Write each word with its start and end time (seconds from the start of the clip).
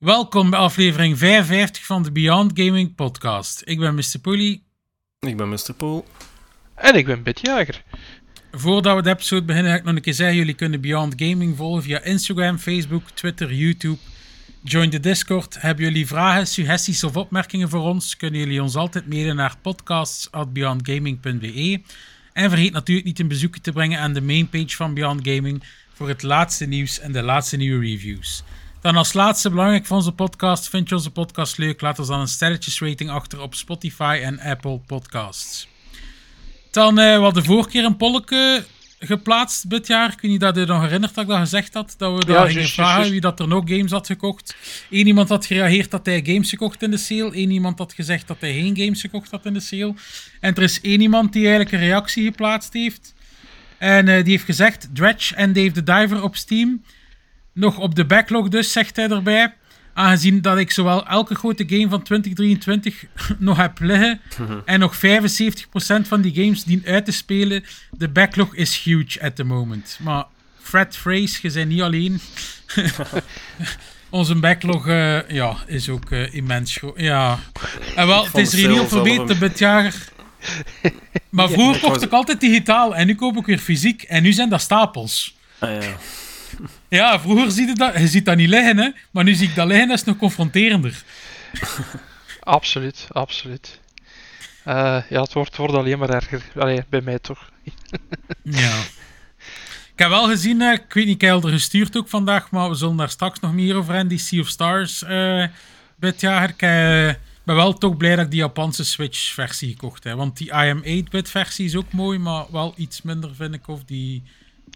Welkom 0.00 0.50
bij 0.50 0.58
aflevering 0.58 1.18
55 1.18 1.86
van 1.86 2.02
de 2.02 2.12
Beyond 2.12 2.50
Gaming 2.54 2.94
Podcast. 2.94 3.62
Ik 3.64 3.78
ben 3.78 3.94
Mr. 3.94 4.18
Pooley. 4.22 4.62
Ik 5.18 5.36
ben 5.36 5.48
Mr. 5.48 5.74
Pool. 5.76 6.06
En 6.74 6.94
ik 6.94 7.06
ben 7.06 7.22
Bitjager. 7.22 7.82
Voordat 8.52 8.96
we 8.96 9.02
de 9.02 9.10
episode 9.10 9.44
beginnen, 9.44 9.72
ga 9.72 9.78
ik 9.78 9.84
nog 9.84 9.94
een 9.94 10.00
keer 10.00 10.14
zeggen: 10.14 10.36
jullie 10.36 10.54
kunnen 10.54 10.80
Beyond 10.80 11.14
Gaming 11.16 11.56
volgen 11.56 11.82
via 11.82 12.02
Instagram, 12.02 12.58
Facebook, 12.58 13.10
Twitter, 13.10 13.52
YouTube. 13.52 13.98
Join 14.62 14.90
de 14.90 15.00
Discord. 15.00 15.62
Hebben 15.62 15.84
jullie 15.84 16.06
vragen, 16.06 16.46
suggesties 16.46 17.04
of 17.04 17.16
opmerkingen 17.16 17.68
voor 17.68 17.82
ons? 17.82 18.16
Kunnen 18.16 18.40
jullie 18.40 18.62
ons 18.62 18.76
altijd 18.76 19.08
mailen 19.08 19.36
naar 19.36 19.56
podcasts.beyondgaming.be. 19.62 21.80
En 22.32 22.50
vergeet 22.50 22.72
natuurlijk 22.72 23.06
niet 23.06 23.18
een 23.18 23.28
bezoekje 23.28 23.60
te 23.60 23.72
brengen 23.72 24.00
aan 24.00 24.12
de 24.12 24.22
mainpage 24.22 24.76
van 24.76 24.94
Beyond 24.94 25.28
Gaming 25.28 25.62
voor 25.94 26.08
het 26.08 26.22
laatste 26.22 26.66
nieuws 26.66 26.98
en 26.98 27.12
de 27.12 27.22
laatste 27.22 27.56
nieuwe 27.56 27.86
reviews. 27.86 28.42
Dan 28.80 28.96
als 28.96 29.12
laatste 29.12 29.50
belangrijk 29.50 29.86
voor 29.86 29.96
onze 29.96 30.12
podcast. 30.12 30.68
Vind 30.68 30.88
je 30.88 30.94
onze 30.94 31.10
podcast 31.10 31.58
leuk? 31.58 31.80
Laat 31.80 31.98
ons 31.98 32.08
dan 32.08 32.20
een 32.20 32.28
sterretjesrating 32.28 33.10
achter 33.10 33.40
op 33.40 33.54
Spotify 33.54 34.20
en 34.22 34.40
Apple 34.40 34.78
Podcasts. 34.86 35.68
Dan 36.70 36.98
eh 36.98 37.16
we 37.16 37.22
hadden 37.22 37.44
vorige 37.44 37.68
keer 37.68 37.84
een 37.84 37.96
polletje 37.96 38.64
geplaatst 38.98 39.70
dit 39.70 39.86
jaar. 39.86 40.12
Ik 40.12 40.20
weet 40.20 40.30
niet 40.30 40.40
dat 40.40 40.56
je 40.56 40.64
nog 40.64 40.82
herinnert 40.82 41.14
dat 41.14 41.24
ik 41.24 41.30
dat 41.30 41.38
gezegd 41.38 41.74
had. 41.74 41.94
Dat 41.98 42.18
we 42.18 42.24
daar 42.24 42.46
Ja, 42.46 42.52
gingen 42.52 42.68
vragen 42.68 43.10
wie 43.10 43.20
dat 43.20 43.40
er 43.40 43.48
nog 43.48 43.62
games 43.66 43.90
had 43.90 44.06
gekocht. 44.06 44.54
Eén 44.90 45.06
iemand 45.06 45.28
had 45.28 45.46
gereageerd 45.46 45.90
dat 45.90 46.06
hij 46.06 46.22
games 46.24 46.48
gekocht 46.48 46.82
in 46.82 46.90
de 46.90 46.96
sale. 46.96 47.38
Eén 47.38 47.50
iemand 47.50 47.78
had 47.78 47.92
gezegd 47.92 48.28
dat 48.28 48.36
hij 48.40 48.52
geen 48.52 48.76
games 48.76 49.00
gekocht 49.00 49.30
had 49.30 49.46
in 49.46 49.52
de 49.52 49.60
sale. 49.60 49.94
En 50.40 50.54
er 50.54 50.62
is 50.62 50.80
één 50.80 51.00
iemand 51.00 51.32
die 51.32 51.42
eigenlijk 51.42 51.72
een 51.72 51.88
reactie 51.88 52.24
geplaatst 52.24 52.72
heeft. 52.72 53.14
En 53.78 54.08
eh, 54.08 54.22
die 54.22 54.32
heeft 54.32 54.44
gezegd, 54.44 54.88
Dredge 54.92 55.34
en 55.34 55.52
Dave 55.52 55.70
the 55.70 55.82
Diver 55.82 56.22
op 56.22 56.36
Steam. 56.36 56.82
Nog 57.52 57.78
op 57.78 57.94
de 57.94 58.04
backlog 58.04 58.48
dus, 58.48 58.72
zegt 58.72 58.96
hij 58.96 59.08
erbij. 59.08 59.54
Aangezien 59.94 60.40
dat 60.40 60.58
ik 60.58 60.70
zowel 60.70 61.06
elke 61.06 61.34
grote 61.34 61.64
game 61.66 61.88
van 61.88 62.02
2023 62.02 63.04
nog 63.38 63.56
heb 63.56 63.78
liggen 63.80 64.20
en 64.64 64.80
nog 64.80 64.96
75% 64.96 64.98
van 66.02 66.20
die 66.20 66.34
games 66.34 66.64
dien 66.64 66.82
uit 66.86 67.04
te 67.04 67.12
spelen, 67.12 67.64
de 67.90 68.08
backlog 68.08 68.54
is 68.54 68.82
huge 68.82 69.22
at 69.22 69.36
the 69.36 69.44
moment. 69.44 69.98
Maar 70.02 70.24
Fred 70.60 70.96
Phrase, 70.96 71.38
je 71.42 71.52
bent 71.52 71.68
niet 71.68 71.82
alleen. 71.82 72.20
Onze 74.10 74.34
backlog 74.34 74.88
eh, 74.88 75.28
ja, 75.28 75.56
is 75.66 75.88
ook 75.88 76.10
eh, 76.10 76.34
immens 76.34 76.76
groot. 76.76 77.00
Ja. 77.00 77.38
En 77.96 78.06
wel, 78.06 78.24
het 78.24 78.36
is 78.36 78.52
er 78.52 78.58
hier 78.58 78.68
niet 78.68 78.88
verbeterd 78.88 79.40
dit 79.40 79.58
jaar. 79.58 79.94
Maar 81.28 81.48
vroeger 81.48 81.80
kocht 81.80 82.02
ik 82.02 82.12
altijd 82.12 82.40
digitaal 82.40 82.96
en 82.96 83.06
nu 83.06 83.14
koop 83.14 83.36
ik 83.36 83.46
weer 83.46 83.58
fysiek. 83.58 84.02
En 84.02 84.22
nu 84.22 84.32
zijn 84.32 84.48
dat 84.48 84.60
stapels. 84.60 85.36
Ah, 85.58 85.82
ja. 85.82 85.96
Ja, 86.90 87.20
vroeger 87.20 87.50
zie 87.50 87.66
je 87.66 87.74
dat, 87.74 87.98
je 87.98 88.08
ziet 88.08 88.24
dat 88.24 88.36
niet 88.36 88.48
liggen, 88.48 88.76
hè. 88.76 88.90
Maar 89.10 89.24
nu 89.24 89.34
zie 89.34 89.48
ik 89.48 89.54
dat 89.54 89.66
liggen, 89.66 89.88
dat 89.88 89.98
is 89.98 90.04
nog 90.04 90.16
confronterender. 90.16 91.02
Absoluut, 92.40 93.06
absoluut. 93.12 93.80
Eh, 94.64 95.02
ja, 95.08 95.22
het 95.22 95.32
wordt, 95.32 95.56
wordt 95.56 95.74
alleen 95.74 95.98
maar 95.98 96.10
erger. 96.10 96.42
Allee, 96.56 96.84
bij 96.88 97.00
mij 97.00 97.18
toch. 97.18 97.50
Ja. 98.42 98.78
Ik 99.92 100.06
heb 100.06 100.08
wel 100.08 100.28
gezien, 100.28 100.60
eh, 100.60 100.72
ik 100.72 100.92
weet 100.92 101.06
niet, 101.06 101.22
ik 101.22 101.28
er 101.28 101.48
gestuurd 101.48 101.96
ook 101.96 102.08
vandaag, 102.08 102.50
maar 102.50 102.68
we 102.68 102.74
zullen 102.74 102.96
daar 102.96 103.10
straks 103.10 103.40
nog 103.40 103.52
meer 103.52 103.76
over 103.76 103.92
hebben, 103.92 104.08
die 104.08 104.18
Sea 104.18 104.40
of 104.40 104.48
Stars 104.48 105.04
bitjager. 105.96 106.48
Ik 106.48 106.58
ben 107.44 107.56
wel 107.56 107.74
toch 107.74 107.96
blij 107.96 108.16
dat 108.16 108.24
ik 108.24 108.30
die 108.30 108.40
Japanse 108.40 108.84
Switch-versie 108.84 109.70
gekocht 109.70 110.04
heb. 110.04 110.16
Want 110.16 110.36
die 110.36 110.52
IM 110.52 111.04
8-bit-versie 111.04 111.64
is 111.64 111.76
ook 111.76 111.92
mooi, 111.92 112.18
maar 112.18 112.44
wel 112.50 112.74
iets 112.76 113.02
minder 113.02 113.34
vind 113.34 113.54
ik 113.54 113.68
of 113.68 113.84
die, 113.84 114.22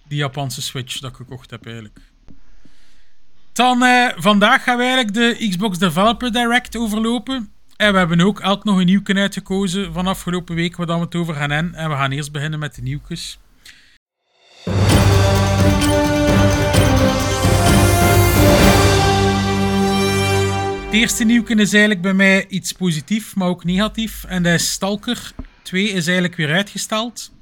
die 0.09 0.19
Japanse 0.19 0.63
Switch 0.63 0.99
dat 0.99 1.11
ik 1.11 1.17
gekocht 1.17 1.51
heb 1.51 1.65
eigenlijk. 1.65 1.99
Dan 3.53 3.83
eh, 3.83 4.09
vandaag 4.17 4.63
gaan 4.63 4.77
we 4.77 4.83
eigenlijk 4.83 5.15
de 5.15 5.49
Xbox 5.49 5.79
Developer 5.79 6.33
Direct 6.33 6.77
overlopen. 6.77 7.53
En 7.77 7.93
we 7.93 7.99
hebben 7.99 8.21
ook 8.21 8.41
elk 8.41 8.65
nog 8.65 8.79
een 8.79 8.87
nieuwke 8.87 9.15
uitgekozen 9.15 9.93
van 9.93 10.07
afgelopen 10.07 10.55
week 10.55 10.77
waar 10.77 10.87
we 10.87 10.93
het 10.93 11.15
over 11.15 11.35
gaan 11.35 11.51
hebben. 11.51 11.75
En 11.75 11.91
we 11.91 11.97
gaan 11.97 12.11
eerst 12.11 12.33
beginnen 12.33 12.59
met 12.59 12.75
de 12.75 12.83
nieuwtjes. 12.83 13.39
Het 20.85 21.03
eerste 21.03 21.25
nieuwke 21.25 21.55
is 21.55 21.73
eigenlijk 21.73 22.03
bij 22.03 22.15
mij 22.15 22.47
iets 22.49 22.73
positief, 22.73 23.37
maar 23.37 23.49
ook 23.49 23.65
negatief. 23.65 24.25
En 24.25 24.43
dat 24.43 24.53
is 24.53 24.73
Stalker 24.73 25.33
2 25.63 25.85
is 25.85 26.05
eigenlijk 26.07 26.37
weer 26.37 26.53
uitgesteld. 26.53 27.34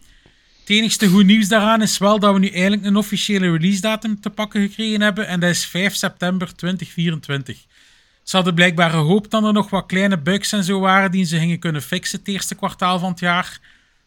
Het 0.63 0.71
enigste 0.71 1.09
goed 1.09 1.25
nieuws 1.25 1.49
daaraan 1.49 1.83
is 1.83 1.99
wel 1.99 2.19
dat 2.19 2.33
we 2.33 2.39
nu 2.39 2.49
eigenlijk 2.49 2.85
een 2.85 2.97
officiële 2.97 3.51
release 3.51 3.81
datum 3.81 4.21
te 4.21 4.31
pakken 4.31 4.61
gekregen 4.69 5.01
hebben. 5.01 5.27
En 5.27 5.41
dat 5.41 5.51
is 5.51 5.67
5 5.67 5.95
september 5.95 6.55
2024. 6.55 7.65
Ze 8.23 8.37
hadden 8.37 8.55
blijkbaar 8.55 8.91
gehoopt 8.91 9.31
dat 9.31 9.45
er 9.45 9.53
nog 9.53 9.71
wat 9.71 9.87
kleine 9.87 10.19
bugs 10.19 10.53
en 10.53 10.65
zo 10.65 10.81
waren 10.81 11.11
die 11.11 11.25
ze 11.25 11.39
gingen 11.39 11.59
kunnen 11.59 11.83
fixen 11.83 12.19
het 12.19 12.29
eerste 12.29 12.55
kwartaal 12.55 12.99
van 12.99 13.11
het 13.11 13.21
jaar. 13.21 13.61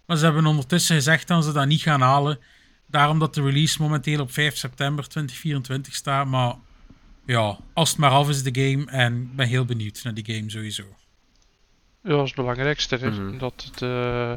Maar 0.06 0.18
ze 0.18 0.24
hebben 0.26 0.46
ondertussen 0.46 0.96
gezegd 0.96 1.28
dat 1.28 1.44
ze 1.44 1.52
dat 1.52 1.68
niet 1.68 1.82
gaan 1.82 2.02
halen. 2.02 2.40
Daarom 2.88 3.20
dat 3.20 3.34
de 3.34 3.42
release 3.42 3.82
momenteel 3.82 4.20
op 4.20 4.32
5 4.32 4.58
september 4.58 5.08
2024 5.08 5.96
staat. 5.96 6.28
Maar 6.28 6.56
ja, 7.26 7.58
als 7.74 7.90
het 7.90 7.98
maar 7.98 8.12
af 8.12 8.30
is 8.30 8.44
de 8.44 8.62
game. 8.62 8.86
En 8.86 9.22
ik 9.22 9.36
ben 9.36 9.48
heel 9.48 9.66
benieuwd 9.66 10.00
naar 10.04 10.14
die 10.14 10.36
game 10.36 10.50
sowieso. 10.50 10.84
Ja, 12.04 12.10
dat 12.10 12.22
is 12.22 12.28
het 12.28 12.36
belangrijkste. 12.36 12.96
hè. 12.96 13.10
Mhm. 13.10 13.38
Dat 13.38 13.70
het 13.72 13.82
eh, 13.82 14.34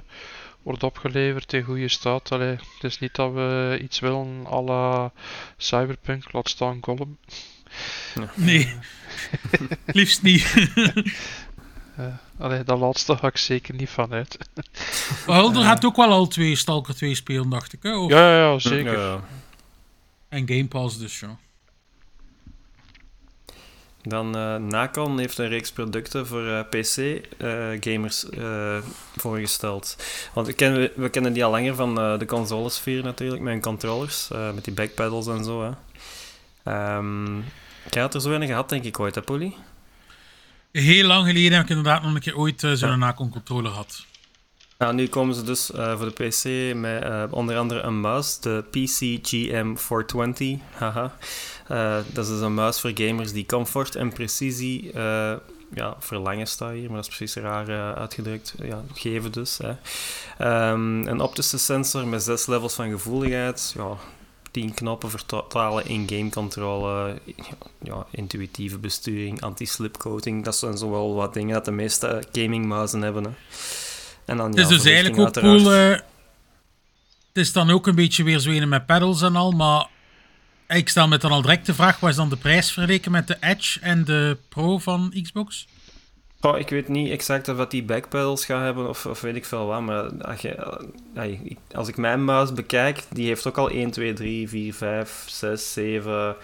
wordt 0.63 0.83
opgeleverd 0.83 1.53
in 1.53 1.63
goede 1.63 1.89
staat. 1.89 2.33
Allee, 2.33 2.51
het 2.51 2.85
is 2.85 2.99
niet 2.99 3.15
dat 3.15 3.33
we 3.33 3.79
iets 3.83 3.99
willen 4.01 4.47
à 4.47 4.61
la 4.63 5.13
Cyberpunk, 5.57 6.33
laat 6.33 6.49
staan 6.49 6.79
Gollum. 6.81 7.19
Nee, 8.35 8.75
liefst 9.87 10.23
niet. 10.23 10.47
Eh, 11.99 12.07
allee, 12.39 12.65
dat 12.65 12.79
laatste 12.79 13.17
ga 13.17 13.27
ik 13.27 13.37
zeker 13.37 13.75
niet 13.75 13.91
van 13.91 14.13
uit. 14.13 14.39
Hulder 15.27 15.63
gaat 15.63 15.85
ook 15.85 15.97
wel 15.97 16.11
al 16.11 16.27
twee 16.27 16.57
Stalker 16.57 16.95
2 16.95 17.15
spelen, 17.15 17.49
dacht 17.49 17.73
ik. 17.73 17.83
Hè? 17.83 17.97
Of- 17.97 18.11
Ja, 18.11 18.19
ja, 18.33 18.39
ja, 18.53 18.59
zeker. 18.59 18.99
Ja. 18.99 19.21
En 20.29 20.49
Game 20.49 20.67
Pass 20.67 20.99
dus, 20.99 21.21
ja. 21.21 21.39
Dan 24.09 24.37
eh 24.37 24.57
Nacon 24.57 25.19
heeft 25.19 25.39
een 25.39 25.49
reeks 25.49 25.73
producten 25.73 26.27
voor 26.27 26.67
PC-gamers 26.71 28.27
voorgesteld. 29.17 29.97
Want 30.33 30.47
we 30.47 30.53
kennen, 30.53 30.91
we 30.95 31.09
kennen 31.09 31.33
die 31.33 31.45
al 31.45 31.51
langer 31.51 31.75
van 31.75 32.01
eh, 32.01 32.19
de 32.19 32.27
consolesfeer 32.27 33.03
natuurlijk, 33.03 33.43
met 33.43 33.53
hun 33.53 33.63
controllers, 33.63 34.31
eh, 34.31 34.53
met 34.53 34.65
die 34.65 34.75
backpedals 34.75 35.27
en 35.27 35.45
zo. 35.45 35.63
Hè. 35.63 35.71
Ehm, 36.73 37.37
jij 37.91 38.03
had 38.03 38.15
er 38.15 38.21
zo 38.21 38.31
een 38.31 38.47
gehad, 38.47 38.69
denk 38.69 38.85
ik, 38.85 39.01
ooit, 39.01 39.15
hè, 39.15 39.23
Polly? 39.23 39.55
Heel 40.73 41.07
lang 41.07 41.27
geleden 41.27 41.53
heb 41.53 41.63
ik 41.63 41.69
inderdaad 41.69 42.03
nog 42.03 42.15
een 42.15 42.21
keer 42.21 42.37
ooit 42.37 42.65
eh, 42.65 42.73
zo'n 42.73 42.89
Ja. 42.89 42.97
Nacon 42.97 43.31
controller 43.31 43.71
gehad. 43.71 44.05
Nou, 44.79 44.95
nu 44.95 45.09
komen 45.09 45.35
ze 45.35 45.43
dus 45.43 45.71
eh, 45.71 45.97
voor 45.99 46.13
de 46.15 46.29
PC 46.29 46.75
met 46.77 47.03
eh, 47.03 47.25
onder 47.31 47.57
andere 47.57 47.81
een 47.81 48.01
muis, 48.01 48.39
de 48.39 48.65
PC 48.71 49.19
GM420. 49.35 50.63
Haha. 50.71 51.17
Eh, 51.69 51.97
dat 52.13 52.25
is 52.25 52.31
dus 52.31 52.41
een 52.41 52.55
muis 52.55 52.81
voor 52.81 52.91
gamers 52.95 53.33
die 53.33 53.47
comfort 53.47 53.95
en 53.95 54.13
precisie 54.13 54.91
ja, 55.75 55.97
verlangen 55.99 56.47
staat 56.47 56.73
hier, 56.73 56.87
maar 56.87 56.97
dat 56.97 57.09
is 57.09 57.17
precies 57.17 57.43
raar 57.43 57.95
uitgedrukt. 57.95 58.55
Ja, 58.63 58.83
geven 58.95 59.33
dus. 59.33 59.59
Hè. 59.59 59.73
Ehm, 60.39 61.07
een 61.07 61.21
optische 61.21 61.59
sensor 61.59 62.07
met 62.07 62.23
zes 62.23 62.47
levels 62.47 62.75
van 62.75 62.91
gevoeligheid. 62.91 63.75
Ja, 63.77 63.97
10 64.51 64.75
knoppen 64.75 65.11
voor 65.11 65.27
totale 65.27 65.83
in-game 65.83 66.31
controle, 66.31 67.19
ja, 67.83 68.07
intuïtieve 68.11 68.79
besturing, 68.79 69.41
anti-slip 69.41 69.97
coating. 69.97 70.45
Dat 70.45 70.57
zijn 70.57 70.79
zowel 70.79 71.15
wat 71.15 71.35
dingen 71.35 71.55
dat 71.55 71.65
de 71.65 71.71
meeste 71.71 72.23
gamingmuizen 72.33 73.03
hebben. 73.03 73.25
Hè. 73.25 73.31
En 74.29 74.37
dan, 74.37 74.49
Het 74.51 74.59
is 74.59 74.63
ja, 74.69 74.69
dus 74.69 74.85
eigenlijk 74.85 75.19
ook 75.19 75.33
cool. 75.33 75.47
uiteraard. 75.55 76.01
eh, 76.01 76.07
het 77.29 77.47
is 77.47 77.53
dan 77.53 77.71
ook 77.71 77.87
een 77.87 77.95
beetje 77.95 78.25
weer 78.25 78.39
zo 78.39 78.51
een 78.51 78.69
met 78.69 78.87
pedals 78.87 79.23
en 79.23 79.37
al, 79.37 79.51
maar 79.53 79.87
ik 80.69 80.89
stel 80.89 81.09
me 81.09 81.19
dan 81.19 81.31
al 81.31 81.43
direct 81.43 81.67
de 81.67 81.75
vraag: 81.75 82.01
wat 82.01 82.11
is 82.11 82.17
dan 82.17 82.29
de 82.29 82.37
prijs 82.37 82.73
vergeleken 82.73 83.11
met 83.11 83.27
de 83.27 83.37
Edge 83.41 83.81
en 83.81 84.05
de 84.05 84.37
Pro 84.49 84.79
van 84.79 85.15
Xbox? 85.23 85.67
Oh, 86.41 86.59
ik 86.59 86.69
weet 86.69 86.89
niet 86.89 87.11
exact 87.11 87.49
of 87.49 87.57
dat 87.57 87.71
die 87.71 87.83
backpedals 87.83 88.45
gaat 88.45 88.63
hebben 88.63 88.89
of, 88.89 89.07
of 89.07 89.21
weet 89.21 89.37
ik 89.37 89.45
veel 89.45 89.67
wat, 89.67 89.81
maar 89.81 90.25
als, 90.25 90.41
je, 90.41 90.79
als 91.75 91.89
ik 91.89 91.97
mijn 91.97 92.25
muis 92.25 92.53
bekijk, 92.53 93.05
die 93.11 93.27
heeft 93.27 93.47
ook 93.47 93.59
al 93.59 93.71
1, 93.71 93.91
2, 93.91 94.13
3, 94.13 94.49
4, 94.49 94.75
5, 94.75 95.25
6, 95.27 95.73
7, 95.73 96.37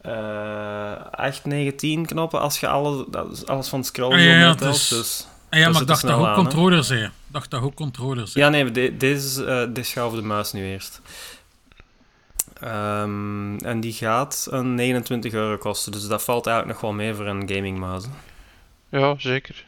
eh 0.00 0.12
8, 1.10 1.44
9, 1.44 1.76
10 1.76 2.06
knoppen 2.06 2.40
als 2.40 2.60
je 2.60 2.68
alle, 2.68 3.06
dat 3.10 3.32
is 3.32 3.46
alles 3.46 3.68
van 3.68 3.84
scrollen 3.84 4.18
Ah, 4.18 4.24
ja, 4.24 4.54
dus- 4.54 4.88
dus... 4.88 5.26
Ah, 5.56 5.62
ja, 5.62 5.70
maar 5.70 5.80
ik 5.80 5.86
dacht 5.86 6.02
dat 6.02 6.10
ook 6.12 6.84
zijn. 6.84 7.04
Ik 7.04 7.10
dacht 7.26 7.50
dat 7.50 7.62
ook 7.62 7.74
controllers 7.74 8.32
zijn. 8.32 8.44
Ja, 8.44 8.50
nee, 8.50 8.70
de, 8.70 8.96
deze, 8.96 9.44
eh 9.44 9.74
deze 9.74 9.90
schuiven 9.90 10.20
de 10.20 10.26
muis 10.26 10.52
nu 10.52 10.64
eerst. 10.64 11.00
Ehm, 12.60 13.56
en 13.56 13.80
die 13.80 13.92
gaat 13.92 14.46
een 14.50 14.74
29 14.74 15.32
euro 15.32 15.56
kosten, 15.56 15.92
dus 15.92 16.06
dat 16.06 16.24
valt 16.24 16.46
eigenlijk 16.46 16.80
nog 16.80 16.90
wel 16.90 16.98
mee 16.98 17.14
voor 17.14 17.26
een 17.26 17.48
gamingmuis. 17.48 18.04
hè. 18.04 18.98
Ja, 18.98 19.14
zeker. 19.18 19.64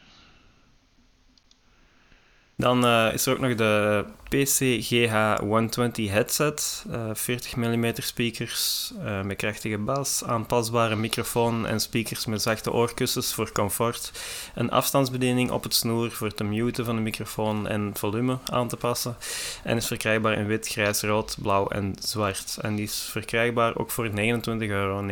Dan 2.56 2.87
eh, 2.87 3.12
is 3.12 3.26
er 3.26 3.32
ook 3.32 3.38
nog 3.38 3.55
de 3.55 4.05
PC 4.28 4.82
GH120 4.82 6.10
headset. 6.10 6.84
eh 6.90 7.10
40 7.12 7.56
mm 7.56 7.92
speakers 7.94 8.92
eh, 9.04 9.22
met 9.22 9.36
krachtige 9.36 9.78
bas, 9.78 10.25
aanpasbare 10.25 10.96
microfoon 10.96 11.66
en 11.66 11.80
speakers 11.80 12.26
met 12.26 12.42
zachte 12.42 12.72
oorkussens 12.72 13.34
voor 13.34 13.52
comfort. 13.52 14.12
Een 14.54 14.70
afstandsbediening 14.70 15.50
op 15.50 15.62
het 15.62 15.75
snoer 15.75 16.10
voor 16.10 16.34
te 16.34 16.44
muten 16.44 16.84
van 16.84 16.96
de 16.96 17.02
microfoon 17.02 17.69
en 17.69 17.80
het 17.80 17.98
volume 17.98 18.38
aan 18.44 18.69
te 18.69 18.76
passen. 18.76 19.16
En 19.62 19.76
is 19.76 19.86
verkrijgbaar 19.86 20.38
in 20.38 20.46
wit, 20.46 20.69
grijs, 20.69 21.02
rood, 21.02 21.36
blauw 21.42 21.69
en 21.69 21.94
zwart. 21.98 22.58
En 22.60 22.75
die 22.75 22.84
is 22.84 23.08
verkrijgbaar 23.10 23.76
ook 23.76 23.90
voor 23.90 24.08
29,99 24.08 24.14
euro. 24.58 25.02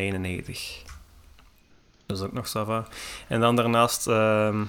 Dat 2.06 2.16
is 2.16 2.22
ook 2.22 2.32
nog 2.32 2.48
Sava. 2.48 2.86
En 3.28 3.40
dan 3.40 3.56
daarnaast 3.56 4.06
ehm, 4.06 4.64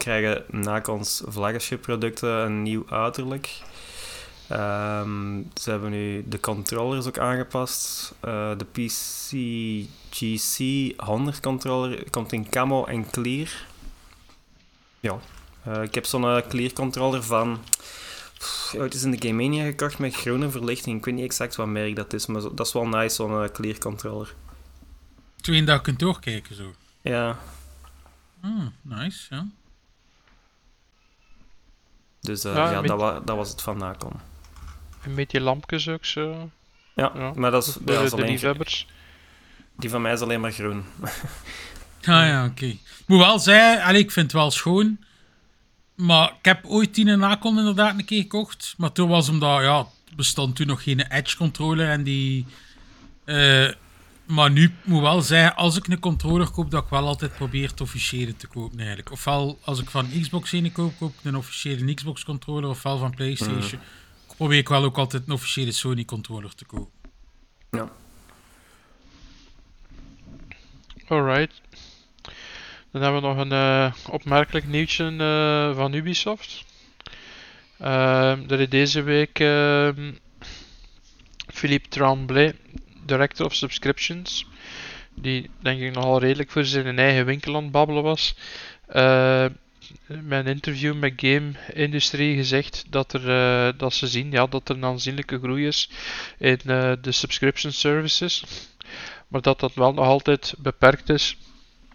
krijgen 0.00 0.44
Nakon's 0.48 1.22
flagship 1.30 1.80
producten 1.82 2.28
een 2.30 2.62
nieuw 2.62 2.84
uiterlijk. 2.88 3.58
Ehm, 4.48 5.42
ze 5.54 5.70
hebben 5.70 5.90
nu 5.90 6.24
de 6.28 6.40
controllers 6.40 7.06
ook 7.06 7.18
aangepast. 7.18 8.12
Eh, 8.20 8.50
de 8.58 8.64
PCGC 10.08 10.58
100 11.00 11.40
controller 11.40 12.10
komt 12.10 12.32
in 12.32 12.48
camo 12.48 12.84
en 12.84 13.10
clear. 13.10 13.66
Ja, 15.00 15.18
Eh, 15.64 15.82
ik 15.82 15.94
heb 15.94 16.06
zo'n 16.06 16.24
eh, 16.24 16.48
clear 16.48 16.72
controller 16.72 17.22
van. 17.22 17.60
Pff, 18.38 18.74
ooit 18.78 18.94
is 18.94 19.02
in 19.02 19.10
de 19.10 19.28
Game 19.28 19.42
Mania 19.42 19.64
gekocht 19.64 19.98
met 19.98 20.14
groene 20.14 20.50
verlichting. 20.50 20.98
Ik 20.98 21.04
weet 21.04 21.14
niet 21.14 21.24
exact 21.24 21.56
wat 21.56 21.66
merk 21.66 21.96
dat 21.96 22.12
is, 22.12 22.26
maar 22.26 22.40
zo- 22.40 22.54
dat 22.54 22.66
is 22.66 22.72
wel 22.72 22.86
nice, 22.88 23.14
zo'n 23.14 23.42
eh, 23.44 23.48
clear 23.50 23.78
controller. 23.78 24.34
Toen 25.40 25.54
je 25.54 25.64
daar 25.64 25.80
kunt 25.80 25.98
doorkijken 25.98 26.54
zo. 26.56 26.74
Ja, 27.00 27.38
Hmm, 28.40 28.72
nice, 28.82 29.26
ja. 29.34 29.46
Dus 32.30 32.44
eh, 32.44 32.54
Ja, 32.54 32.70
ja, 32.70 32.80
met- 32.80 32.90
dat, 32.90 32.98
wa- 33.00 33.20
dat 33.24 33.36
was 33.36 33.50
het 33.50 33.62
van 33.62 33.78
Nacon. 33.78 34.12
En 35.02 35.14
met 35.14 35.30
die 35.30 35.40
lampjes 35.40 35.88
ook 35.88 36.04
zo. 36.04 36.50
Ja, 36.94 37.12
Ja. 37.14 37.32
maar 37.34 37.50
dat 37.50 37.66
is, 37.66 37.72
De, 37.74 37.80
dat 37.84 38.02
is 38.04 38.10
de 38.10 38.16
alleen, 38.16 38.30
liefhebbers. 38.30 38.86
die 39.76 39.90
van 39.90 40.02
mij 40.02 40.12
is 40.12 40.20
alleen 40.20 40.40
maar 40.40 40.52
groen. 40.52 40.84
Ah 42.00 42.26
ja, 42.26 42.44
oké. 42.44 42.76
Moet 43.06 43.18
wel 43.18 43.38
zeggen, 43.38 43.82
allee, 43.84 44.00
ik 44.00 44.10
vind 44.10 44.26
het 44.32 44.40
wel 44.40 44.50
schoon. 44.50 44.98
Maar 45.94 46.28
ik 46.28 46.44
heb 46.44 46.66
ooit 46.66 46.94
die 46.94 47.04
Nacon 47.04 47.58
inderdaad 47.58 47.98
een 47.98 48.04
keer 48.04 48.22
gekocht. 48.22 48.74
Maar 48.76 48.92
toen 48.92 49.08
was 49.08 49.28
omdat, 49.28 49.60
ja, 49.62 49.78
er 49.78 50.16
bestond 50.16 50.56
toen 50.56 50.66
nog 50.66 50.82
geen 50.82 51.00
Edge 51.00 51.36
controller 51.36 51.88
en 51.88 52.02
die... 52.02 52.46
eh, 53.24 53.68
maar 54.30 54.50
nu 54.50 54.74
moet 54.84 55.00
wel 55.00 55.20
zeggen, 55.20 55.56
als 55.56 55.76
ik 55.76 55.86
een 55.86 55.98
controller 55.98 56.50
koop, 56.50 56.70
dat 56.70 56.84
ik 56.84 56.90
wel 56.90 57.06
altijd 57.06 57.34
probeer 57.34 57.68
het 57.68 57.80
officiële 57.80 58.36
te 58.36 58.46
kopen 58.46 58.78
eigenlijk. 58.78 59.10
Ofwel, 59.10 59.58
als 59.62 59.80
ik 59.80 59.90
van 59.90 60.08
Xbox 60.20 60.52
een 60.52 60.72
koop, 60.72 60.92
koop 60.98 61.12
ik 61.18 61.24
een 61.24 61.36
officiële 61.36 61.94
Xbox 61.94 62.24
controller, 62.24 62.68
ofwel 62.68 62.98
van 62.98 63.14
Playstation. 63.14 63.80
Probeer 64.36 64.58
ik 64.58 64.68
wel 64.68 64.84
ook 64.84 64.98
altijd 64.98 65.22
een 65.26 65.32
officiële 65.32 65.72
Sony 65.72 66.04
controller 66.04 66.54
te 66.54 66.64
kopen. 66.64 66.98
Alright. 71.08 71.60
Dan 72.90 73.02
hebben 73.02 73.20
we 73.20 73.26
nog 73.26 73.36
een 73.36 73.52
eh, 73.52 73.92
opmerkelijk 74.10 74.66
nieuwtje 74.66 75.16
eh, 75.16 75.76
van 75.76 75.92
Ubisoft. 75.92 76.64
Ehm, 77.78 78.42
er 78.48 78.60
is 78.60 78.68
deze 78.68 79.02
week 79.02 79.38
ehm, 79.38 80.12
Philippe 81.46 81.88
Tremblay, 81.88 82.54
Director 83.10 83.46
of 83.46 83.54
Subscriptions, 83.54 84.46
die 85.14 85.50
denk 85.62 85.80
ik 85.80 85.94
nogal 85.94 86.20
redelijk 86.20 86.50
voor 86.50 86.64
zijn 86.64 86.98
eigen 86.98 87.24
winkel 87.24 87.56
aan 87.56 87.62
het 87.62 87.72
babbelen 87.72 88.02
was, 88.02 88.34
met 90.06 90.38
een 90.38 90.46
interview 90.46 90.94
met 90.94 91.12
Game 91.16 91.52
Industrie 91.74 92.36
gezegd 92.36 92.84
dat, 92.88 93.12
er, 93.12 93.28
eh, 93.30 93.78
dat 93.78 93.94
ze 93.94 94.06
zien 94.06 94.30
ja, 94.30 94.46
dat 94.46 94.68
er 94.68 94.74
een 94.74 94.84
aanzienlijke 94.84 95.38
groei 95.38 95.66
is 95.66 95.90
in 96.38 96.58
eh, 96.64 96.92
de 97.00 97.12
subscription 97.12 97.72
services 97.72 98.44
maar 99.28 99.40
dat 99.40 99.60
dat 99.60 99.74
wel 99.74 99.92
nog 99.92 100.06
altijd 100.06 100.54
beperkt 100.58 101.08
is. 101.08 101.36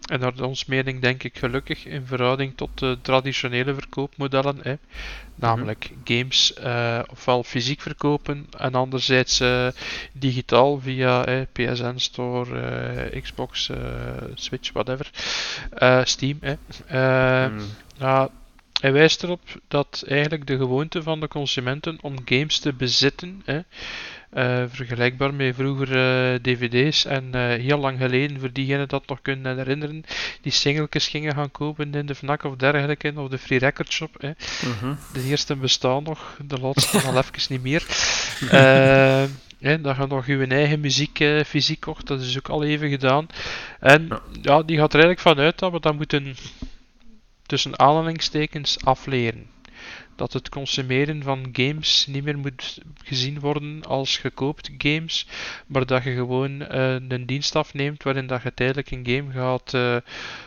En 0.06 0.20
naar 0.20 0.40
ons 0.40 0.64
mening 0.64 1.00
denk 1.00 1.22
ik 1.22 1.38
gelukkig 1.38 1.84
in 1.84 2.06
verhouding 2.06 2.56
tot 2.56 2.78
de 2.78 2.98
traditionele 3.02 3.74
verkoopmodellen. 3.74 4.58
Hè. 4.62 4.74
Namelijk 5.34 5.90
games 6.04 6.54
eh, 6.54 7.00
ofwel 7.10 7.42
fysiek 7.42 7.80
verkopen 7.80 8.46
en 8.58 8.74
anderzijds 8.74 9.40
eh, 9.40 9.68
digitaal 10.12 10.80
via 10.80 11.44
PSN 11.52 11.96
Store, 11.96 12.60
eh, 12.60 13.22
Xbox, 13.22 13.70
Switch, 14.34 14.72
whatever. 14.72 15.10
Steam. 16.04 16.38
Hè. 16.40 16.56
Mm. 17.48 17.60
ja, 17.98 18.30
hij 18.80 18.92
wijst 18.92 19.22
erop 19.22 19.40
dat 19.68 20.04
eigenlijk 20.08 20.46
de 20.46 20.56
gewoonte 20.56 21.02
van 21.02 21.20
de 21.20 21.28
consumenten 21.28 21.98
om 22.00 22.16
games 22.24 22.58
te 22.58 22.72
bezitten, 22.72 23.42
hè, 23.44 23.60
eh, 24.30 24.62
vergelijkbaar 24.68 25.34
met 25.34 25.54
vroeger 25.54 25.88
eh, 25.88 26.40
dvd's 26.42 27.04
en 27.04 27.28
eh, 27.30 27.40
heel 27.40 27.78
lang 27.78 27.98
geleden, 27.98 28.40
voor 28.40 28.52
diegenen 28.52 28.88
dat 28.88 29.06
nog 29.06 29.22
kunnen 29.22 29.56
herinneren, 29.56 30.04
die 30.40 30.52
singeltjes 30.52 31.08
gingen 31.08 31.34
gaan 31.34 31.50
kopen 31.50 31.94
in 31.94 32.06
de 32.06 32.14
FNAC 32.14 32.44
of 32.44 32.56
dergelijke, 32.56 33.12
of 33.16 33.28
de 33.28 33.38
Free 33.38 33.58
Record 33.58 33.92
Shop. 33.92 34.14
Hè. 34.18 34.30
Mhm. 34.68 34.94
De 35.12 35.22
eerste 35.22 35.56
bestaan 35.56 36.02
nog, 36.02 36.38
de 36.44 36.58
laatste 36.58 37.00
al 37.06 37.16
even 37.16 37.32
niet 37.48 37.62
meer. 37.62 37.86
Hè, 39.58 39.80
dat 39.80 39.96
je 39.96 40.06
nog 40.06 40.26
je 40.26 40.46
eigen 40.46 40.80
muziek 40.80 41.20
eh, 41.20 41.44
fysiek 41.44 41.80
kocht, 41.80 42.06
dat 42.06 42.20
is 42.20 42.38
ook 42.38 42.48
al 42.48 42.64
even 42.64 42.88
gedaan. 42.88 43.26
En 43.80 44.06
Ja. 44.08 44.20
ja, 44.42 44.62
die 44.62 44.76
gaat 44.76 44.94
er 44.94 45.00
eigenlijk 45.00 45.20
vanuit 45.20 45.58
dat 45.58 45.72
we 45.72 45.80
dat 45.80 45.94
moeten 45.94 46.36
tussen 47.46 47.78
aanhalingstekens 47.78 48.84
afleren. 48.84 49.46
Dat 50.16 50.32
het 50.32 50.48
consumeren 50.48 51.22
van 51.22 51.48
games 51.52 52.06
niet 52.06 52.24
meer 52.24 52.38
moet 52.38 52.80
gezien 53.04 53.40
worden 53.40 53.82
als 53.84 54.16
gekoopt 54.16 54.70
games, 54.78 55.26
maar 55.66 55.86
dat 55.86 56.02
je 56.02 56.12
gewoon 56.12 56.60
eh, 56.62 56.94
een 57.08 57.26
dienst 57.26 57.56
afneemt 57.56 58.02
waarin 58.02 58.26
dat 58.26 58.42
je 58.42 58.54
tijdelijk 58.54 58.90
een 58.90 59.06
game 59.06 59.32
gaat, 59.32 59.74
eh, 59.74 59.96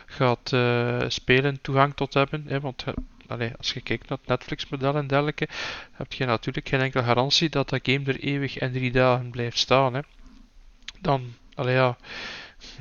gaat 0.06 0.52
eh, 0.52 1.04
spelen, 1.08 1.60
toegang 1.60 1.94
tot 1.94 2.14
hebben. 2.14 2.44
Hè, 2.48 2.60
want 2.60 2.84
allee, 3.26 3.52
als 3.58 3.72
je 3.72 3.80
kijkt 3.80 4.08
naar 4.08 4.18
het 4.18 4.26
Netflix-model 4.26 4.96
en 4.96 5.06
dergelijke, 5.06 5.48
heb 5.92 6.12
je 6.12 6.24
natuurlijk 6.24 6.68
geen 6.68 6.80
enkele 6.80 7.04
garantie 7.04 7.48
dat 7.48 7.68
dat 7.68 7.80
game 7.82 8.04
er 8.04 8.20
eeuwig 8.20 8.56
en 8.56 8.72
drie 8.72 8.92
dagen 8.92 9.30
blijft 9.30 9.58
staan. 9.58 9.94
Hè. 9.94 10.00
Dan, 11.00 11.34
allee, 11.54 11.74
ja, 11.74 11.96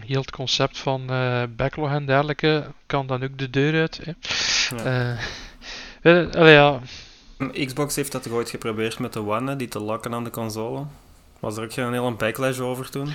heel 0.06 0.22
het 0.22 0.32
concept 0.32 0.78
van 0.78 1.06
backlog 1.56 1.92
en 1.92 2.06
dergelijke 2.06 2.72
kan 2.86 3.08
dan 3.08 3.24
ook 3.24 3.38
de 3.38 3.50
deur 3.50 3.80
uit. 3.80 4.00
Hè. 4.04 4.12
Ja. 4.76 5.18
Eh, 6.02 6.30
allee, 6.32 6.54
ja, 6.54 6.80
Xbox 7.66 7.96
heeft 7.96 8.12
dat 8.12 8.24
toch 8.24 8.34
ooit 8.34 8.50
geprobeerd 8.50 9.00
met 9.00 9.14
de 9.14 9.20
One, 9.28 9.50
hè, 9.50 9.56
die 9.56 9.68
te 9.68 9.80
lokken 9.80 10.14
aan 10.14 10.24
de 10.24 10.30
console. 10.30 10.84
Was 11.40 11.58
er 11.58 11.64
ook 11.64 11.74
geen 11.74 11.94
hele 11.94 12.12
backlash 12.12 12.60
over 12.60 12.90
toen? 12.90 13.08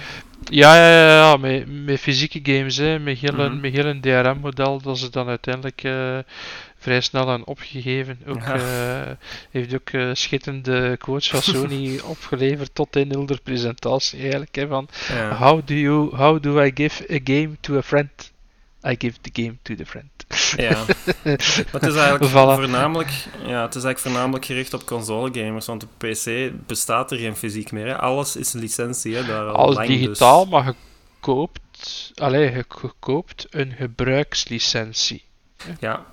Ja, 0.44 0.76
ja, 0.76 0.90
ja, 0.90 1.08
ja 1.16 1.36
met, 1.36 1.84
met 1.84 2.00
fysieke 2.00 2.40
games, 2.42 2.76
hè, 2.76 2.98
met 2.98 3.18
heel 3.18 3.38
een, 3.38 3.60
met 3.60 3.72
heel 3.72 3.84
een 3.84 4.00
DRM-model, 4.00 4.80
dat 4.82 4.98
ze 4.98 5.10
dan 5.10 5.28
uiteindelijk 5.28 5.82
eh, 5.84 6.18
vrij 6.78 7.00
snel 7.00 7.30
aan 7.30 7.44
opgegeven. 7.44 8.18
Ook, 8.26 8.40
Ja. 8.42 8.54
eh, 8.54 9.10
heeft 9.50 9.74
ook 9.74 9.90
eh, 9.90 10.10
schitterende 10.12 10.96
quotes 10.96 11.30
van 11.30 11.42
Sony 11.54 11.98
opgeleverd 12.04 12.70
tot 12.74 12.96
in 12.96 13.10
heel 13.10 13.26
de 13.26 13.38
presentatie 13.42 14.20
eigenlijk. 14.20 14.54
Hè, 14.54 14.66
van, 14.66 14.88
Ja. 15.08 15.34
how, 15.36 15.60
do 15.66 15.74
you, 15.74 16.16
how 16.16 16.42
do 16.42 16.62
I 16.62 16.70
give 16.74 17.04
a 17.14 17.18
game 17.24 17.50
to 17.60 17.76
a 17.76 17.82
friend? 17.82 18.32
I 18.86 18.94
give 18.98 19.18
the 19.20 19.30
game 19.42 19.56
to 19.62 19.74
the 19.74 19.86
friend. 19.86 20.08
Ja. 20.56 20.70
Maar 21.24 21.80
het 21.80 21.86
is 21.86 21.94
eigenlijk 21.96 22.30
Voilà. 22.30 22.32
voornamelijk, 22.60 23.08
ja, 23.46 23.62
het 23.62 23.74
is 23.74 23.84
eigenlijk 23.84 23.98
voornamelijk 23.98 24.44
gericht 24.44 24.74
op 24.74 24.86
console 24.86 25.30
gamers, 25.32 25.66
want 25.66 25.82
op 25.82 25.88
PC 25.98 26.50
bestaat 26.66 27.10
er 27.12 27.18
geen 27.18 27.36
fysiek 27.36 27.72
meer. 27.72 27.86
Hè. 27.86 27.98
Alles 27.98 28.36
is 28.36 28.52
licentie, 28.52 29.14
hè, 29.16 29.24
daar 29.26 29.46
al 29.46 29.54
Als 29.54 29.74
lang, 29.74 29.88
digitaal, 29.88 30.40
dus- 30.42 30.50
maar 30.52 30.64
je 30.64 30.74
koopt, 31.20 32.12
allee, 32.14 32.50
je 32.50 32.64
je 32.82 32.92
koopt 33.00 33.46
een 33.50 33.72
gebruikslicentie. 33.78 35.24
Ja. 35.80 36.04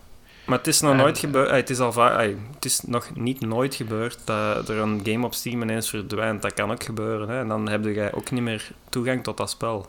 Maar 0.46 0.58
het 0.58 0.68
is 0.68 0.80
nog 0.82 0.92
En- 0.92 0.98
nooit 0.98 1.18
gebeurd, 1.18 1.50
eh, 1.50 1.56
het 1.56 1.70
is 1.70 1.80
al 1.80 1.94
eh, 2.10 2.36
het 2.56 2.66
is 2.66 2.82
nog 2.82 3.16
niet 3.16 3.42
nooit 3.42 3.76
gebeurd 3.76 4.18
dat 4.26 4.70
er 4.70 4.78
een 4.78 5.02
game 5.04 5.26
op 5.26 5.34
Steam 5.34 5.62
ineens 5.62 5.90
verdwijnt. 5.90 6.42
Dat 6.42 6.54
kan 6.54 6.72
ook 6.72 6.84
gebeuren, 6.84 7.30
hè. 7.30 7.40
En 7.40 7.48
dan 7.48 7.70
heb 7.70 7.84
je 7.86 8.10
ook 8.14 8.32
niet 8.32 8.42
meer 8.44 8.68
toegang 8.90 9.24
tot 9.24 9.38
dat 9.38 9.50
spel. 9.50 9.88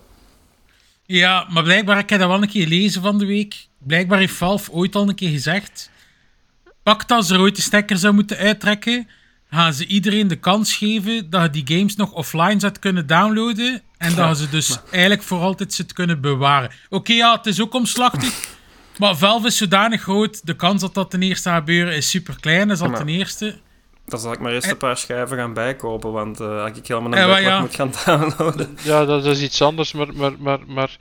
Ja, 1.06 1.46
maar 1.50 1.62
blijkbaar, 1.62 1.98
ik 1.98 2.10
heb 2.10 2.18
dat 2.20 2.28
wel 2.28 2.42
een 2.42 2.48
keer 2.48 2.62
gelezen 2.62 3.02
van 3.02 3.18
de 3.18 3.26
week. 3.26 3.66
Blijkbaar 3.86 4.18
heeft 4.18 4.34
Valve 4.34 4.72
ooit 4.72 4.94
al 4.94 5.08
een 5.08 5.14
keer 5.14 5.30
gezegd. 5.30 5.90
Pak 6.82 7.10
als 7.10 7.26
ze 7.26 7.34
er 7.34 7.40
ooit 7.40 7.56
de 7.56 7.62
stekker 7.62 7.96
zou 7.98 8.14
moeten 8.14 8.36
uittrekken, 8.36 9.08
gaan 9.50 9.72
ze 9.72 9.86
iedereen 9.86 10.28
de 10.28 10.36
kans 10.36 10.76
geven 10.76 11.30
dat 11.30 11.42
je 11.42 11.62
die 11.62 11.76
games 11.76 11.96
nog 11.96 12.12
offline 12.12 12.60
zou 12.60 12.72
kunnen 12.80 13.06
downloaden. 13.06 13.82
En 13.98 14.14
dat 14.14 14.38
ze 14.38 14.48
dus 14.48 14.78
eigenlijk 14.90 15.22
voor 15.22 15.40
altijd 15.40 15.74
zit 15.74 15.92
kunnen 15.92 16.20
bewaren. 16.20 16.70
Oké, 16.88 17.12
ja, 17.12 17.36
het 17.36 17.46
is 17.46 17.60
ook 17.60 17.74
omslachtig. 17.74 18.34
Maar 18.98 19.16
Valve 19.16 19.46
is 19.46 19.56
zodanig 19.56 20.02
groot, 20.02 20.46
de 20.46 20.56
kans 20.56 20.80
dat 20.80 20.94
dat 20.94 21.10
ten 21.10 21.22
eerste 21.22 21.48
gaat 21.48 21.58
gebeuren 21.58 21.96
is 21.96 22.10
super 22.10 22.36
klein. 22.40 22.68
Dat 22.68 22.76
is 22.76 22.82
al 22.82 22.96
ten 22.96 23.08
eerste. 23.08 23.58
Dan 24.06 24.20
zal 24.20 24.32
ik 24.32 24.38
maar 24.38 24.52
eerst 24.52 24.70
een 24.70 24.76
paar 24.76 24.96
schijven 24.96 25.36
gaan 25.36 25.52
bijkopen, 25.52 26.12
want 26.12 26.40
eh, 26.40 26.62
als 26.62 26.78
ik 26.78 26.86
helemaal 26.86 27.12
een 27.12 27.28
backlog 27.28 27.48
ja. 27.48 27.60
moet 27.60 27.74
gaan 27.74 27.92
downloaden. 28.04 28.78
Ja, 28.82 29.04
dat 29.04 29.26
is 29.26 29.40
iets 29.40 29.62
anders, 29.62 29.92
maar, 29.92 30.14
maar, 30.14 30.32
maar, 30.38 30.58
maar 30.66 30.96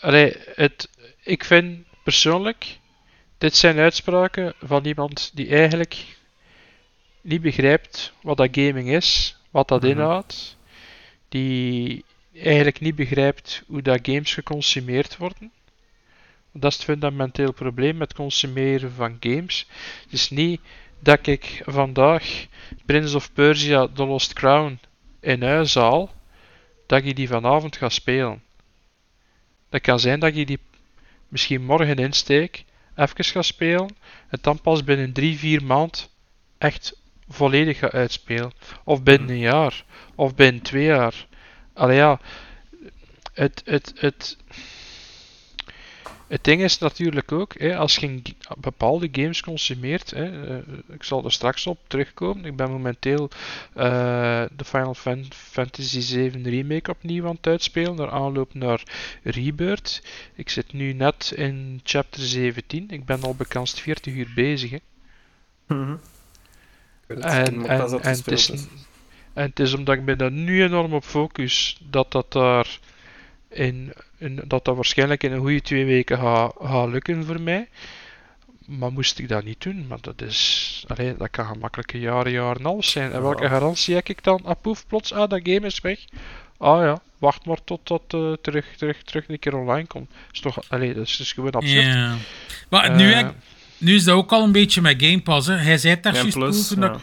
allee, 0.00 0.36
het, 0.54 0.88
ik 1.22 1.44
vind 1.44 1.78
persoonlijk, 2.02 2.78
dit 3.38 3.56
zijn 3.56 3.78
uitspraken 3.78 4.54
van 4.62 4.84
iemand 4.84 5.30
die 5.34 5.48
eigenlijk 5.48 6.16
niet 7.20 7.42
begrijpt 7.42 8.12
wat 8.22 8.36
dat 8.36 8.48
gaming 8.52 8.88
is, 8.88 9.36
wat 9.50 9.68
dat 9.68 9.82
Mhm. 9.82 9.90
inhoudt, 9.90 10.56
die 11.28 12.04
eigenlijk 12.34 12.80
niet 12.80 12.94
begrijpt 12.94 13.62
hoe 13.66 13.82
dat 13.82 13.98
games 14.02 14.34
geconsumeerd 14.34 15.16
worden. 15.16 15.52
Dat 16.52 16.70
is 16.70 16.76
het 16.76 16.86
fundamenteel 16.86 17.52
probleem 17.52 17.96
met 17.96 18.14
consumeren 18.14 18.92
van 18.92 19.16
games. 19.20 19.66
Het 20.02 20.12
is 20.12 20.30
niet 20.30 20.60
dat 20.98 21.26
ik 21.26 21.62
vandaag 21.64 22.46
Prince 22.86 23.16
of 23.16 23.32
Persia 23.32 23.88
The 23.94 24.04
Lost 24.04 24.32
Crown 24.32 24.78
in 25.20 25.42
huis 25.42 25.74
haal, 25.74 26.14
dat 26.86 27.04
je 27.04 27.14
die 27.14 27.28
vanavond 27.28 27.76
gaat 27.76 27.92
spelen. 27.92 28.42
Dat 29.68 29.80
kan 29.80 30.00
zijn 30.00 30.20
dat 30.20 30.36
je 30.36 30.46
die 30.46 30.58
misschien 31.32 31.64
morgen 31.64 31.96
insteek, 31.96 32.64
even 32.96 33.24
gaat 33.24 33.44
spelen, 33.44 33.96
en 34.28 34.38
dan 34.40 34.60
pas 34.60 34.84
binnen 34.84 35.12
3-4 35.60 35.64
maand 35.64 36.10
echt 36.58 37.00
volledig 37.28 37.78
gaat 37.78 37.92
uitspelen. 37.92 38.52
Of 38.84 39.02
binnen 39.02 39.28
een 39.28 39.38
jaar, 39.38 39.84
of 40.14 40.34
binnen 40.34 40.62
twee 40.62 40.84
jaar. 40.84 41.26
Allee 41.72 41.96
ja, 41.96 42.20
het, 43.32 43.62
het, 43.64 43.92
het, 43.96 44.36
het 46.32 46.44
ding 46.44 46.62
is 46.62 46.78
natuurlijk 46.78 47.32
ook, 47.32 47.54
hè, 47.58 47.76
als 47.76 47.96
je 47.96 48.22
bepaalde 48.58 49.08
games 49.12 49.42
consumeert, 49.42 50.10
hè, 50.10 50.46
eh, 50.48 50.62
ik 50.88 51.02
zal 51.02 51.24
er 51.24 51.32
straks 51.32 51.66
op 51.66 51.78
terugkomen. 51.86 52.44
Ik 52.44 52.56
ben 52.56 52.70
momenteel 52.70 53.28
eh, 53.74 54.44
de 54.56 54.64
Final 54.64 54.94
Fan- 54.94 55.26
Fantasy 55.30 56.00
7 56.00 56.42
Remake 56.42 56.90
opnieuw 56.90 57.26
aan 57.26 57.34
het 57.34 57.46
uitspelen, 57.46 57.94
naar 57.94 58.10
aanloop 58.10 58.54
naar 58.54 58.82
Rebirth. 59.22 60.02
Ik 60.34 60.48
zit 60.48 60.72
nu 60.72 60.92
net 60.92 61.32
in 61.36 61.80
chapter 61.82 62.22
17. 62.22 62.90
Ik 62.90 63.04
ben 63.04 63.22
al 63.22 63.34
bekend 63.34 63.70
40 63.80 64.14
uur 64.14 64.32
bezig. 64.34 64.70
Hè. 64.70 64.78
Het, 67.06 67.18
ik 67.18 67.24
En, 67.24 67.60
het 67.60 68.26
is, 68.26 68.46
dus. 68.46 68.66
en 69.32 69.42
het 69.48 69.60
is 69.60 69.74
omdat 69.74 69.94
ik 69.94 70.02
me 70.02 70.16
daar 70.16 70.32
nu 70.32 70.62
enorm 70.62 70.92
op 70.92 71.04
focus 71.04 71.80
dat 71.90 72.12
dat 72.12 72.32
daar 72.32 72.78
in, 73.52 73.92
in, 74.18 74.40
dat 74.44 74.64
dat 74.64 74.74
waarschijnlijk 74.74 75.22
in 75.22 75.32
een 75.32 75.40
goede 75.40 75.62
twee 75.62 75.84
weken 75.84 76.18
gaat 76.18 76.54
ga 76.60 76.84
lukken 76.86 77.24
voor 77.24 77.40
mij. 77.40 77.68
Maar 78.66 78.92
moest 78.92 79.18
ik 79.18 79.28
dat 79.28 79.44
niet 79.44 79.62
doen, 79.62 79.86
maar 79.86 79.98
dat 80.00 80.22
is, 80.22 80.84
allee, 80.86 81.16
dat 81.16 81.30
kan 81.30 81.46
gemakkelijk 81.46 81.92
een 81.92 82.00
jaar, 82.00 82.26
een 82.26 82.32
jaar 82.32 82.56
en 82.56 82.64
half 82.64 82.84
zijn. 82.84 83.12
En 83.12 83.22
welke 83.22 83.48
garantie 83.48 83.94
heb 83.94 84.08
ik 84.08 84.24
dan? 84.24 84.40
Ah, 84.44 84.60
poef, 84.60 84.86
plots, 84.86 85.12
ah, 85.12 85.30
dat 85.30 85.40
game 85.42 85.66
is 85.66 85.80
weg. 85.80 85.98
Ah 86.58 86.82
ja, 86.82 87.00
wacht 87.18 87.44
maar 87.46 87.64
tot 87.64 87.80
dat 87.88 88.02
eh, 88.08 88.32
terug, 88.42 88.66
terug, 88.76 89.02
terug 89.02 89.28
een 89.28 89.38
keer 89.38 89.56
online 89.56 89.86
komt. 89.86 90.10
Is 90.32 90.40
toch, 90.40 90.58
allee, 90.68 90.94
dat 90.94 91.06
is, 91.06 91.16
dus 91.16 91.32
gewoon 91.32 91.50
absurd. 91.50 91.84
Ja. 91.84 92.16
Maar 92.68 92.90
nu, 92.96 93.10
Eh, 93.12 93.16
heb- 93.16 93.34
nu 93.78 93.94
is 93.94 94.04
dat 94.04 94.16
ook 94.16 94.32
al 94.32 94.42
een 94.44 94.52
beetje 94.52 94.80
met 94.80 95.02
Game 95.02 95.20
Pass. 95.22 95.46
Hè. 95.46 95.54
Hij 95.54 95.78
zei 95.78 95.94
het 95.94 96.02
daar 96.02 96.14
juist 96.14 96.68
toen, 96.68 96.80
ja. 96.80 96.88
dat, 96.88 97.00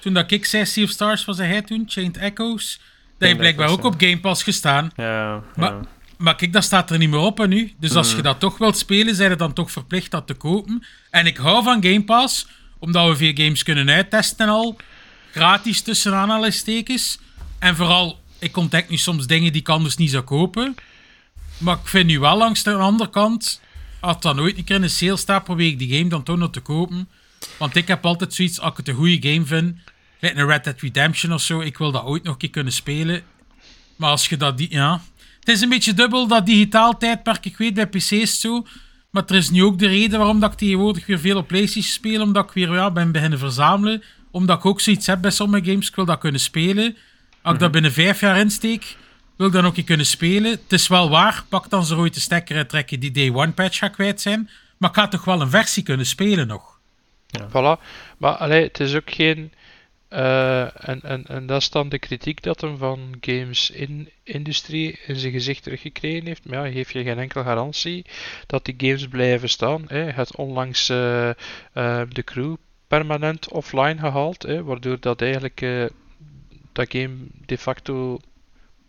toen 0.00 0.14
dat 0.14 0.30
ik 0.30 0.44
zei 0.44 0.64
Sea 0.66 0.84
of 0.84 0.90
Stars, 0.90 1.24
was 1.24 1.38
hij 1.38 1.62
toen, 1.62 1.84
Chained 1.86 2.16
Echoes. 2.16 2.80
Dat 3.18 3.28
heeft 3.28 3.36
blijkbaar 3.38 3.68
ook 3.68 3.84
op 3.84 3.94
Game 3.98 4.20
Pass 4.20 4.42
gestaan. 4.42 4.90
Ja, 4.96 5.42
Maar- 5.56 5.72
ja. 5.72 5.80
Maar 6.16 6.36
kijk, 6.36 6.52
dat 6.52 6.64
staat 6.64 6.90
er 6.90 6.98
niet 6.98 7.10
meer 7.10 7.18
op 7.18 7.38
hè, 7.38 7.46
nu. 7.48 7.72
Dus 7.78 7.94
als 7.94 8.08
Mhm. 8.08 8.16
je 8.16 8.22
dat 8.22 8.40
toch 8.40 8.58
wilt 8.58 8.78
spelen, 8.78 9.14
zijn 9.14 9.30
je 9.30 9.36
dan 9.36 9.52
toch 9.52 9.70
verplicht 9.70 10.10
dat 10.10 10.26
te 10.26 10.34
kopen. 10.34 10.84
En 11.10 11.26
ik 11.26 11.36
hou 11.36 11.62
van 11.64 11.82
Game 11.82 12.04
Pass, 12.04 12.46
omdat 12.78 13.08
we 13.08 13.16
veel 13.16 13.32
games 13.34 13.62
kunnen 13.62 13.90
uittesten 13.90 14.46
en 14.46 14.52
al. 14.52 14.76
Gratis 15.32 15.80
tussen 15.82 16.14
aanhalingstekens. 16.14 17.18
En 17.58 17.76
vooral, 17.76 18.20
ik 18.38 18.56
ontdek 18.56 18.88
nu 18.88 18.96
soms 18.96 19.26
dingen 19.26 19.52
die 19.52 19.60
ik 19.60 19.68
anders 19.68 19.96
niet 19.96 20.10
zou 20.10 20.22
kopen. 20.24 20.74
Maar 21.58 21.74
ik 21.76 21.86
vind 21.86 22.06
nu 22.06 22.18
wel 22.18 22.36
langs 22.36 22.62
de 22.62 22.72
andere 22.74 23.10
kant, 23.10 23.60
als 24.00 24.20
dat 24.20 24.36
nooit 24.36 24.58
een 24.58 24.64
keer 24.64 24.76
in 24.76 24.82
een 24.82 24.90
sale 24.90 25.16
staat, 25.16 25.44
probeer 25.44 25.66
ik 25.68 25.78
die 25.78 25.96
game 25.98 26.08
dan 26.08 26.22
toch 26.22 26.36
nog 26.36 26.50
te 26.50 26.60
kopen. 26.60 27.08
Want 27.58 27.76
ik 27.76 27.88
heb 27.88 28.04
altijd 28.06 28.34
zoiets, 28.34 28.60
als 28.60 28.70
ik 28.70 28.76
het 28.76 28.88
een 28.88 28.94
goede 28.94 29.28
game 29.32 29.44
vind, 29.46 29.76
gelijk 30.28 30.48
een 30.48 30.52
Red 30.52 30.64
Dead 30.64 30.80
Redemption 30.80 31.32
of 31.32 31.40
zo, 31.40 31.60
ik 31.60 31.78
wil 31.78 31.92
dat 31.92 32.04
ooit 32.04 32.22
nog 32.22 32.32
een 32.32 32.38
keer 32.38 32.50
kunnen 32.50 32.72
spelen. 32.72 33.22
Maar 33.96 34.10
als 34.10 34.28
je 34.28 34.36
dat... 34.36 34.58
Die, 34.58 34.70
ja. 34.70 35.00
Het 35.40 35.48
is 35.48 35.60
een 35.60 35.68
beetje 35.68 35.94
dubbel, 35.94 36.26
dat 36.26 36.46
digitaal 36.46 36.98
tijdperk. 36.98 37.44
Ik 37.44 37.56
weet, 37.56 37.74
bij 37.74 37.86
PC's 37.86 38.40
zo. 38.40 38.66
Maar 39.10 39.22
er 39.26 39.34
is 39.34 39.50
nu 39.50 39.64
ook 39.64 39.78
de 39.78 39.86
reden 39.86 40.18
waarom 40.18 40.40
dat 40.40 40.52
ik 40.52 40.58
tegenwoordig 40.58 41.06
weer 41.06 41.18
veel 41.18 41.36
op 41.36 41.46
PlayStation 41.46 41.92
speel. 41.92 42.22
Omdat 42.22 42.44
ik 42.44 42.52
weer 42.52 42.72
ja, 42.72 42.90
ben 42.90 43.12
beginnen 43.12 43.38
verzamelen. 43.38 44.02
Omdat 44.30 44.58
ik 44.58 44.64
ook 44.64 44.80
zoiets 44.80 45.06
heb 45.06 45.20
bij 45.20 45.30
sommige 45.30 45.70
games. 45.70 45.88
Ik 45.88 45.94
wil 45.94 46.04
dat 46.04 46.18
kunnen 46.18 46.40
spelen. 46.40 46.96
Als 47.42 47.54
ik 47.54 47.60
dat 47.60 47.70
binnen 47.70 47.92
vijf 47.92 48.20
jaar 48.20 48.38
insteek, 48.38 48.96
wil 49.36 49.46
ik 49.46 49.52
dan 49.52 49.66
ook 49.66 49.76
een 49.76 49.84
kunnen 49.84 50.06
spelen. 50.06 50.50
Het 50.50 50.72
is 50.72 50.88
wel 50.88 51.10
waar, 51.10 51.44
pak 51.48 51.70
dan 51.70 51.84
zo 51.84 51.96
ooit 51.96 52.14
de 52.14 52.20
stekker 52.20 52.56
uittrekken 52.56 53.00
die 53.00 53.10
Day 53.10 53.30
One 53.30 53.52
patch 53.52 53.78
gaat 53.78 53.92
kwijt 53.92 54.20
zijn. 54.20 54.50
Maar 54.76 54.90
ik 54.90 54.96
ga 54.96 55.08
toch 55.08 55.24
wel 55.24 55.40
een 55.40 55.50
versie 55.50 55.82
kunnen 55.82 56.06
spelen 56.06 56.46
nog. 56.46 56.78
Voilà. 57.48 57.82
Maar 58.18 58.32
allee, 58.32 58.62
het 58.62 58.80
is 58.80 58.94
ook 58.94 59.10
geen. 59.10 59.52
Eh, 60.08 60.88
en, 60.88 61.02
en, 61.02 61.24
en 61.26 61.46
dat 61.46 61.60
is 61.60 61.70
dan 61.70 61.88
de 61.88 61.98
kritiek 61.98 62.42
dat 62.42 62.60
hem 62.60 62.76
van 62.76 63.16
games 63.20 63.70
in 63.70 64.10
industrie 64.22 64.98
in 65.06 65.16
zijn 65.16 65.32
gezicht 65.32 65.62
teruggekregen 65.62 66.26
heeft. 66.26 66.48
Maar 66.48 66.66
ja, 66.66 66.72
geef 66.72 66.92
je 66.92 67.02
geen 67.02 67.18
enkele 67.18 67.44
garantie 67.44 68.04
dat 68.46 68.64
die 68.64 68.74
games 68.78 69.08
blijven 69.08 69.48
staan. 69.48 69.84
Hè. 69.86 70.02
Het 70.02 70.36
onlangs 70.36 70.88
eh, 70.88 71.28
eh, 71.28 71.34
de 72.08 72.24
crew 72.24 72.56
permanent 72.86 73.48
offline 73.48 73.98
gehaald, 73.98 74.42
hè, 74.42 74.64
waardoor 74.64 75.00
dat 75.00 75.22
eigenlijk 75.22 75.90
dat 76.72 76.90
game 76.90 77.16
de 77.46 77.58
facto 77.58 78.18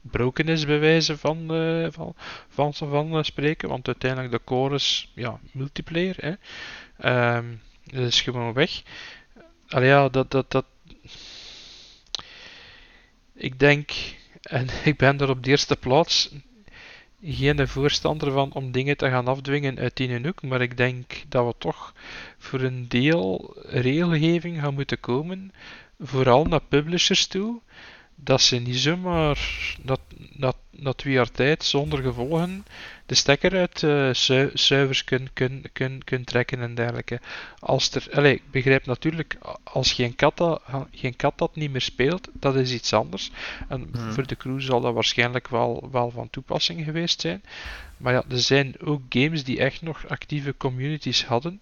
broken 0.01 0.47
is 0.47 0.65
bij 0.65 0.79
wijze 0.79 1.17
van, 1.17 1.45
van, 1.91 2.13
van, 2.49 2.73
van, 2.73 3.25
spreken. 3.25 3.69
Want 3.69 3.87
uiteindelijk 3.87 4.31
de 4.31 4.41
core 4.43 4.75
is 4.75 5.11
ja, 5.15 5.39
multiplayer. 5.51 6.15
Hè. 6.17 6.33
Ehm, 6.97 7.45
dat 7.83 8.07
is 8.07 8.21
gewoon 8.21 8.53
weg. 8.53 8.81
Allee, 9.67 9.87
ja, 9.87 10.09
dat, 10.09 10.31
dat, 10.31 10.51
dat... 10.51 10.65
Ik 13.33 13.59
denk, 13.59 13.91
en 14.41 14.67
ik 14.91 14.97
ben 14.97 15.19
er 15.19 15.29
op 15.29 15.43
de 15.43 15.49
eerste 15.49 15.75
plaats 15.75 16.29
geen 17.23 17.67
voorstander 17.67 18.31
van 18.31 18.53
om 18.53 18.71
dingen 18.71 18.97
te 18.97 19.09
gaan 19.09 19.27
afdwingen 19.27 19.79
uit 19.79 19.97
die 19.97 20.19
hoek, 20.19 20.41
maar 20.41 20.61
ik 20.61 20.77
denk 20.77 21.23
dat 21.27 21.45
we 21.45 21.53
toch 21.57 21.93
voor 22.37 22.61
een 22.61 22.87
deel 22.87 23.55
regelgeving 23.65 24.59
gaan 24.61 24.73
moeten 24.73 24.99
komen, 24.99 25.51
vooral 25.99 26.45
naar 26.45 26.61
publishers 26.61 27.27
toe, 27.27 27.61
dat 28.15 28.41
ze 28.41 28.55
niet 28.55 28.77
zomaar 28.77 29.39
dat, 29.83 29.99
dat, 30.33 30.55
dat 30.71 30.97
twee 30.97 31.13
jaar 31.13 31.31
tijd 31.31 31.63
zonder 31.63 32.01
gevolgen 32.01 32.65
de 33.07 33.15
stekker 33.15 33.57
uit 33.57 33.79
su- 34.17 34.49
servers 34.53 35.03
kunnen 35.03 35.29
kun, 35.33 35.65
kun, 35.73 36.03
kun 36.03 36.23
trekken 36.23 36.61
en 36.61 36.75
dergelijke. 36.75 37.19
Als 37.59 37.91
er, 37.91 38.07
allez, 38.11 38.33
ik 38.33 38.51
begrijp 38.51 38.85
natuurlijk, 38.85 39.37
als 39.63 39.93
geen 39.93 40.15
kat, 40.15 40.37
dat, 40.37 40.61
geen 40.91 41.15
kat 41.15 41.37
dat 41.37 41.55
niet 41.55 41.71
meer 41.71 41.81
speelt, 41.81 42.27
dat 42.33 42.55
is 42.55 42.71
iets 42.71 42.93
anders. 42.93 43.31
En 43.69 43.87
Mhm. 43.91 44.11
voor 44.11 44.27
de 44.27 44.35
crew 44.37 44.61
zal 44.61 44.81
dat 44.81 44.93
waarschijnlijk 44.93 45.47
wel, 45.47 45.89
wel 45.91 46.11
van 46.11 46.29
toepassing 46.29 46.83
geweest 46.83 47.21
zijn. 47.21 47.41
Maar 47.97 48.13
ja, 48.13 48.23
er 48.29 48.39
zijn 48.39 48.75
ook 48.81 49.01
games 49.09 49.43
die 49.43 49.59
echt 49.59 49.81
nog 49.81 50.07
actieve 50.07 50.55
communities 50.57 51.25
hadden. 51.25 51.59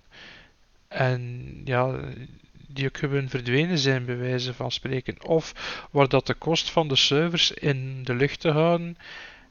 En 0.87 1.51
ja, 1.65 1.99
die 2.67 2.85
ook 2.85 2.97
gewoon 2.97 3.29
verdwenen 3.29 3.77
zijn, 3.77 4.05
bij 4.05 4.17
wijze 4.17 4.53
van 4.53 4.71
spreken. 4.71 5.23
Of 5.25 5.53
waar 5.91 6.07
dat 6.07 6.27
de 6.27 6.33
kost 6.33 6.69
van 6.69 6.87
de 6.87 6.95
servers 6.95 7.51
in 7.51 8.03
de 8.03 8.13
lucht 8.15 8.39
te 8.39 8.49
houden 8.51 8.97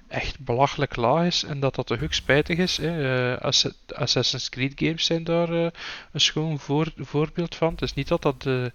echt 0.09 0.39
belachelijk 0.41 0.97
laag 0.97 1.27
is 1.27 1.43
en 1.45 1.61
dat 1.61 1.75
dat 1.75 1.87
toch 1.87 2.03
ook 2.03 2.13
spijtig 2.13 2.59
is. 2.59 2.77
Hè. 2.77 3.33
Eh, 3.35 3.41
Ass- 3.43 3.69
Assassin's 3.95 4.49
Creed 4.49 4.73
games 4.77 5.05
zijn 5.05 5.25
daar 5.25 5.53
eh, 5.53 5.71
een 6.13 6.21
schoon 6.21 6.59
voor, 6.59 6.93
voorbeeld 6.97 7.55
van. 7.55 7.71
Het 7.73 7.83
is 7.83 7.95
niet 7.95 8.09
dat 8.09 8.23
dat 8.23 8.43
de, 8.43 8.73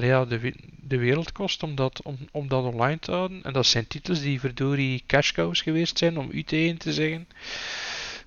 ja, 0.00 0.24
de, 0.24 0.54
de 0.80 0.96
wereld 0.98 1.32
kost 1.32 1.62
om 1.62 1.74
dat, 1.74 2.02
om, 2.02 2.16
om 2.32 2.48
dat 2.48 2.64
online 2.64 2.98
te 2.98 3.10
houden. 3.12 3.42
En 3.42 3.52
dat 3.52 3.66
zijn 3.66 3.86
titels 3.86 4.20
die 4.20 4.40
verdorie 4.40 5.02
cash 5.06 5.32
cows 5.32 5.60
geweest 5.60 5.98
zijn, 5.98 6.18
om 6.18 6.30
UT1 6.32 6.76
te 6.76 6.92
zeggen. 6.92 7.28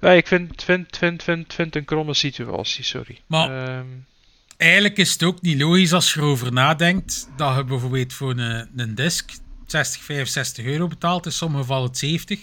Ja, 0.02 0.10
ik 0.12 0.28
vind, 0.28 0.64
vind, 0.64 0.98
vind, 0.98 1.24
vind, 1.24 1.54
vind 1.54 1.76
een 1.76 1.86
kromme 1.86 2.14
situatie, 2.14 2.84
sorry. 2.84 3.20
Maar- 3.28 3.68
Ehm, 3.68 3.86
Eigenlijk 4.58 4.98
is 4.98 5.12
het 5.12 5.24
ook 5.24 5.42
niet 5.42 5.62
logisch 5.62 5.94
als 5.94 6.14
je 6.14 6.20
erover 6.20 6.54
nadenkt 6.54 7.30
dat 7.38 7.56
je 7.56 7.64
bijvoorbeeld 7.64 8.14
voor 8.14 8.32
een, 8.38 8.70
een 8.76 8.96
disc 8.96 9.32
60, 9.72 10.04
65 10.04 10.66
euro 10.66 10.88
betaalt, 10.88 11.26
in 11.26 11.32
sommige 11.32 11.62
gevallen 11.62 11.88
het 11.88 11.98
70. 11.98 12.40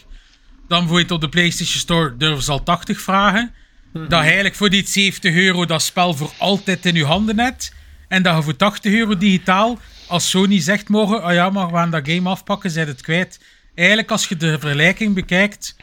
Dan 0.69 0.79
bijvoorbeeld 0.79 1.11
op 1.11 1.21
de 1.21 1.29
PlayStation 1.29 1.81
Store 1.81 2.17
durven 2.17 2.43
ze 2.43 2.51
al 2.51 2.63
80 2.63 3.01
vragen. 3.01 3.55
Dat 3.93 4.09
je 4.09 4.17
eigenlijk 4.17 4.55
voor 4.55 4.71
die 4.71 4.87
70 4.87 5.35
euro 5.35 5.65
dat 5.65 5.83
spel 5.83 6.15
voor 6.15 6.33
altijd 6.39 6.87
in 6.87 6.95
je 6.95 7.05
handen 7.05 7.39
hebt. 7.39 7.73
En 8.09 8.23
dat 8.23 8.37
je 8.37 8.43
voor 8.43 8.57
80 8.57 8.93
euro 8.93 9.17
digitaal, 9.17 9.79
als 10.07 10.31
Sony 10.31 10.61
zegt 10.61 10.89
morgen, 10.89 11.25
oh 11.25 11.33
ja, 11.33 11.51
maar 11.51 11.67
we 11.67 11.73
gaan 11.73 11.91
dat 11.91 12.09
game 12.09 12.29
afpakken, 12.29 12.71
zijn 12.71 12.87
het 12.87 13.01
kwijt. 13.01 13.41
Eigenlijk, 13.75 14.11
als 14.11 14.29
je 14.29 14.37
de 14.37 14.59
vergelijking 14.59 15.15
bekijkt, 15.15 15.77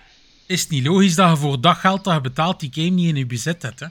is 0.45 0.61
het 0.61 0.69
niet 0.69 0.85
logisch 0.85 1.15
dat 1.15 1.29
je 1.29 1.37
voor 1.37 1.61
dat 1.61 1.77
geld 1.77 2.03
dat 2.03 2.13
je 2.13 2.21
betaalt 2.21 2.59
die 2.59 2.69
game 2.73 2.89
niet 2.89 3.09
in 3.09 3.15
je 3.15 3.25
bezit 3.25 3.61
hebt. 3.61 3.79
Hè? 3.79 3.87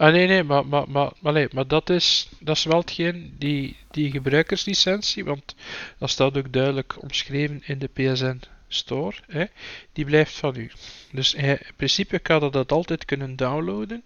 Ah, 0.00 0.12
nee, 0.12 0.26
nee, 0.26 0.42
maar, 0.42 0.66
maar, 0.66 1.12
maar, 1.20 1.32
nee, 1.32 1.48
maar 1.52 1.66
dat, 1.66 1.90
is, 1.90 2.28
dat 2.38 2.56
is 2.56 2.64
wel 2.64 2.78
hetgeen, 2.78 3.34
die, 3.38 3.76
die 3.90 4.10
gebruikerslicentie, 4.10 5.24
want 5.24 5.54
dat 5.98 6.10
staat 6.10 6.36
ook 6.36 6.52
duidelijk 6.52 7.02
omschreven 7.02 7.62
in 7.64 7.78
de 7.78 7.88
PSN 7.92 8.40
Store, 8.68 9.16
hè, 9.26 9.44
die 9.92 10.04
blijft 10.04 10.32
van 10.34 10.56
u. 10.56 10.70
Dus 11.12 11.34
in 11.34 11.58
principe 11.76 12.18
kan 12.18 12.44
je 12.44 12.50
dat 12.50 12.72
altijd 12.72 13.04
kunnen 13.04 13.36
downloaden. 13.36 14.02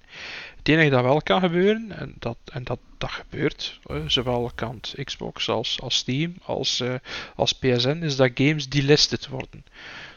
Het 0.56 0.68
enige 0.68 0.90
dat 0.90 1.02
wel 1.02 1.22
kan 1.22 1.40
gebeuren, 1.40 1.92
en 1.92 2.14
dat, 2.18 2.36
en 2.52 2.64
dat, 2.64 2.78
dat 2.98 3.10
gebeurt, 3.10 3.80
hè, 3.82 4.10
zowel 4.10 4.50
kant 4.54 4.94
Xbox 5.04 5.48
als, 5.48 5.80
als 5.80 5.94
Steam 5.94 6.34
als, 6.42 6.80
eh, 6.80 6.94
als 7.34 7.52
PSN, 7.52 8.02
is 8.02 8.16
dat 8.16 8.30
games 8.34 8.68
delisted 8.68 9.28
worden. 9.28 9.64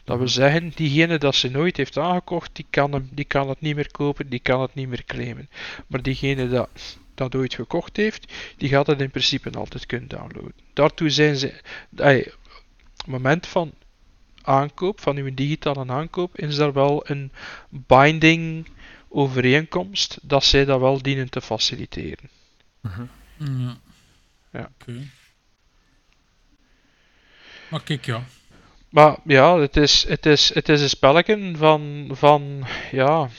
Dat 0.07 0.17
wil 0.17 0.27
zeggen, 0.27 0.71
diegene 0.75 1.17
dat 1.17 1.35
ze 1.35 1.49
nooit 1.49 1.77
heeft 1.77 1.97
aangekocht, 1.97 2.55
die 2.55 2.65
kan, 2.69 2.91
hem, 2.91 3.09
die 3.11 3.25
kan 3.25 3.49
het 3.49 3.61
niet 3.61 3.75
meer 3.75 3.91
kopen, 3.91 4.29
die 4.29 4.39
kan 4.39 4.61
het 4.61 4.73
niet 4.73 4.87
meer 4.87 5.03
claimen. 5.05 5.49
Maar 5.87 6.01
diegene 6.01 6.49
dat 6.49 6.97
dat 7.15 7.35
ooit 7.35 7.53
gekocht 7.53 7.97
heeft, 7.97 8.33
die 8.57 8.69
gaat 8.69 8.87
het 8.87 9.01
in 9.01 9.09
principe 9.09 9.51
altijd 9.51 9.85
kunnen 9.85 10.09
downloaden. 10.09 10.53
Daartoe 10.73 11.09
zijn 11.09 11.35
ze, 11.35 11.61
het 11.95 12.35
moment 13.05 13.47
van 13.47 13.73
aankoop, 14.41 15.01
van 15.01 15.17
uw 15.17 15.33
digitale 15.33 15.87
aankoop, 15.87 16.37
is 16.37 16.57
er 16.57 16.73
wel 16.73 17.09
een 17.09 17.31
binding 17.69 18.67
overeenkomst 19.09 20.19
dat 20.21 20.43
zij 20.43 20.65
dat 20.65 20.79
wel 20.79 21.01
dienen 21.01 21.29
te 21.29 21.41
faciliteren. 21.41 22.29
Ja. 22.81 23.77
Ja. 24.51 24.69
Oké. 24.79 25.07
Maar 27.69 27.83
kijk, 27.83 28.05
ja. 28.05 28.23
Maar 28.97 29.17
ja, 29.23 29.59
het 29.59 29.77
is, 29.77 30.05
het 30.07 30.25
is, 30.25 30.53
het 30.53 30.69
is 30.69 30.81
een 30.81 30.89
spelletje 30.89 31.51
van, 31.55 32.09
van 32.11 32.65
ja, 32.91 33.29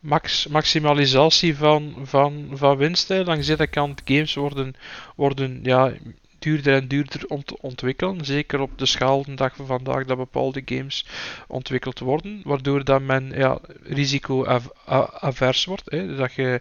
max, 0.00 0.46
maximalisatie 0.46 1.56
van, 1.56 1.94
van, 2.02 2.50
van 2.52 2.76
winst. 2.76 3.08
hè. 3.08 3.24
Langs 3.24 3.46
de 3.46 3.66
kant, 3.66 4.02
games 4.04 4.34
worden, 4.34 4.74
worden 5.16 5.60
ja, 5.62 5.92
duurder 6.38 6.74
en 6.74 6.88
duurder 6.88 7.26
om 7.26 7.44
te 7.44 7.56
ontwikkelen. 7.60 8.24
Zeker 8.24 8.60
op 8.60 8.78
de 8.78 8.86
schaal 8.86 9.24
de 9.24 9.50
van 9.54 9.66
vandaag 9.66 10.04
dat 10.04 10.16
bepaalde 10.16 10.62
games 10.64 11.06
ontwikkeld 11.48 11.98
worden. 11.98 12.40
Waardoor 12.44 12.84
dat 12.84 13.02
men 13.02 13.32
ja, 13.34 13.58
risico-avers 13.82 15.64
wordt. 15.64 15.90
Hè. 15.90 16.16
Dat 16.16 16.32
je, 16.32 16.60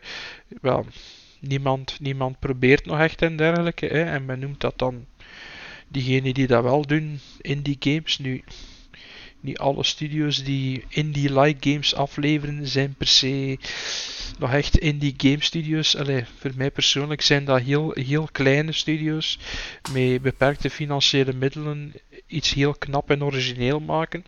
wel, 0.62 0.86
niemand, 1.40 2.00
niemand 2.00 2.40
probeert 2.40 2.86
nog 2.86 3.00
echt 3.00 3.22
en 3.22 3.36
dergelijke. 3.36 3.86
Hè. 3.86 4.04
En 4.04 4.26
men 4.26 4.40
noemt 4.40 4.62
dat 4.62 4.78
dan 4.78 5.06
diegenen 5.94 6.34
die 6.34 6.48
dat 6.48 6.64
wel 6.64 6.86
doen, 6.86 7.20
indie 7.42 7.78
games. 7.80 8.18
Nu, 8.18 8.44
niet 9.40 9.58
alle 9.58 9.84
studios 9.84 10.44
die 10.44 10.86
indie-like 10.90 11.70
games 11.70 11.96
afleveren 11.96 12.68
zijn 12.68 12.94
per 12.98 13.08
se 13.08 13.58
nog 14.40 14.54
echt 14.54 14.78
indie 14.78 15.14
game 15.18 15.44
studios. 15.44 15.96
Allee, 15.96 16.26
voor 16.40 16.52
mij 16.56 16.72
persoonlijk 16.72 17.22
zijn 17.22 17.46
dat 17.46 17.62
heel, 17.62 17.92
heel 17.94 18.30
kleine 18.32 18.72
studios 18.72 19.40
met 19.92 20.22
beperkte 20.22 20.70
financiële 20.70 21.34
middelen 21.34 21.94
iets 22.28 22.54
heel 22.54 22.74
knap 22.74 23.10
en 23.10 23.24
origineel 23.24 23.80
maken. 23.80 24.24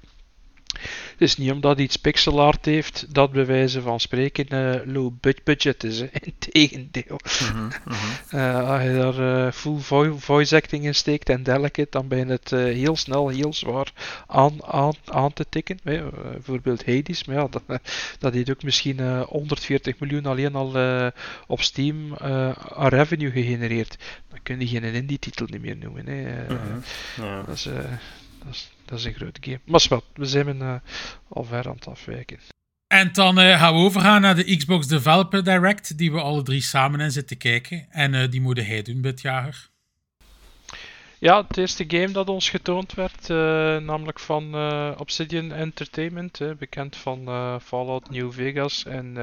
Het 1.11 1.21
is 1.21 1.37
niet 1.37 1.51
omdat 1.51 1.79
iets 1.79 1.95
pixel 1.95 2.41
art 2.41 2.65
heeft 2.65 3.05
dat 3.13 3.31
bij 3.31 3.45
wijze 3.45 3.81
van 3.81 3.99
spreken 3.99 4.47
eh, 4.47 4.79
low 4.93 5.13
bud- 5.19 5.43
budget 5.43 5.83
is. 5.83 5.99
Hè. 5.99 6.07
Integendeel. 6.31 7.19
Eh, 8.29 8.69
als 8.69 8.81
je 8.83 8.93
daar 8.93 9.45
eh, 9.45 9.51
full 9.51 9.77
vo- 9.79 10.17
voice 10.17 10.55
acting 10.55 10.85
in 10.85 10.95
steekt 10.95 11.29
en 11.29 11.43
dergelijke, 11.43 11.87
dan 11.89 12.07
ben 12.07 12.17
je 12.17 12.25
het 12.25 12.49
heel 12.49 12.95
snel, 12.95 13.27
heel 13.27 13.53
zwaar 13.53 13.91
aan, 14.27 14.63
aan, 14.65 14.93
aan 15.05 15.33
te 15.33 15.45
tikken. 15.49 15.79
Hè. 15.83 16.03
Bijvoorbeeld 16.31 16.85
Hades, 16.85 17.25
maar 17.25 17.35
ja, 17.35 17.47
dat, 17.55 17.63
dat 18.19 18.33
heeft 18.33 18.49
ook 18.49 18.63
misschien 18.63 18.99
eh, 18.99 19.21
140 19.21 19.99
miljoen 19.99 20.25
alleen 20.25 20.55
al 20.55 20.73
op 21.47 21.61
Steam 21.61 22.15
aan 22.15 22.87
revenue 22.87 23.31
gegenereerd. 23.31 23.97
Dan 24.29 24.39
kun 24.43 24.59
je 24.59 24.67
geen 24.67 24.83
indie-titel 24.83 25.45
niet 25.49 25.61
meer 25.61 25.77
noemen. 25.77 26.07
Hè. 26.07 26.45
Ja. 27.23 27.43
dat, 27.45 27.55
is, 27.55 27.65
eh, 27.65 27.79
dat, 28.45 28.53
is, 28.53 28.71
dat 28.85 28.99
is 28.99 29.05
een 29.05 29.13
grote 29.13 29.39
game. 29.43 29.59
Maar 29.65 29.85
wat, 29.89 30.03
we 30.13 30.25
zijn 30.25 30.61
eh, 30.61 30.75
al 31.27 31.43
ver 31.43 31.67
aan 31.67 31.75
het 31.75 31.87
afwijken. 31.87 32.39
En 32.87 33.09
dan 33.13 33.39
eh, 33.39 33.59
gaan 33.59 33.73
we 33.73 33.79
overgaan 33.79 34.21
naar 34.21 34.35
de 34.35 34.57
Xbox 34.57 34.87
Developer 34.87 35.43
Direct, 35.43 35.97
die 35.97 36.11
we 36.11 36.21
alle 36.21 36.43
drie 36.43 36.61
samen 36.61 36.99
in 36.99 37.11
zitten 37.11 37.37
kijken. 37.37 37.87
En 37.89 38.13
eh, 38.13 38.31
die 38.31 38.41
moet 38.41 38.65
hij 38.65 38.81
doen, 38.81 39.01
Bitjager. 39.01 39.69
Ja, 41.19 41.41
het 41.47 41.57
eerste 41.57 41.83
game 41.87 42.11
dat 42.11 42.29
ons 42.29 42.49
getoond 42.49 42.93
werd, 42.93 43.27
namelijk 43.83 44.19
van 44.19 44.55
Obsidian 44.97 45.51
Entertainment, 45.51 46.39
bekend 46.59 46.95
van 46.95 47.19
Fallout 47.61 48.09
New 48.09 48.31
Vegas 48.31 48.85
en 48.85 49.17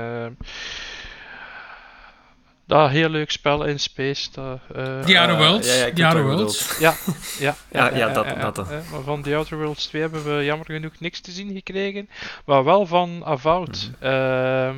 dat 2.80 2.90
heel 2.90 3.08
leuk 3.08 3.30
spel 3.30 3.64
in 3.64 3.80
space. 3.80 4.30
Dat, 4.32 4.58
eh, 4.68 5.00
The 5.00 5.18
Outer 5.18 5.28
Eh, 5.28 5.37
Worlds. 5.38 5.68
ja, 5.78 5.85
ja, 5.87 5.92
The 5.92 6.06
Outer 6.06 6.24
Worlds. 6.24 6.78
ja, 6.87 6.94
ja, 7.38 7.56
Ja, 7.72 7.96
ja, 7.96 8.08
dat- 8.12 8.40
dat 8.40 8.54
dan. 8.54 8.70
eh, 8.70 8.90
maar 8.90 9.00
van 9.02 9.22
The 9.22 9.35
Outer 9.37 9.58
Worlds 9.58 9.87
2 9.87 10.02
hebben 10.02 10.24
we 10.37 10.44
jammer 10.44 10.66
genoeg 10.66 11.00
niks 11.00 11.20
te 11.20 11.30
zien 11.30 11.52
gekregen, 11.54 12.08
maar 12.44 12.64
wel 12.64 12.87
van 12.87 13.24
Avowed. 13.24 13.90
Mhm. 14.00 14.04
Ehm, 14.12 14.76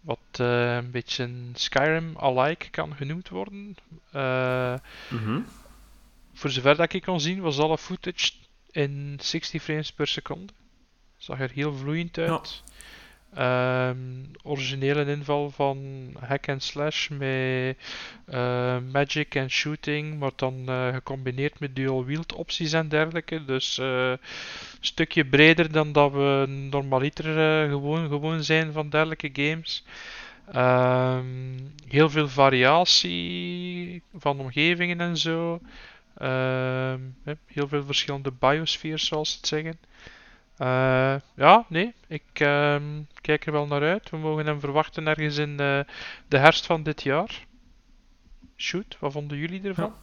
wat 0.00 0.18
eh, 0.32 0.74
een 0.74 0.90
beetje 0.90 1.22
een 1.22 1.52
Skyrim-alike 1.54 2.70
kan 2.70 2.94
genoemd 2.96 3.28
worden. 3.28 3.76
Eh, 4.12 4.74
Mhm. 5.08 5.38
voor 6.34 6.50
zover 6.50 6.76
dat 6.76 6.92
ik 6.92 7.02
kon 7.02 7.20
zien, 7.20 7.40
was 7.40 7.58
alle 7.58 7.78
footage 7.78 8.32
in 8.70 9.18
60 9.20 9.62
frames 9.62 9.92
per 9.92 10.06
seconde. 10.06 10.52
Zag 11.16 11.40
er 11.40 11.50
heel 11.54 11.74
vloeiend 11.74 12.18
uit. 12.18 12.62
Ehm, 13.34 13.96
originele 14.42 15.04
inval 15.06 15.50
van 15.50 15.78
hack 16.20 16.48
and 16.48 16.62
slash 16.62 17.08
met 17.08 17.76
eh, 18.26 18.78
magic 18.92 19.34
en 19.34 19.50
shooting, 19.50 20.18
maar 20.18 20.30
dan 20.36 20.68
eh, 20.68 20.88
gecombineerd 20.94 21.60
met 21.60 21.76
dual 21.76 22.04
wield 22.04 22.34
opties 22.34 22.72
en 22.72 22.88
dergelijke. 22.88 23.44
Dus 23.44 23.78
eh, 23.78 24.10
een 24.10 24.18
stukje 24.80 25.24
breder 25.24 25.72
dan 25.72 25.92
dat 25.92 26.12
we 26.12 26.44
normaliter 26.70 27.24
eh, 27.38 27.70
gewoon, 27.70 28.08
gewoon 28.08 28.44
zijn 28.44 28.72
van 28.72 28.90
dergelijke 28.90 29.30
games. 29.32 29.84
Ehm, 30.52 31.58
heel 31.88 32.10
veel 32.10 32.28
variatie 32.28 34.02
van 34.14 34.40
omgevingen 34.40 35.00
en 35.00 35.16
zo. 35.16 35.60
Ehm, 36.16 37.00
heel 37.46 37.68
veel 37.68 37.84
verschillende 37.84 38.32
biosfeers, 38.38 39.06
zoals 39.06 39.30
ze 39.30 39.36
het 39.36 39.46
zeggen. 39.46 39.78
Eh, 40.62 41.14
ja, 41.34 41.64
nee, 41.68 41.94
ik 42.06 42.22
ehm, 42.32 42.82
kijk 43.20 43.46
er 43.46 43.52
wel 43.52 43.66
naar 43.66 43.82
uit. 43.82 44.10
We 44.10 44.16
mogen 44.16 44.46
hem 44.46 44.60
verwachten 44.60 45.06
ergens 45.06 45.36
in 45.36 45.56
de, 45.56 45.86
herfst 46.28 46.66
van 46.66 46.82
dit 46.82 47.02
jaar. 47.02 47.46
Shoot, 48.56 48.96
wat 49.00 49.12
vonden 49.12 49.38
jullie 49.38 49.62
ervan? 49.62 49.94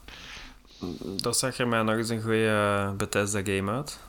Dat 1.22 1.38
zag 1.38 1.58
er 1.58 1.68
mij 1.68 1.82
nog 1.82 1.96
eens 1.96 2.10
een 2.10 2.22
goede 2.22 2.94
Bethesda 2.98 3.42
game 3.44 3.72
uit. 3.72 4.00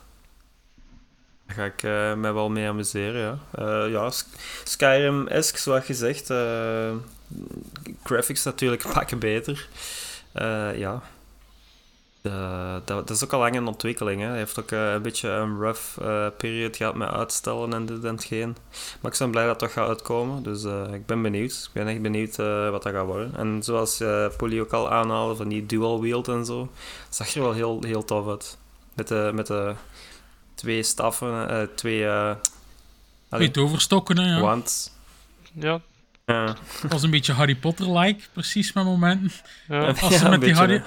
Daar 1.46 1.56
ga 1.56 1.64
ik 1.64 1.82
eh, 1.82 2.14
mij 2.14 2.32
wel 2.32 2.50
mee 2.50 2.68
amuseren, 2.68 3.20
ja. 3.20 3.38
Eh, 3.84 3.90
ja, 3.92 4.10
Sk- 4.10 4.62
Skyrim-esque, 4.64 5.58
zoals 5.60 5.84
gezegd. 5.84 6.30
eh 6.30 6.92
graphics 8.04 8.44
natuurlijk 8.44 8.82
pakken 8.94 9.18
beter. 9.18 9.68
Eh, 10.32 10.78
ja. 10.78 11.02
Eh, 12.22 12.74
dat, 12.84 13.06
dat 13.06 13.10
is 13.10 13.24
ook 13.24 13.32
al 13.32 13.38
lang 13.38 13.54
in 13.54 13.66
ontwikkeling. 13.66 14.20
Hè. 14.20 14.26
Hij 14.26 14.36
heeft 14.36 14.58
ook 14.60 14.70
eh, 14.70 14.92
een 14.92 15.02
beetje 15.02 15.28
een 15.28 15.58
rough 15.60 16.00
eh 16.00 16.26
period 16.36 16.76
gehad 16.76 16.94
met 16.94 17.08
uitstellen 17.08 17.72
en 17.72 17.86
dit 17.86 18.04
en 18.04 18.14
hetgeen. 18.14 18.56
Maar 19.00 19.12
ik 19.12 19.18
ben 19.18 19.30
blij 19.30 19.46
dat 19.46 19.60
het 19.60 19.60
toch 19.60 19.72
gaat 19.72 19.88
uitkomen. 19.88 20.42
Dus 20.42 20.64
eh, 20.64 20.92
ik 20.92 21.06
ben 21.06 21.22
benieuwd. 21.22 21.52
Ik 21.52 21.72
ben 21.72 21.88
echt 21.88 22.02
benieuwd 22.02 22.38
eh, 22.38 22.70
wat 22.70 22.82
dat 22.82 22.92
gaat 22.92 23.06
worden. 23.06 23.36
En 23.36 23.62
zoals 23.62 24.00
eh 24.00 24.26
Polly 24.36 24.60
ook 24.60 24.72
al 24.72 24.90
aanhaalde, 24.90 25.36
van 25.36 25.48
die 25.48 25.66
dual 25.66 26.00
wield 26.00 26.28
en 26.28 26.44
zo. 26.44 26.70
Zag 27.08 27.34
er 27.34 27.42
wel 27.42 27.52
heel, 27.52 27.82
heel 27.82 28.04
tof 28.04 28.28
uit. 28.28 28.58
Met 28.94 29.08
de, 29.08 29.30
met 29.34 29.46
de 29.46 29.74
twee 30.54 30.82
staffen, 30.82 31.48
eh, 31.48 31.62
twee 31.74 32.06
eh 32.06 32.34
allee, 33.28 33.46
Weet 33.46 33.58
overstokken, 33.58 34.18
hè, 34.18 34.34
ja. 34.34 34.40
wands. 34.40 34.90
Ja, 35.52 35.80
Ja. 36.30 36.56
Het 36.80 36.92
was 36.92 37.02
een 37.02 37.10
beetje 37.10 37.32
Harry 37.32 37.54
Potter-like, 37.54 38.20
precies 38.32 38.72
met 38.72 38.84
momenten. 38.84 39.32
ja. 39.68 39.86
Als 40.00 40.18
ze 40.18 40.24
Ja, 40.24 40.30
met 40.30 40.40
die 40.40 40.54
Harry... 40.54 40.82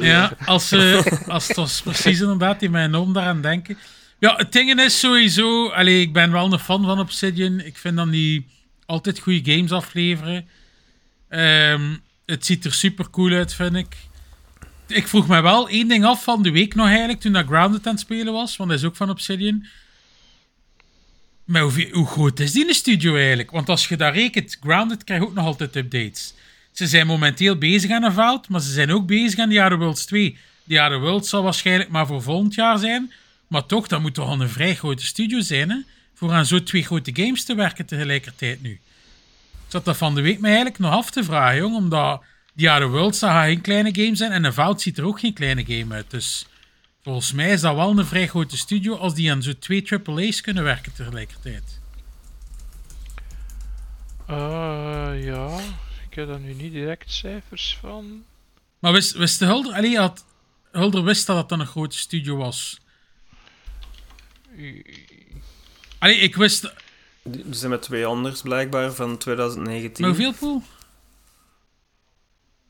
Ja, 0.00 0.32
als, 0.46 0.68
ze, 0.68 1.02
als 1.28 1.48
het 1.48 1.56
was 1.56 1.80
precies 1.82 2.20
inderdaad 2.20 2.60
die 2.60 2.70
mij 2.70 2.84
enorm 2.84 3.12
daaraan 3.12 3.42
denken. 3.42 3.78
Ja, 4.18 4.34
het 4.36 4.52
ding 4.52 4.80
is 4.80 5.00
sowieso... 5.00 5.68
Allee, 5.68 6.00
ik 6.00 6.12
ben 6.12 6.32
wel 6.32 6.52
een 6.52 6.58
fan 6.58 6.84
van 6.84 7.00
Obsidian. 7.00 7.60
Ik 7.60 7.76
vind 7.76 7.96
dat 7.96 8.10
die 8.10 8.46
altijd 8.86 9.18
goede 9.18 9.52
games 9.52 9.72
afleveren. 9.72 10.48
Ehm, 11.28 11.96
het 12.26 12.46
ziet 12.46 12.64
er 12.64 12.72
super 12.74 13.10
cool 13.10 13.32
uit, 13.32 13.54
vind 13.54 13.74
ik. 13.76 13.96
ik 14.86 15.08
vroeg 15.08 15.28
me 15.28 15.40
wel 15.40 15.68
één 15.68 15.88
ding 15.88 16.04
af 16.04 16.22
van 16.24 16.42
de 16.42 16.50
week 16.50 16.74
nog 16.74 16.86
eigenlijk, 16.86 17.20
toen 17.20 17.32
dat 17.32 17.46
Grounded 17.46 17.86
aan 17.86 17.92
het 17.92 18.00
spelen 18.00 18.32
was, 18.32 18.56
want 18.56 18.70
dat 18.70 18.78
is 18.78 18.84
ook 18.84 18.96
van 18.96 19.10
Obsidian. 19.10 19.66
Maar 21.52 21.62
hoe, 21.62 21.88
hoe 21.92 22.06
groot 22.06 22.40
is 22.40 22.52
die 22.52 22.74
studio 22.74 23.16
eigenlijk? 23.16 23.50
Want 23.50 23.68
als 23.68 23.88
je 23.88 23.96
daar 23.96 24.14
rekent, 24.14 24.56
Grounded 24.60 25.04
krijgt 25.04 25.24
ook 25.24 25.34
nog 25.34 25.44
altijd 25.44 25.76
updates. 25.76 26.34
Ze 26.70 26.86
zijn 26.86 27.06
momenteel 27.06 27.56
bezig 27.56 27.90
aan 27.90 28.02
een 28.02 28.12
veld, 28.12 28.48
maar 28.48 28.60
ze 28.60 28.72
zijn 28.72 28.92
ook 28.92 29.06
bezig 29.06 29.38
aan 29.38 29.50
The 29.50 29.60
Outer 29.60 29.78
Worlds 29.78 30.04
2. 30.04 30.38
The 30.68 30.80
Outer 30.80 31.00
Worlds 31.00 31.28
zal 31.28 31.42
waarschijnlijk 31.42 31.90
maar 31.90 32.06
voor 32.06 32.22
volgend 32.22 32.54
jaar 32.54 32.78
zijn, 32.78 33.12
maar 33.46 33.66
toch, 33.66 33.86
dat 33.86 34.00
moet 34.00 34.14
toch 34.14 34.28
al 34.28 34.40
een 34.40 34.48
vrij 34.48 34.74
grote 34.74 35.06
studio 35.06 35.40
zijn, 35.40 35.70
hè? 35.70 35.76
Voor 36.14 36.32
aan 36.32 36.46
zo 36.46 36.62
twee 36.62 36.84
grote 36.84 37.10
games 37.14 37.44
te 37.44 37.54
werken 37.54 37.86
tegelijkertijd 37.86 38.62
nu. 38.62 38.70
Ik 38.70 39.68
zat 39.68 39.84
dat 39.84 39.96
van 39.96 40.14
de 40.14 40.20
week 40.20 40.38
mij 40.38 40.50
eigenlijk 40.50 40.78
nog 40.78 40.92
af 40.92 41.10
te 41.10 41.24
vragen, 41.24 41.56
jong, 41.56 41.76
omdat 41.76 42.22
The 42.56 42.70
Outer 42.70 42.90
Worlds 42.90 43.18
gaat 43.18 43.44
geen 43.44 43.60
kleine 43.60 43.94
game 43.94 44.16
zijn 44.16 44.32
en 44.32 44.44
een 44.44 44.52
veld 44.52 44.80
ziet 44.80 44.98
er 44.98 45.06
ook 45.06 45.20
geen 45.20 45.34
kleine 45.34 45.64
game 45.66 45.94
uit. 45.94 46.10
Dus 46.10 46.46
volgens 47.02 47.32
mij 47.32 47.50
is 47.52 47.60
dat 47.60 47.74
wel 47.74 47.98
een 47.98 48.06
vrij 48.06 48.28
grote 48.28 48.56
studio 48.56 48.96
als 48.96 49.14
die 49.14 49.30
aan 49.30 49.42
zo 49.42 49.52
twee 49.58 49.92
AAA's 50.04 50.40
kunnen 50.40 50.62
werken 50.62 50.92
tegelijkertijd. 50.92 51.80
Eh, 54.26 55.24
ja, 55.24 55.58
ik 56.10 56.14
heb 56.14 56.28
daar 56.28 56.40
nu 56.40 56.54
niet 56.54 56.72
direct 56.72 57.12
cijfers 57.12 57.78
van. 57.80 58.24
Maar 58.78 58.92
wist, 58.92 59.12
wist 59.12 59.38
de 59.38 59.44
Hulder, 59.44 59.74
allee, 59.74 59.98
had, 59.98 60.24
Hulder 60.70 61.04
wist 61.04 61.26
dat 61.26 61.36
het 61.36 61.48
dan 61.48 61.60
een 61.60 61.66
grote 61.66 61.98
studio 61.98 62.36
was. 62.36 62.80
Allee, 65.98 66.16
ik 66.16 66.36
wist... 66.36 66.72
Die 67.22 67.44
zijn 67.50 67.70
met 67.70 67.82
twee 67.82 68.06
anders 68.06 68.42
blijkbaar 68.42 68.92
van 68.92 69.18
2019. 69.18 70.04
Maar 70.06 70.14
hoeveel, 70.14 70.32
Poel? 70.32 70.62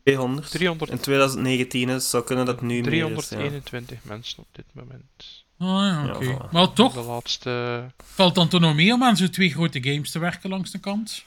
200. 0.04 0.50
300, 0.50 0.90
In 0.90 0.98
2019 1.00 1.88
is, 1.88 2.10
zou 2.10 2.24
kunnen 2.24 2.46
dat 2.46 2.60
nu 2.62 2.80
meer 2.80 2.92
is. 3.10 3.28
Ja. 3.28 3.36
321 3.36 3.98
mensen 4.04 4.38
op 4.38 4.46
dit 4.52 4.64
moment. 4.72 5.44
Oh 5.58 5.68
ja, 5.68 6.04
oké. 6.14 6.24
Ja, 6.24 6.36
voilà. 6.36 6.50
Maar 6.52 6.66
De 6.66 6.72
toch, 6.72 7.06
laatste... 7.06 7.84
valt 8.14 8.34
dan 8.34 8.48
toch 8.48 8.60
nog 8.60 8.74
mee 8.74 8.92
om 8.92 9.02
aan 9.02 9.16
zo'n 9.16 9.30
twee 9.30 9.50
grote 9.50 9.82
games 9.82 10.10
te 10.10 10.18
werken 10.18 10.50
langs 10.50 10.70
de 10.70 10.78
kant? 10.78 11.24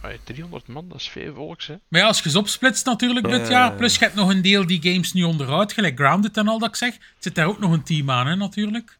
Ay, 0.00 0.18
300 0.24 0.66
man, 0.68 0.88
dat 0.88 1.00
is 1.00 1.08
veel 1.08 1.34
volks, 1.34 1.66
hè. 1.66 1.74
Maar 1.88 2.00
ja, 2.00 2.06
als 2.06 2.20
je 2.22 2.30
ze 2.30 2.38
opsplitst 2.38 2.86
natuurlijk 2.86 3.28
dit 3.28 3.40
Ja. 3.40 3.50
jaar, 3.50 3.72
plus 3.74 3.94
je 3.94 4.04
hebt 4.04 4.14
nog 4.14 4.30
een 4.30 4.42
deel 4.42 4.66
die 4.66 4.82
games 4.82 5.12
nu 5.12 5.22
onderhoudt, 5.22 5.72
gelijk 5.72 5.98
Grounded 5.98 6.36
en 6.36 6.48
al 6.48 6.58
dat 6.58 6.68
ik 6.68 6.76
zeg, 6.76 6.96
zit 7.18 7.34
daar 7.34 7.46
ook 7.46 7.58
nog 7.58 7.72
een 7.72 7.82
team 7.82 8.10
aan, 8.10 8.26
hè, 8.26 8.36
natuurlijk. 8.36 8.98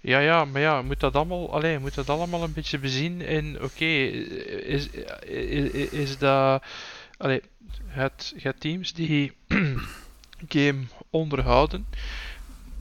Ja, 0.00 0.18
ja, 0.18 0.44
maar 0.44 0.60
ja, 0.60 0.82
moet 0.82 1.00
dat 1.00 1.14
allemaal, 1.14 1.52
allee, 1.52 1.72
je 1.72 1.78
moet 1.78 1.94
dat 1.94 2.08
allemaal 2.10 2.42
een 2.42 2.52
beetje 2.52 2.78
bezien 2.78 3.20
in, 3.20 3.62
oké, 3.62 3.84
is, 3.84 4.88
is, 5.26 5.70
is 5.90 6.18
dat, 6.18 6.62
allee, 7.20 7.42
het, 7.86 8.32
je 8.36 8.42
hebt 8.42 8.60
teams 8.60 8.92
die 8.92 9.32
game 10.48 10.80
onderhouden. 11.10 11.86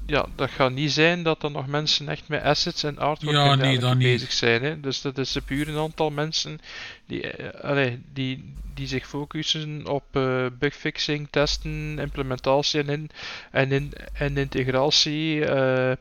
Ja, 0.05 0.25
dat 0.35 0.49
gaat 0.49 0.71
niet 0.71 0.91
zijn 0.91 1.23
dat 1.23 1.43
er 1.43 1.51
nog 1.51 1.67
mensen 1.67 2.07
echt 2.09 2.27
met 2.27 2.41
assets 2.43 2.83
en 2.83 2.97
artwork 2.97 3.35
Ja, 3.35 3.51
en 3.51 3.57
nee, 3.57 3.79
dat 3.79 3.93
niet. 3.93 4.03
bezig 4.03 4.31
zijn. 4.31 4.63
Hè. 4.63 4.79
Dus 4.79 5.01
dat 5.01 5.17
is 5.17 5.37
puur 5.45 5.67
een 5.69 5.77
aantal 5.77 6.09
mensen 6.09 6.59
die, 7.05 7.31
eh, 7.31 7.63
allee, 7.69 8.01
die, 8.13 8.53
die 8.73 8.87
zich 8.87 9.07
focussen 9.07 9.87
op 9.87 10.03
eh, 10.11 10.45
bugfixing, 10.59 11.27
testen, 11.29 11.99
implementatie 11.99 12.79
en, 12.81 12.89
in, 12.89 13.09
en, 13.51 13.71
in, 13.71 13.93
en 14.13 14.37
integratie. 14.37 15.45
eh, 15.45 15.95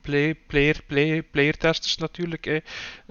play, 0.00 0.34
player, 0.46 0.80
play, 0.86 1.22
player 1.22 1.56
testers 1.56 1.96
natuurlijk. 1.96 2.44
Hè. 2.44 2.58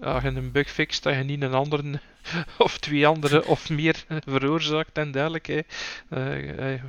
Als 0.01 0.23
je 0.23 0.29
een 0.29 0.51
bug 0.51 0.69
fixt, 0.69 1.03
dat 1.03 1.15
je 1.15 1.23
niet 1.23 1.41
een 1.41 1.53
andere 1.53 1.99
of 2.57 2.77
twee 2.77 3.07
andere 3.07 3.45
of 3.45 3.69
meer 3.69 4.05
veroorzaakt 4.27 4.97
en 4.97 5.11
dergelijke. 5.11 5.65
Eh, 6.09 6.49
eh, 6.49 6.73
eh, 6.73 6.81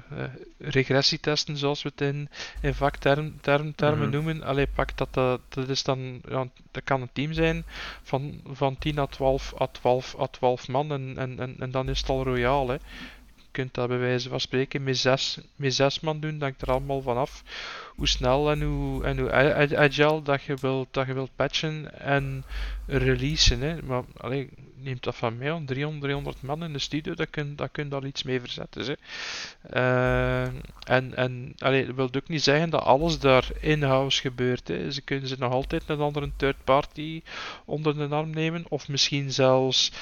regressietesten, 0.59 1.57
zoals 1.57 1.83
we 1.83 1.89
het 1.89 2.01
in, 2.01 2.29
in 2.61 2.75
vaktermen 2.75 3.39
term, 3.41 3.75
termen 3.75 4.09
Mhm. 4.09 4.11
noemen. 4.11 4.43
Allee, 4.43 4.67
pak 4.67 4.97
dat, 4.97 5.15
dat, 5.15 5.41
dat 5.49 5.69
is 5.69 5.83
dan, 5.83 6.21
ja, 6.29 6.49
dat 6.71 6.85
kan 6.85 7.01
een 7.01 7.13
team 7.13 7.33
zijn 7.33 7.65
van, 8.03 8.41
van 8.53 8.79
10 8.79 8.99
à 8.99 9.07
12 9.07 9.55
à 9.61 9.67
12 9.67 10.19
à 10.21 10.27
12 10.27 10.69
man 10.69 10.93
en, 10.93 11.13
en, 11.17 11.41
en, 11.41 11.57
en 11.59 11.71
dan 11.71 11.89
is 11.89 12.01
het 12.01 12.09
al 12.09 12.25
royaal. 12.25 12.69
Hè. 12.69 12.75
Je 13.37 13.47
kunt 13.51 13.75
dat 13.75 13.89
bij 13.89 13.99
wijze 13.99 14.29
van 14.29 14.41
spreken 14.41 14.83
met 14.83 14.99
zes, 14.99 15.39
met 15.57 15.75
zes 15.75 16.01
man 16.01 16.21
doen, 16.21 16.33
dat 16.33 16.41
hangt 16.41 16.63
er 16.63 16.71
allemaal 16.71 17.03
vanaf 17.03 17.43
hoe 17.97 18.09
snel 18.09 18.51
en 18.51 18.63
hoe, 18.63 19.05
en 19.05 19.19
hoe 19.19 19.33
agile 19.77 20.23
dat 20.23 20.43
je 20.43 20.55
wilt, 20.61 20.89
dat 20.91 21.07
je 21.07 21.13
wilt 21.13 21.37
patchen 21.37 22.01
en 22.01 22.45
releasen. 22.87 23.61
Hè. 23.61 23.83
Maar 23.83 24.03
allee, 24.17 24.49
neemt 24.83 25.05
dat 25.05 25.17
van 25.17 25.39
mij 25.39 25.53
aan, 25.53 25.65
300, 25.65 26.03
300 26.03 26.43
man 26.43 26.65
in 26.65 26.73
de 26.73 26.79
studio, 26.79 27.15
dat 27.15 27.31
kun, 27.31 27.57
dat 27.57 27.69
kun 27.73 27.89
je 27.91 28.07
iets 28.07 28.23
mee 28.23 28.41
verzetten. 28.41 28.85
Hè. 28.85 28.95
Eh, 29.71 30.53
en 30.85 31.15
en 31.17 31.55
allee, 31.59 31.87
dat 31.87 31.95
wil 31.95 32.09
ook 32.17 32.29
niet 32.29 32.43
zeggen 32.43 32.71
dat 32.71 32.83
alles 32.83 33.19
daar 33.19 33.49
in-house 33.61 34.21
gebeurt. 34.21 34.69
Hè. 34.69 34.91
Ze 34.93 35.03
kunnen 35.03 35.29
ze 35.29 35.37
nog 35.39 35.53
altijd 35.53 35.83
een 35.87 36.01
andere 36.01 36.31
third 36.37 36.65
party 36.65 37.23
onder 37.65 37.97
de 37.97 38.15
arm 38.15 38.31
nemen, 38.31 38.65
of 38.69 38.89
misschien 38.89 39.33
zelfs 39.33 39.93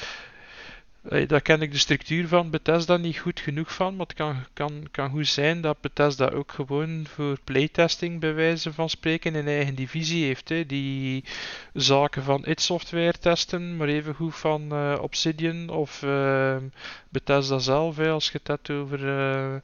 daar 1.08 1.40
ken 1.40 1.62
ik 1.62 1.72
de 1.72 1.78
structuur 1.78 2.28
van 2.28 2.50
Bethesda 2.50 2.96
niet 2.96 3.18
goed 3.18 3.40
genoeg 3.40 3.74
van, 3.74 3.96
maar 3.96 4.06
het 4.06 4.16
kan, 4.16 4.44
kan, 4.52 4.88
kan 4.90 5.10
goed 5.10 5.26
zijn 5.26 5.60
dat 5.60 5.80
Bethesda 5.80 6.28
ook 6.28 6.52
gewoon 6.52 7.06
voor 7.06 7.38
playtesting 7.44 8.20
bij 8.20 8.34
wijze 8.34 8.72
van 8.72 8.88
spreken 8.90 9.34
een 9.34 9.46
eigen 9.46 9.74
divisie 9.74 10.24
heeft. 10.24 10.48
Hè, 10.48 10.66
die 10.66 11.24
zaken 11.72 12.22
van 12.22 12.44
id 12.44 12.60
Software 12.60 13.18
testen, 13.18 13.76
maar 13.76 13.88
even 13.88 14.14
goed 14.14 14.36
van 14.36 14.72
eh, 14.72 14.98
Obsidian 15.00 15.68
of 15.68 16.02
ehm, 16.02 16.62
Bethesda 17.08 17.58
zelf, 17.58 17.98
als 17.98 18.26
je 18.30 18.38
het 18.38 18.46
hebt 18.46 18.70
over 18.70 19.08
eh, 19.08 19.54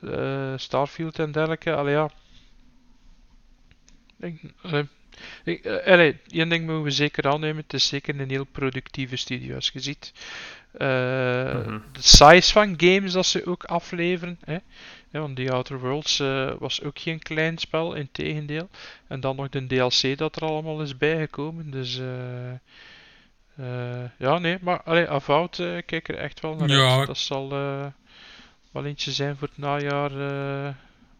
eh, 0.00 0.58
Starfield 0.58 1.18
en 1.18 1.32
dergelijke. 1.32 1.74
Allee, 1.74 1.94
ja. 1.94 2.10
Ik, 4.20 4.40
ik, 5.44 5.66
allee, 5.66 6.16
één 6.28 6.48
ding 6.48 6.66
mogen 6.66 6.82
we 6.82 6.90
zeker 6.90 7.24
aannemen, 7.24 7.62
het 7.62 7.72
is 7.72 7.86
zeker 7.86 8.20
een 8.20 8.30
heel 8.30 8.46
productieve 8.52 9.16
studio 9.16 9.54
als 9.54 9.70
je 9.72 9.80
ziet. 9.80 10.12
Eh, 10.78 11.54
Mhm. 11.54 11.78
De 11.92 12.02
size 12.02 12.52
van 12.52 12.74
games 12.76 13.12
dat 13.12 13.26
ze 13.26 13.46
ook 13.46 13.64
afleveren. 13.64 14.38
Hè. 14.44 14.56
Ja, 15.10 15.20
want 15.20 15.36
The 15.36 15.52
Outer 15.52 15.80
Worlds 15.80 16.20
eh, 16.20 16.50
was 16.58 16.82
ook 16.82 16.98
geen 16.98 17.18
klein 17.18 17.58
spel, 17.58 17.94
in 17.94 18.08
tegendeel. 18.12 18.68
En 19.08 19.20
dan 19.20 19.36
nog 19.36 19.48
de 19.48 19.66
DLC 19.66 20.18
dat 20.18 20.36
er 20.36 20.42
allemaal 20.48 20.82
is 20.82 20.96
bijgekomen. 20.96 21.70
Dus 21.70 21.98
eh, 21.98 22.50
eh, 23.56 24.10
ja, 24.18 24.38
nee, 24.38 24.58
maar 24.60 24.82
allee, 24.82 25.06
eh, 25.58 25.76
kijk 25.86 26.08
er 26.08 26.16
echt 26.16 26.40
wel 26.40 26.54
naar 26.54 26.68
Ja. 26.68 26.96
uit. 26.98 27.06
Dat 27.06 27.18
zal 27.18 27.52
eh, 27.52 27.86
wel 28.72 28.84
eentje 28.84 29.10
zijn 29.12 29.36
voor 29.36 29.48
het 29.48 29.58
najaar 29.58 30.10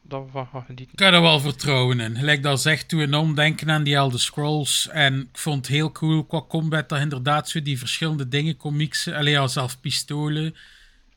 dat 0.09 0.25
we 0.25 0.31
van 0.31 0.47
gaan 0.53 0.65
genieten. 0.65 0.93
Ik 0.93 0.99
heb 0.99 1.13
er 1.13 1.21
wel 1.21 1.41
vertrouwen 1.41 2.01
in. 2.01 2.17
Gelijk 2.17 2.43
dat 2.43 2.61
zegt, 2.61 2.89
toen 2.89 3.01
enorm 3.01 3.35
denken 3.35 3.71
aan 3.71 3.83
die 3.83 3.95
Elder 3.95 4.21
Scrolls. 4.21 4.89
En 4.89 5.21
ik 5.21 5.39
vond 5.39 5.67
het 5.67 5.75
heel 5.75 5.93
cool 5.93 6.25
qua 6.25 6.43
combat 6.49 6.89
dat 6.89 7.01
inderdaad 7.01 7.49
zo 7.49 7.63
die 7.63 7.79
verschillende 7.79 8.29
dingen 8.29 8.57
kon 8.57 8.77
mixen. 8.77 9.15
Alleen 9.15 9.33
ja, 9.33 9.47
zelf 9.47 9.81
pistolen. 9.81 10.55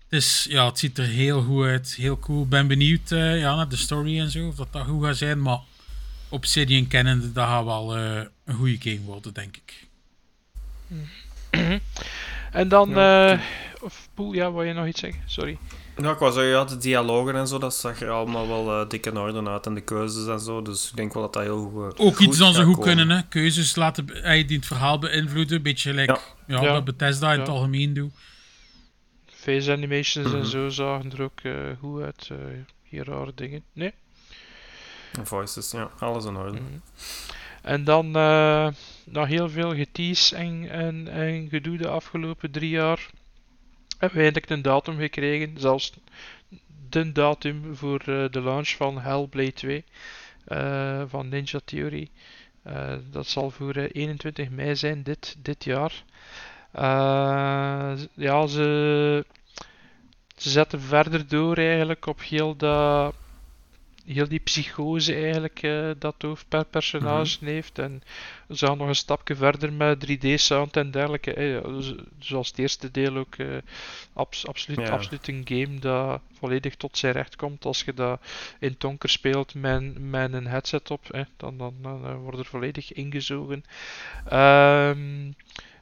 Dus 0.10 0.46
ja, 0.50 0.66
het 0.66 0.80
ziet 0.80 0.98
er 0.98 1.06
heel 1.06 1.42
goed 1.42 1.66
uit. 1.66 1.96
Heel 1.96 2.20
cool. 2.20 2.48
Ben 2.48 2.68
benieuwd 2.68 3.12
eh, 3.12 3.40
ja, 3.40 3.56
naar 3.56 3.70
de 3.70 3.76
story 3.76 4.20
en 4.20 4.32
zo. 4.32 4.48
Of 4.48 4.56
dat 4.56 4.74
dat 4.74 4.86
goed 4.86 5.06
gaat 5.06 5.18
zijn. 5.18 5.42
Maar 5.42 5.60
Obsidian 6.30 6.88
kennende, 6.88 7.32
dat 7.32 7.48
gaat 7.48 7.66
wel 7.66 7.98
eh, 7.98 8.22
een 8.46 8.56
goede 8.56 8.78
game 8.80 9.02
worden, 9.02 9.34
denk 9.34 9.58
ik. 9.58 9.88
En 12.52 12.68
dan, 12.68 12.90
Ja, 12.90 13.32
eh 13.32 13.40
of 13.82 14.10
Poel, 14.14 14.34
ja, 14.34 14.52
wou 14.52 14.66
je 14.66 14.74
nog 14.74 14.88
iets 14.88 15.00
zeggen? 15.00 15.22
Sorry. 15.26 15.58
Ja, 16.02 16.12
ik 16.12 16.18
wou 16.18 16.32
zeggen, 16.34 16.52
ja, 16.52 16.64
de 16.66 16.78
dialogen 16.78 17.36
en 17.36 17.48
zo, 17.48 17.58
dat 17.60 17.76
zag 17.76 18.02
er 18.02 18.10
allemaal 18.10 18.48
wel 18.48 18.82
eh, 18.82 18.90
dik 18.90 19.06
in 19.06 19.18
orde 19.18 19.50
uit. 19.50 19.66
En 19.66 19.74
de 19.74 19.82
keuzes 19.82 20.28
en 20.28 20.40
zo, 20.40 20.62
dus 20.62 20.90
ik 20.90 20.96
denk 20.96 21.14
wel 21.14 21.24
dat 21.24 21.34
dat 21.34 21.44
heel 21.44 21.70
goed 21.74 21.98
Ook 22.00 22.20
iets 22.20 22.38
dan 22.38 22.54
ze 22.54 22.64
goed 22.64 22.76
komen. 22.76 22.96
kunnen, 22.96 23.18
hè. 23.18 23.24
Keuzes 23.28 23.76
laten 23.76 24.24
eh, 24.24 24.48
die 24.48 24.58
het 24.58 24.66
verhaal 24.66 25.00
beïnvloeden. 25.00 25.58
Een 25.58 25.64
beetje 25.64 25.90
gelijk 25.90 26.10
ja. 26.48 26.62
Ja. 26.62 26.72
wat 26.72 26.84
Bethesda 26.86 27.34
in 27.34 27.40
het 27.40 27.48
Ja. 27.48 27.54
algemeen 27.54 27.94
doet. 27.94 28.12
Face 29.26 29.72
animations 29.72 30.32
en 30.34 30.40
Mhm. 30.40 30.48
zo 30.48 30.70
zagen 30.70 31.12
er 31.12 31.22
ook 31.22 31.40
eh, 31.44 31.54
goed 31.80 32.02
uit. 32.02 32.28
eh 32.32 32.38
hier 32.84 33.06
rare 33.06 33.32
dingen. 33.36 33.64
Nee. 33.74 33.94
En 35.12 35.28
Voices, 35.28 35.72
ja, 35.72 35.90
alles 36.00 36.26
in 36.26 36.36
orde. 36.36 36.52
Mhm. 36.52 36.62
En 37.62 37.84
dan 37.84 38.06
eh 38.16 38.68
na 39.06 39.26
heel 39.26 39.50
veel 39.50 39.76
getease 39.76 40.36
en, 40.36 40.70
en, 40.70 41.08
en 41.08 41.50
gedoe 41.50 41.78
de 41.78 41.88
afgelopen 41.88 42.52
drie 42.52 42.70
jaar 42.70 43.10
hebben 43.98 44.18
we 44.18 44.24
eindelijk 44.24 44.50
een 44.50 44.62
datum 44.62 44.98
gekregen. 44.98 45.60
Zelfs 45.60 45.94
de 46.90 47.12
datum 47.12 47.76
voor 47.76 48.00
eh, 48.00 48.26
de 48.32 48.42
launch 48.42 48.70
van 48.70 49.00
Hellblade 49.00 49.54
2 49.54 49.84
eh, 50.48 51.02
van 51.08 51.30
Ninja 51.30 51.60
Theory. 51.66 52.10
Eh, 52.64 52.96
dat 53.12 53.28
zal 53.28 53.50
voor 53.50 53.76
eh, 53.76 53.90
21 53.92 54.50
mei 54.50 54.76
zijn 54.76 55.04
dit, 55.04 55.36
dit 55.42 55.64
jaar. 55.64 56.04
Ja, 58.16 58.46
ze, 58.48 59.26
ze 60.36 60.50
zetten 60.50 60.82
verder 60.82 61.28
door 61.28 61.58
eigenlijk 61.58 62.06
op 62.06 62.22
heel 62.22 62.56
dat 62.56 63.16
heel 64.08 64.28
die 64.28 64.40
psychose 64.40 65.14
eigenlijk 65.14 65.64
eh, 65.64 65.90
dat 66.00 66.16
hoofd 66.22 66.46
per 66.50 66.66
personage 66.66 67.46
heeft. 67.46 67.80
En 67.80 68.02
ze 68.54 68.66
gaan 68.66 68.78
nog 68.78 68.88
een 68.88 68.96
stapje 68.96 69.36
verder 69.36 69.74
met 69.74 70.06
3D-sound 70.12 70.78
en 70.78 70.92
dergelijke. 70.92 71.34
eh, 71.34 71.80
zoals 72.20 72.48
het 72.48 72.60
eerste 72.60 72.92
deel 72.92 73.16
ook 73.18 73.36
eh, 73.36 73.48
abs- 74.14 74.48
absoluut, 74.48 74.80
Ja. 74.80 74.90
absoluut 74.90 75.28
een 75.28 75.42
game 75.46 75.80
dat 75.80 76.22
volledig 76.34 76.76
tot 76.76 76.98
zijn 76.98 77.14
recht 77.14 77.36
komt. 77.36 77.66
Als 77.66 77.84
je 77.84 77.94
dat 77.94 78.22
in 78.60 78.76
donker 78.78 79.10
speelt 79.10 79.54
met, 79.56 80.00
met 80.00 80.34
een 80.34 80.48
headset 80.48 80.92
op, 80.92 81.10
eh, 81.12 81.22
dan, 81.38 81.58
dan, 81.58 81.74
dan 81.82 82.16
wordt 82.16 82.40
er 82.40 82.46
volledig 82.46 82.94
ingezogen. 82.94 83.64
Ehm, 84.26 85.32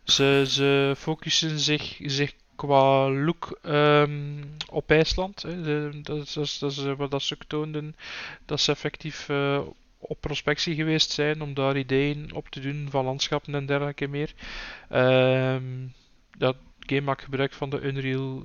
ze, 0.04 0.44
ze 0.48 0.94
focussen 0.98 1.60
zich, 1.60 1.98
zich 2.04 2.34
qua 2.56 3.10
look 3.10 3.60
ehm, 3.62 4.44
op 4.70 4.92
IJsland. 4.92 5.42
Hè. 5.42 5.62
Dat, 6.02 6.18
is, 6.18 6.34
dat, 6.34 6.60
dat 6.60 6.86
eh, 6.86 6.98
wat 6.98 7.12
dat 7.12 7.24
ze 7.24 7.38
toonden. 7.48 7.96
Dat 8.46 8.62
ze 8.62 8.72
effectief 8.72 9.30
eh, 9.30 9.62
op 9.98 10.22
prospectie 10.22 10.76
geweest 10.76 11.12
zijn 11.12 11.42
om 11.42 11.54
daar 11.54 11.78
ideeën 11.78 12.34
op 12.34 12.50
te 12.50 12.60
doen 12.60 12.88
van 12.90 13.06
landschappen 13.06 13.56
en 13.56 13.66
dergelijke 13.66 14.08
meer. 14.08 14.34
Ehm, 14.90 15.64
dat 16.38 16.56
game 16.80 17.02
maakt 17.02 17.24
gebruik 17.24 17.54
van 17.54 17.70
de 17.70 17.82
Unreal 17.82 18.44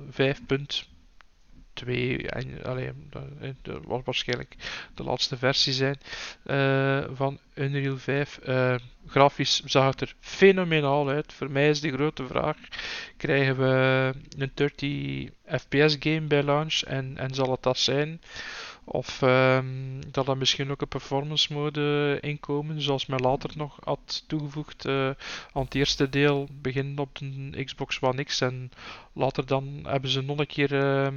5.2 1.73 2.25
en 2.25 2.63
allee, 2.63 2.91
dat, 3.09 3.23
eh, 3.63 3.75
was 3.83 4.01
waarschijnlijk 4.05 4.55
de 4.95 5.03
laatste 5.03 5.37
versie 5.37 5.73
zijn 5.73 5.97
eh, 6.43 7.03
van 7.13 7.39
Unreal 7.53 7.97
5. 7.97 8.37
Eh, 8.37 8.75
grafisch 9.07 9.61
zag 9.65 9.85
het 9.85 10.01
er 10.01 10.15
fenomenaal 10.19 11.09
uit. 11.09 11.33
Voor 11.33 11.51
mij 11.51 11.69
is 11.69 11.81
de 11.81 11.91
grote 11.91 12.27
vraag: 12.27 12.57
krijgen 13.17 13.57
we 13.57 14.13
een 14.37 14.51
30 14.53 15.29
FPS 15.45 15.95
game 15.99 16.21
bij 16.21 16.43
launch 16.43 16.81
en, 16.81 17.17
en 17.17 17.33
zal 17.33 17.51
het 17.51 17.63
dat 17.63 17.77
zijn? 17.77 18.21
Of 18.83 19.21
ehm, 19.21 20.01
dat 20.11 20.27
er 20.27 20.37
misschien 20.37 20.71
ook 20.71 20.81
een 20.81 20.87
performance 20.87 21.53
mode 21.53 22.17
inkomen, 22.21 22.81
zoals 22.81 23.05
men 23.05 23.19
later 23.19 23.49
nog 23.55 23.77
had 23.83 24.23
toegevoegd 24.27 24.85
eh, 24.85 25.09
aan 25.53 25.63
het 25.63 25.75
eerste 25.75 26.09
deel, 26.09 26.47
begin 26.51 26.97
op 26.97 27.19
de 27.19 27.63
Xbox 27.63 28.01
One 28.01 28.23
X 28.23 28.41
en 28.41 28.71
later 29.13 29.45
dan 29.45 29.79
hebben 29.83 30.09
ze 30.09 30.21
nog 30.21 30.39
een 30.39 30.47
keer 30.47 30.79
ehm, 30.79 31.15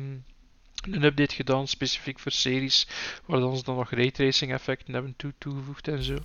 een 0.90 1.02
update 1.02 1.34
gedaan, 1.34 1.68
specifiek 1.68 2.18
voor 2.18 2.32
series, 2.32 2.86
waar 3.24 3.40
dan 3.40 3.56
ze 3.56 3.64
dan 3.64 3.76
nog 3.76 3.90
raytracing 3.90 4.52
effecten 4.52 4.94
hebben 4.94 5.14
toe 5.16 5.32
toegevoegd 5.38 5.88
en 5.88 6.02
zo. 6.02 6.16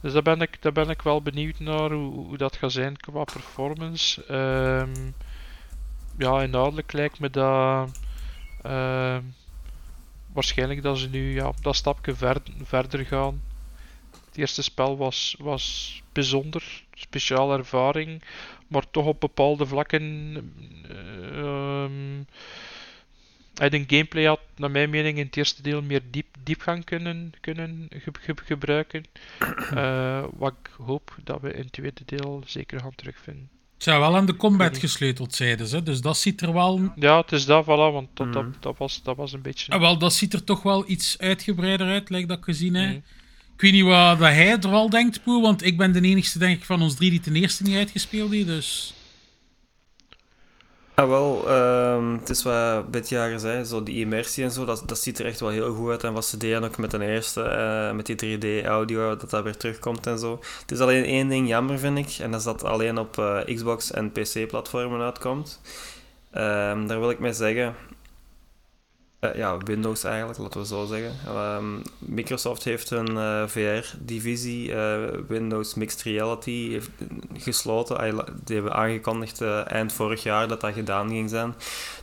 Dus 0.00 0.12
daar 0.12 0.22
ben 0.22 0.40
ik, 0.40 0.62
daar 0.62 0.72
ben 0.72 0.90
ik 0.90 1.02
wel 1.02 1.22
benieuwd 1.22 1.58
naar 1.58 1.90
hoe, 1.90 2.12
hoe 2.12 2.36
dat 2.36 2.56
gaat 2.56 2.72
zijn 2.72 2.96
qua 2.96 3.24
performance. 3.24 4.24
Ehm, 4.24 5.10
ja, 6.18 6.42
inhoudelijk 6.42 6.92
lijkt 6.92 7.18
me 7.18 7.30
dat 7.30 7.90
ehm, 8.62 9.22
waarschijnlijk 10.32 10.82
dat 10.82 10.98
ze 10.98 11.08
nu 11.08 11.34
ja, 11.34 11.52
dat 11.60 11.76
stapje 11.76 12.14
ver- 12.14 12.42
verder 12.62 13.06
gaan. 13.06 13.42
Het 14.26 14.38
eerste 14.38 14.62
spel 14.62 14.96
was, 14.96 15.36
was 15.38 16.02
bijzonder, 16.12 16.84
speciale 16.94 17.58
ervaring, 17.58 18.22
maar 18.66 18.90
toch 18.90 19.06
op 19.06 19.20
bepaalde 19.20 19.66
vlakken. 19.66 20.02
ehm 21.30 22.22
uit 23.58 23.72
een 23.72 23.84
gameplay 23.86 24.24
had, 24.24 24.40
naar 24.56 24.70
mijn 24.70 24.90
mening, 24.90 25.18
in 25.18 25.26
het 25.26 25.36
eerste 25.36 25.62
deel 25.62 25.82
meer 25.82 26.02
diep, 26.10 26.26
diepgang 26.42 26.84
kunnen, 26.84 27.32
kunnen 27.40 27.86
ge- 27.90 28.12
ge- 28.20 28.34
gebruiken. 28.44 29.04
Eh, 29.74 30.24
wat 30.36 30.54
ik 30.62 30.70
hoop 30.86 31.16
dat 31.24 31.40
we 31.40 31.52
in 31.52 31.62
het 31.62 31.72
tweede 31.72 32.00
deel 32.04 32.42
zeker 32.46 32.80
gaan 32.80 32.94
terugvinden. 32.94 33.48
Het 33.74 33.82
zou 33.82 34.00
wel 34.00 34.16
aan 34.16 34.26
de 34.26 34.36
combat 34.36 34.78
gesleuteld 34.78 35.34
zeiden 35.34 35.66
ze, 35.66 35.82
dus 35.82 36.00
dat 36.00 36.18
ziet 36.18 36.40
er 36.40 36.52
wel... 36.52 36.92
Ja, 36.96 37.20
het 37.20 37.32
is 37.32 37.44
dat, 37.44 37.64
voilà, 37.64 37.66
want 37.92 38.08
dat, 38.14 38.32
dat, 38.32 38.44
dat, 38.60 38.78
was, 38.78 39.02
dat 39.02 39.16
was 39.16 39.32
een 39.32 39.42
beetje... 39.42 39.72
Ah, 39.72 39.80
wel, 39.80 39.98
dat 39.98 40.12
ziet 40.12 40.32
er 40.32 40.44
toch 40.44 40.62
wel 40.62 40.90
iets 40.90 41.18
uitgebreider 41.18 41.86
uit, 41.86 42.10
lijkt 42.10 42.28
dat 42.28 42.38
ik 42.38 42.44
gezien 42.44 42.74
heb. 42.74 42.88
Mhm. 42.88 42.96
Ik 43.54 43.60
weet 43.60 43.72
niet 43.72 43.84
wat 43.84 44.18
dat 44.18 44.28
hij 44.28 44.58
er 44.58 44.68
al 44.68 44.90
denkt, 44.90 45.22
Poel, 45.22 45.42
want 45.42 45.64
ik 45.64 45.76
ben 45.76 45.92
de 45.92 46.00
enigste, 46.00 46.38
denk 46.38 46.58
ik, 46.58 46.64
van 46.64 46.82
ons 46.82 46.94
drie 46.94 47.10
die 47.10 47.20
ten 47.20 47.36
eerste 47.36 47.62
niet 47.62 47.76
uitgespeeld 47.76 48.30
heeft, 48.30 48.46
dus... 48.46 48.94
Ja, 50.98 51.06
wel, 51.06 51.48
ehm, 51.48 52.12
het 52.12 52.28
is 52.28 52.42
wat 52.42 52.90
Bit 52.90 53.08
jaren 53.08 53.40
zei, 53.40 53.64
zo 53.64 53.82
die 53.82 53.98
immersie 54.00 54.44
en 54.44 54.50
zo, 54.50 54.64
dat, 54.64 54.82
dat 54.86 54.98
ziet 54.98 55.18
er 55.18 55.26
echt 55.26 55.40
wel 55.40 55.48
heel 55.48 55.74
goed 55.74 55.90
uit. 55.90 56.04
En 56.04 56.12
wat 56.12 56.24
ze 56.24 56.36
deden 56.36 56.64
ook 56.64 56.76
met 56.76 56.90
de 56.90 57.06
eerste, 57.06 57.42
eh, 57.42 57.92
met 57.92 58.06
die 58.06 58.16
3D-audio, 58.16 59.16
dat 59.16 59.30
dat 59.30 59.44
weer 59.44 59.56
terugkomt 59.56 60.06
en 60.06 60.18
zo. 60.18 60.40
Het 60.60 60.70
is 60.70 60.80
alleen 60.80 61.04
één 61.04 61.28
ding 61.28 61.48
jammer, 61.48 61.78
vind 61.78 61.98
ik, 61.98 62.16
en 62.20 62.30
dat 62.30 62.40
is 62.40 62.46
dat 62.46 62.64
alleen 62.64 62.98
op 62.98 63.18
eh, 63.18 63.54
Xbox 63.54 63.90
en 63.90 64.12
PC-platformen 64.12 65.00
uitkomt. 65.00 65.60
Ehm, 66.30 66.86
daar 66.86 67.00
wil 67.00 67.10
ik 67.10 67.18
mee 67.18 67.32
zeggen... 67.32 67.74
eh, 69.18 69.34
ja, 69.34 69.58
Windows 69.58 70.04
eigenlijk, 70.04 70.38
laten 70.38 70.60
we 70.60 70.66
zo 70.66 70.86
zeggen. 70.86 71.12
Ehm, 71.26 71.64
Microsoft 71.98 72.64
heeft 72.64 72.90
hun 72.90 73.16
eh, 73.16 73.42
VR-divisie, 73.46 74.72
eh, 74.74 74.98
Windows 75.28 75.74
Mixed 75.74 76.02
Reality, 76.02 76.70
heeft 76.70 76.90
gesloten. 77.38 78.24
Die 78.44 78.54
hebben 78.54 78.74
aangekondigd 78.74 79.40
eind 79.66 79.92
vorig 79.92 80.22
jaar 80.22 80.48
dat 80.48 80.60
dat 80.60 80.72
gedaan 80.72 81.08
ging 81.08 81.30
zijn. 81.30 81.54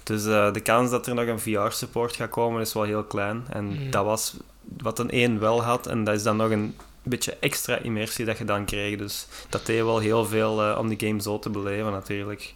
Dus 0.04 0.24
de 0.24 0.62
kans 0.64 0.90
dat 0.90 1.08
er 1.08 1.16
nog 1.16 1.28
een 1.28 1.40
VR-support 1.40 2.16
gaat 2.16 2.30
komen 2.30 2.62
is 2.62 2.74
wel 2.74 2.84
heel 2.84 3.04
klein. 3.04 3.46
En 3.50 3.66
Mhm. 3.66 3.90
dat 3.90 4.06
was 4.06 4.36
wat 4.82 5.00
een 5.00 5.10
1 5.14 5.40
wel 5.40 5.64
had. 5.64 5.88
En 5.88 6.04
dat 6.04 6.16
is 6.16 6.24
dan 6.24 6.38
nog 6.38 6.50
een 6.50 6.76
beetje 7.04 7.38
extra 7.40 7.78
immersie 7.78 8.26
dat 8.26 8.38
je 8.38 8.46
dan 8.46 8.66
kreeg. 8.66 8.98
Dus 8.98 9.28
dat 9.50 9.66
deed 9.66 9.84
wel 9.84 10.00
heel 10.00 10.26
veel 10.26 10.76
om 10.78 10.88
die 10.88 11.08
game 11.08 11.22
zo 11.22 11.40
te 11.40 11.50
beleven 11.50 11.92
natuurlijk. 11.92 12.54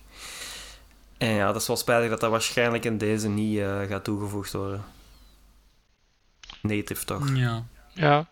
En 1.19 1.29
ja, 1.29 1.51
dat 1.51 1.61
is 1.61 1.67
wel 1.67 1.75
spijtig 1.77 2.09
dat 2.09 2.19
dat 2.19 2.31
waarschijnlijk 2.31 2.85
in 2.85 2.97
deze 2.97 3.29
niet 3.29 3.59
eh, 3.59 3.81
gaat 3.81 4.03
toegevoegd 4.03 4.51
worden. 4.53 4.83
Native 6.61 7.05
toch? 7.05 7.35
Ja. 7.35 7.65
Ja. 7.93 8.27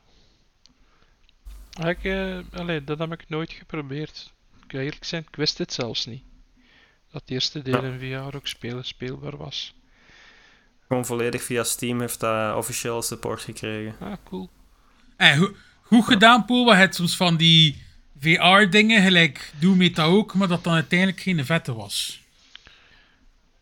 Ik, 1.88 2.04
eh, 2.04 2.38
allee, 2.54 2.84
dat 2.84 3.00
heb 3.00 3.12
ik 3.12 3.30
nooit 3.30 3.52
geprobeerd. 3.52 4.34
Ik 4.66 4.72
ga 4.72 4.78
eerlijk 4.78 5.06
zijn, 5.06 5.26
ik 5.30 5.36
wist 5.36 5.58
het 5.58 5.74
zelfs 5.74 6.06
niet. 6.06 6.24
Dat 7.12 7.22
het 7.22 7.30
eerste 7.32 7.62
deel 7.62 7.84
Ja. 7.86 7.92
in 7.92 8.00
VR 8.30 8.36
ook 8.36 8.48
spelen 8.48 8.86
speelbaar 8.86 9.38
was. 9.38 9.76
Gewoon 10.88 11.06
volledig 11.06 11.44
via 11.44 11.64
Steam 11.64 12.00
heeft 12.00 12.20
dat 12.20 12.56
officieel 12.56 13.02
support 13.02 13.42
gekregen. 13.42 13.96
Ah, 14.00 14.14
cool. 14.24 14.50
Eh, 15.18 15.38
go- 15.38 15.54
goed 15.82 16.06
gedaan, 16.06 16.46
Poel, 16.46 16.66
wat 16.66 16.76
het 16.76 16.96
soms 16.96 17.16
van 17.18 17.38
die 17.38 17.84
VR-dingen, 18.20 19.02
gelijk 19.02 19.54
Doom 19.60 19.80
heeft 19.82 19.96
dat 19.96 20.06
ook, 20.08 20.34
maar 20.34 20.48
dat 20.48 20.64
dan 20.64 20.74
uiteindelijk 20.74 21.20
geen 21.20 21.46
vette 21.46 21.74
was. 21.74 22.22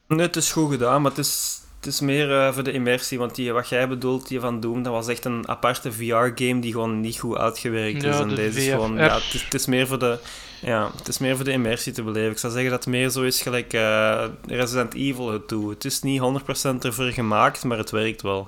Nee, 0.07 0.25
het 0.25 0.35
is 0.35 0.51
goed 0.51 0.71
gedaan, 0.71 1.01
maar 1.01 1.11
het 1.11 1.19
is, 1.19 1.61
het 1.75 1.85
is 1.85 1.99
meer 1.99 2.39
eh, 2.39 2.53
voor 2.53 2.63
de 2.63 2.71
immersie. 2.71 3.17
Want 3.17 3.35
die, 3.35 3.53
wat 3.53 3.69
jij 3.69 3.87
bedoelt, 3.87 4.27
die 4.27 4.39
van 4.39 4.59
Doom, 4.59 4.83
dat 4.83 4.93
was 4.93 5.07
echt 5.07 5.25
een 5.25 5.47
aparte 5.47 5.91
VR-game 5.91 6.59
die 6.59 6.71
gewoon 6.71 6.99
niet 6.99 7.19
goed 7.19 7.37
uitgewerkt 7.37 8.03
is. 8.03 8.19
En 8.19 8.27
de 8.27 8.35
deze 8.35 8.59
is 8.59 8.69
gewoon... 8.69 8.95
Ja, 8.95 9.15
het, 9.15 9.33
is, 9.33 9.43
het, 9.43 9.53
is 9.53 9.65
meer 9.65 9.87
voor 9.87 9.99
de, 9.99 10.19
ja, 10.61 10.91
het 10.95 11.07
is 11.07 11.17
meer 11.17 11.35
voor 11.35 11.45
de 11.45 11.51
immersie 11.51 11.93
te 11.93 12.03
beleven. 12.03 12.31
Ik 12.31 12.37
zou 12.37 12.53
zeggen 12.53 12.71
dat 12.71 12.83
het 12.83 12.93
meer 12.93 13.09
zo 13.09 13.23
is 13.23 13.41
gelijk 13.41 13.73
eh, 13.73 14.25
Resident 14.45 14.93
Evil 14.93 15.31
het 15.31 15.49
doet. 15.49 15.73
Het 15.73 15.85
is 15.85 16.01
niet 16.01 16.21
100% 16.21 16.77
ervoor 16.79 17.11
gemaakt, 17.11 17.63
maar 17.63 17.77
het 17.77 17.91
werkt 17.91 18.21
wel. 18.21 18.47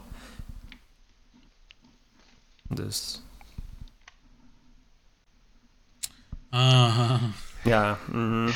Dus... 2.70 3.22
Ah, 6.50 7.24
Ja, 7.68 7.98
mhm. 8.12 8.50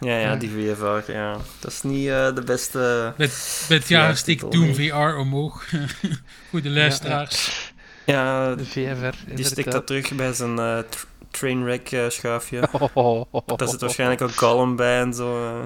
ja, 0.00 0.16
ja, 0.18 0.36
die 0.36 0.50
VFR, 0.50 1.12
ja. 1.12 1.36
Dat 1.60 1.70
is 1.72 1.82
niet 1.82 2.08
eh, 2.08 2.34
de 2.34 2.42
beste... 2.46 3.12
met, 3.16 3.66
met 3.68 3.88
jaar 3.88 4.08
Ja, 4.08 4.14
titel, 4.14 4.50
Doom 4.50 4.60
nee. 4.76 4.88
VR 4.90 4.94
omhoog. 5.16 5.64
Voor 6.50 6.62
de 6.62 6.70
luisteraars. 6.70 7.72
Ja, 8.06 8.54
De 8.54 8.64
VFR, 8.66 9.34
die 9.34 9.44
stikt 9.44 9.72
dat 9.72 9.86
terug 9.86 10.14
bij 10.14 10.32
zijn 10.32 10.58
eh, 10.58 10.78
tr- 10.88 11.04
trainwreck 11.30 11.90
eh, 11.92 12.08
schuifje. 12.08 12.68
Oh, 12.94 13.24
Daar 13.56 13.68
zit 13.68 13.80
waarschijnlijk 13.80 14.20
ook 14.22 14.34
column 14.34 14.76
bij 14.76 15.00
en 15.00 15.14
zo. 15.14 15.60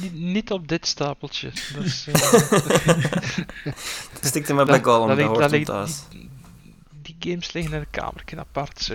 niet, 0.00 0.14
niet 0.14 0.50
op 0.50 0.68
dit 0.68 0.86
stapeltje. 0.86 1.50
Dat 1.74 1.84
is, 1.84 2.04
Stikt 4.22 4.46
hem 4.46 4.56
maar 4.56 4.64
bij 4.66 4.74
dat- 4.74 4.84
column, 4.84 5.08
dat 5.08 5.16
dat 5.18 5.26
hoort 5.26 5.38
dat 5.40 5.50
hem 5.50 5.58
ligt- 5.58 5.70
thuis. 5.70 6.02
Die, 6.10 6.30
die 7.02 7.16
games 7.18 7.52
liggen 7.52 7.72
in 7.72 7.78
een 7.80 7.86
kamertje 7.90 8.38
apart 8.38 8.80
zo. 8.80 8.94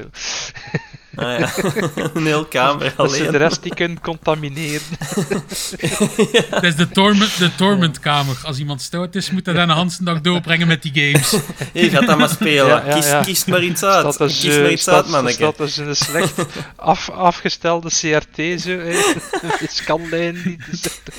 Ah 1.16 1.40
ja, 1.40 1.50
een 2.14 2.26
heel 2.26 2.46
kamer 2.46 2.94
Dat 2.98 3.12
ze 3.12 3.18
de 3.18 3.28
alleen. 3.28 3.38
rest 3.38 3.64
die 3.64 3.76
kunnen 3.76 4.02
contamineren. 4.02 4.82
Dat 6.50 6.64
is 6.64 6.76
de, 6.76 6.90
torment, 6.92 7.38
de 7.38 7.56
tormentkamer. 7.56 8.38
Als 8.44 8.58
iemand 8.60 8.82
stout 8.82 9.16
is, 9.16 9.32
moet 9.32 9.46
hij 9.46 9.56
dan 9.56 9.70
een 9.70 9.76
Hansendag 9.76 10.22
doorbrengen 10.22 10.68
met 10.68 10.82
die 10.82 10.92
games. 10.94 11.36
Hier, 11.74 11.90
gaat 11.90 12.08
dat 12.08 12.18
maar 12.18 12.30
spelen. 12.30 12.68
Ja, 12.68 12.84
ja, 12.86 12.94
kies, 12.94 13.06
ja. 13.06 13.22
kies 13.22 13.46
maar 13.46 13.64
iets 13.64 13.84
uit. 13.84 14.04
Dat 14.18 14.30
is, 14.30 14.40
kies 14.40 14.56
eh, 14.56 14.62
maar 14.62 14.72
iets 14.72 14.82
staat- 14.82 14.96
uit, 15.04 15.08
manneke. 15.10 15.36
staat 15.36 15.58
dus 15.58 15.78
een 15.78 15.96
slecht 15.96 16.34
af, 16.76 17.10
afgestelde 17.10 17.90
CRT 17.90 18.62
zo. 18.62 18.78
De 18.78 19.68
scanlijn 19.70 20.42
die 20.44 20.58
te 20.58 20.78
zetten. 20.78 21.14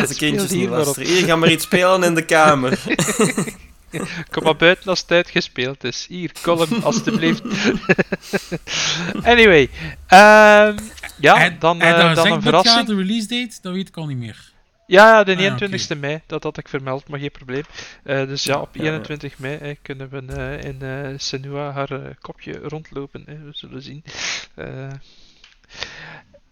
Als 0.00 0.08
de 0.08 0.14
kindjes 0.14 0.50
niet. 0.50 0.96
Hier, 0.96 1.24
ga 1.26 1.36
maar 1.36 1.50
iets 1.50 1.64
spelen 1.64 2.02
in 2.02 2.14
de 2.14 2.24
kamer. 2.24 2.78
Kom 4.30 4.42
maar 4.44 4.56
buiten 4.56 4.88
als 4.88 5.00
het 5.00 5.10
uitgespeeld 5.10 5.84
is. 5.84 6.06
Hier, 6.08 6.32
column, 6.42 6.82
alstublieft. 6.82 7.42
anyway. 9.32 9.70
ehm, 10.06 10.78
ja, 11.20 11.44
En- 11.44 11.56
dan, 11.58 11.80
en 11.80 11.94
eh, 11.94 12.14
dan 12.14 12.32
een 12.32 12.42
verrassing. 12.42 12.86
de 12.86 12.94
release 12.94 13.26
date, 13.28 13.58
dat 13.62 13.72
weet 13.72 13.88
ik 13.88 13.96
al 13.96 14.06
niet 14.06 14.18
meer. 14.18 14.52
Ja, 14.86 15.08
ja, 15.18 15.24
de 15.24 15.34
Ah, 15.36 15.40
ja, 15.40 15.56
21ste 15.56 15.98
mei, 15.98 16.20
dat 16.26 16.42
had 16.42 16.58
ik 16.58 16.68
vermeld, 16.68 17.08
maar 17.08 17.18
geen 17.20 17.30
probleem. 17.30 17.62
Eh, 18.04 18.26
dus 18.26 18.44
ja, 18.44 18.60
op 18.60 18.74
Ja, 18.74 18.82
ja. 18.82 18.88
21 18.90 19.38
mei 19.38 19.76
kunnen 19.82 20.08
we 20.08 20.32
eh, 20.32 20.62
in 20.68 20.82
eh 20.82 21.14
Senua 21.18 21.70
haar 21.72 21.90
eh, 21.90 22.10
kopje 22.20 22.52
rondlopen. 22.62 23.22
Hè, 23.26 23.34
we 23.34 23.50
zullen 23.52 23.82
zien. 23.82 24.04
Eh, 24.54 24.88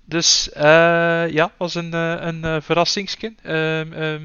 dus 0.04 0.50
eh, 0.52 1.28
ja, 1.30 1.52
was 1.56 1.74
een, 1.74 1.92
eh, 1.94 2.14
een 2.18 2.44
eh, 2.44 2.56
verrassingsje. 2.60 3.34
Ehm, 3.42 3.92
ehm, 3.92 4.22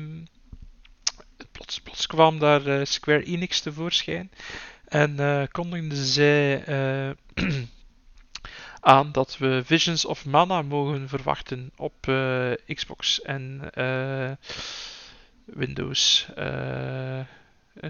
plots, 1.62 1.80
plots 1.80 2.08
kwam 2.08 2.40
daar 2.40 2.66
eh, 2.66 2.86
Square 2.86 3.24
Enix 3.24 3.62
tevoorschijn 3.62 4.32
en 4.88 5.20
eh 5.20 5.44
kondigden 5.52 6.06
zij 6.06 6.64
eh, 6.64 7.10
aan 8.96 9.12
dat 9.12 9.38
we 9.38 9.62
Visions 9.66 10.06
of 10.06 10.26
Mana 10.26 10.62
mogen 10.62 11.10
verwachten 11.10 11.72
op 11.76 12.08
eh, 12.08 12.52
Xbox 12.66 13.22
en 13.22 13.70
eh, 13.74 14.32
Windows. 15.46 16.28
Eh, 16.36 17.20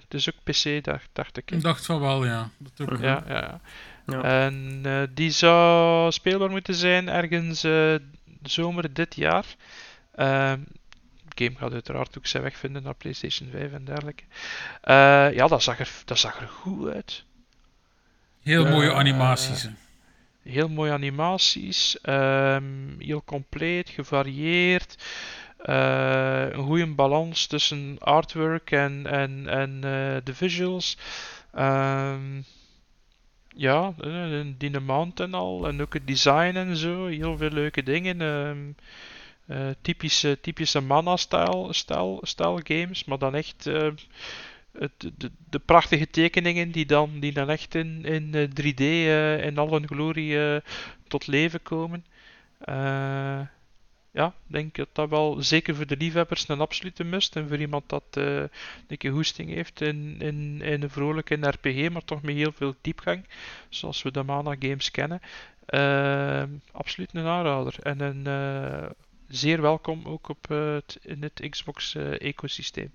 dus 0.08 0.30
ook 0.30 0.44
PC, 0.44 0.84
dacht, 0.84 1.10
dacht 1.14 1.38
ik. 1.38 1.52
Ik 1.52 1.62
dacht 1.62 1.86
van 1.86 2.00
wel, 2.00 2.26
ja. 2.26 2.50
Dat 2.58 2.90
ook. 2.90 3.00
Ja, 3.00 3.24
ja, 3.28 3.62
ja. 4.06 4.24
En 4.24 4.80
eh, 4.84 5.02
die 5.14 5.32
zou 5.32 6.12
speelbaar 6.12 6.50
moeten 6.50 6.76
zijn 6.76 7.10
ergens 7.10 7.64
eh, 7.64 7.96
zomer 8.44 8.94
dit 8.94 9.16
jaar. 9.16 9.46
Ehm, 10.16 10.60
game 11.36 11.56
gaat 11.58 11.74
uiteraard 11.74 12.18
ook 12.18 12.26
zijn 12.28 12.44
weg 12.44 12.58
vinden 12.58 12.84
naar 12.84 12.96
PlayStation 12.96 13.50
5 13.52 13.72
en 13.72 13.86
dergelijke. 13.86 14.24
Eh, 14.82 15.34
ja, 15.34 15.48
dat 15.48 15.64
zag, 15.64 15.80
er, 15.80 15.92
dat 16.06 16.20
zag 16.20 16.42
er 16.42 16.48
goed 16.48 16.90
uit. 16.94 17.24
Heel 18.42 18.66
mooie 18.66 18.90
Eh, 18.90 18.96
animaties. 18.98 19.64
hè. 19.64 19.70
Heel 20.44 20.70
mooie 20.70 20.92
animaties, 20.92 22.02
ehm, 22.02 22.64
heel 23.00 23.24
compleet, 23.24 23.90
gevarieerd. 23.90 24.96
eh, 25.58 26.46
een 26.52 26.64
goede 26.64 26.88
balans 26.88 27.46
tussen 27.48 27.96
artwork 28.00 28.72
en, 28.72 29.08
en, 29.08 29.48
en 29.48 29.82
de 30.24 30.34
visuals. 30.36 30.98
Ehm, 31.54 32.42
ja, 33.56 33.94
die 34.58 34.80
mount 34.80 35.20
en 35.20 35.34
al. 35.34 35.68
En 35.68 35.82
ook 35.82 35.94
het 35.94 36.08
design 36.08 36.56
en 36.56 36.76
zo. 36.76 37.06
Heel 37.08 37.38
veel 37.38 37.50
leuke 37.50 37.84
dingen. 37.84 38.22
ehm, 38.22 38.58
eh, 39.48 39.70
typische, 39.82 40.38
typische 40.42 40.82
mana-stijl 40.82 41.74
stijl, 41.74 42.20
stijl 42.24 42.60
games. 42.64 43.04
Maar 43.04 43.18
dan 43.18 43.36
echt 43.36 43.68
eh, 43.68 43.88
het, 44.72 45.12
de, 45.18 45.32
de 45.50 45.60
prachtige 45.60 46.10
tekeningen 46.10 46.72
die 46.72 46.86
dan, 46.86 47.20
die 47.20 47.34
dan 47.34 47.50
echt 47.50 47.76
in, 47.76 48.06
in 48.06 48.34
eh, 48.34 48.48
3D 48.48 48.82
eh, 48.82 49.46
in 49.46 49.58
al 49.58 49.72
hun 49.72 49.88
glorie 49.88 50.62
tot 51.08 51.28
leven 51.28 51.62
komen. 51.62 52.06
Ja, 54.14 54.28
ik 54.28 54.54
denk 54.54 54.76
dat 54.76 54.88
dat 54.92 55.10
wel 55.10 55.42
zeker 55.42 55.76
voor 55.76 55.88
de 55.88 55.98
liefhebbers 55.98 56.48
een 56.48 56.60
absolute 56.60 57.04
must. 57.04 57.36
En 57.36 57.48
voor 57.48 57.58
iemand 57.58 57.90
dat 57.90 58.04
een 58.12 58.98
keer 58.98 59.12
hoesting 59.12 59.50
heeft 59.50 59.82
in, 59.82 60.16
in, 60.20 60.62
in 60.62 60.82
een 60.82 60.90
vrolijke 60.90 61.36
RPG, 61.36 61.90
maar 61.90 62.04
toch 62.06 62.22
met 62.22 62.36
heel 62.36 62.52
veel 62.52 62.76
diepgang, 62.82 63.28
zoals 63.70 64.02
we 64.02 64.12
de 64.12 64.24
Mana 64.24 64.56
games 64.60 64.92
kennen. 64.92 65.22
Absoluut 66.72 67.14
een 67.14 67.26
aanrader. 67.26 67.76
En 67.84 68.00
een, 68.00 68.24
zeer 69.32 69.62
welkom 69.62 70.06
ook 70.06 70.30
op, 70.30 70.52
eh, 70.52 70.74
het, 70.74 70.98
in 71.02 71.22
het 71.22 71.50
Xbox-ecosysteem. 71.50 72.92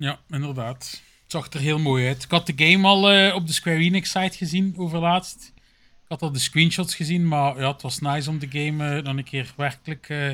Ja, 0.00 0.18
inderdaad. 0.30 1.02
Het 1.22 1.32
zag 1.32 1.52
er 1.52 1.60
heel 1.60 1.78
mooi 1.78 2.06
uit. 2.06 2.22
Ik 2.22 2.30
had 2.30 2.46
de 2.46 2.52
game 2.56 2.86
al 2.86 3.10
eh, 3.10 3.34
op 3.34 3.46
de 3.46 3.52
Square 3.52 3.78
Enix 3.78 4.10
site 4.10 4.36
gezien 4.36 4.74
overlaatst. 4.76 5.52
Ik 5.54 6.08
had 6.08 6.22
al 6.22 6.32
de 6.32 6.38
screenshots 6.38 6.94
gezien, 6.94 7.28
maar 7.28 7.58
ja, 7.58 7.72
het 7.72 7.82
was 7.82 7.98
nice 7.98 8.30
om 8.30 8.38
de 8.38 8.48
game 8.50 8.96
eh, 8.96 9.04
dan 9.04 9.18
een 9.18 9.24
keer 9.24 9.52
werkelijk 9.56 10.08
eh, 10.08 10.30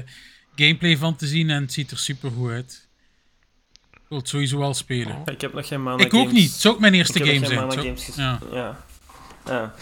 gameplay 0.54 0.96
van 0.96 1.16
te 1.16 1.26
zien. 1.26 1.50
En 1.50 1.62
het 1.62 1.72
ziet 1.72 1.90
er 1.90 1.98
super 1.98 2.30
goed 2.30 2.50
uit. 2.50 2.88
Ik 3.92 4.00
wil 4.09 4.18
het 4.18 4.28
sowieso 4.28 4.59
wel 4.59 4.74
spelen. 4.74 5.22
Ik 5.24 5.40
heb 5.40 5.52
nog 5.52 5.66
geen 5.66 5.82
Mana 5.82 6.04
Ik 6.04 6.14
ook 6.14 6.32
niet. 6.32 6.50
Het 6.50 6.61
zou 6.61 6.74
ook 6.74 6.80
mijn 6.80 6.94
eerste 6.94 7.18
Ik 7.18 7.24
heb 7.24 7.40
nog 7.40 7.50
game 7.50 7.70
geen 7.70 7.98
zijn. 7.98 8.16
Games 8.16 8.16
ja. 8.16 8.38
ja. 8.52 8.85
ja. 9.46 9.74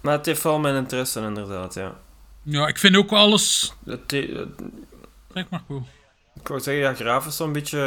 Maar 0.00 0.16
het 0.16 0.26
heeft 0.26 0.42
wel 0.42 0.58
mijn 0.58 0.76
interesse, 0.76 1.20
inderdaad, 1.20 1.74
ja. 1.74 1.96
Ja, 2.46 2.66
ik 2.66 2.78
vind 2.78 2.96
ook 2.96 3.12
alles... 3.12 3.72
Het, 3.84 4.10
het- 4.10 4.62
Zeg 5.34 5.48
maar 5.48 5.62
goed. 5.66 5.82
ik 6.40 6.48
wou 6.48 6.60
zeggen, 6.60 6.82
ja, 6.82 6.94
grafisch 6.94 7.36
zo'n 7.36 7.52
beetje 7.52 7.78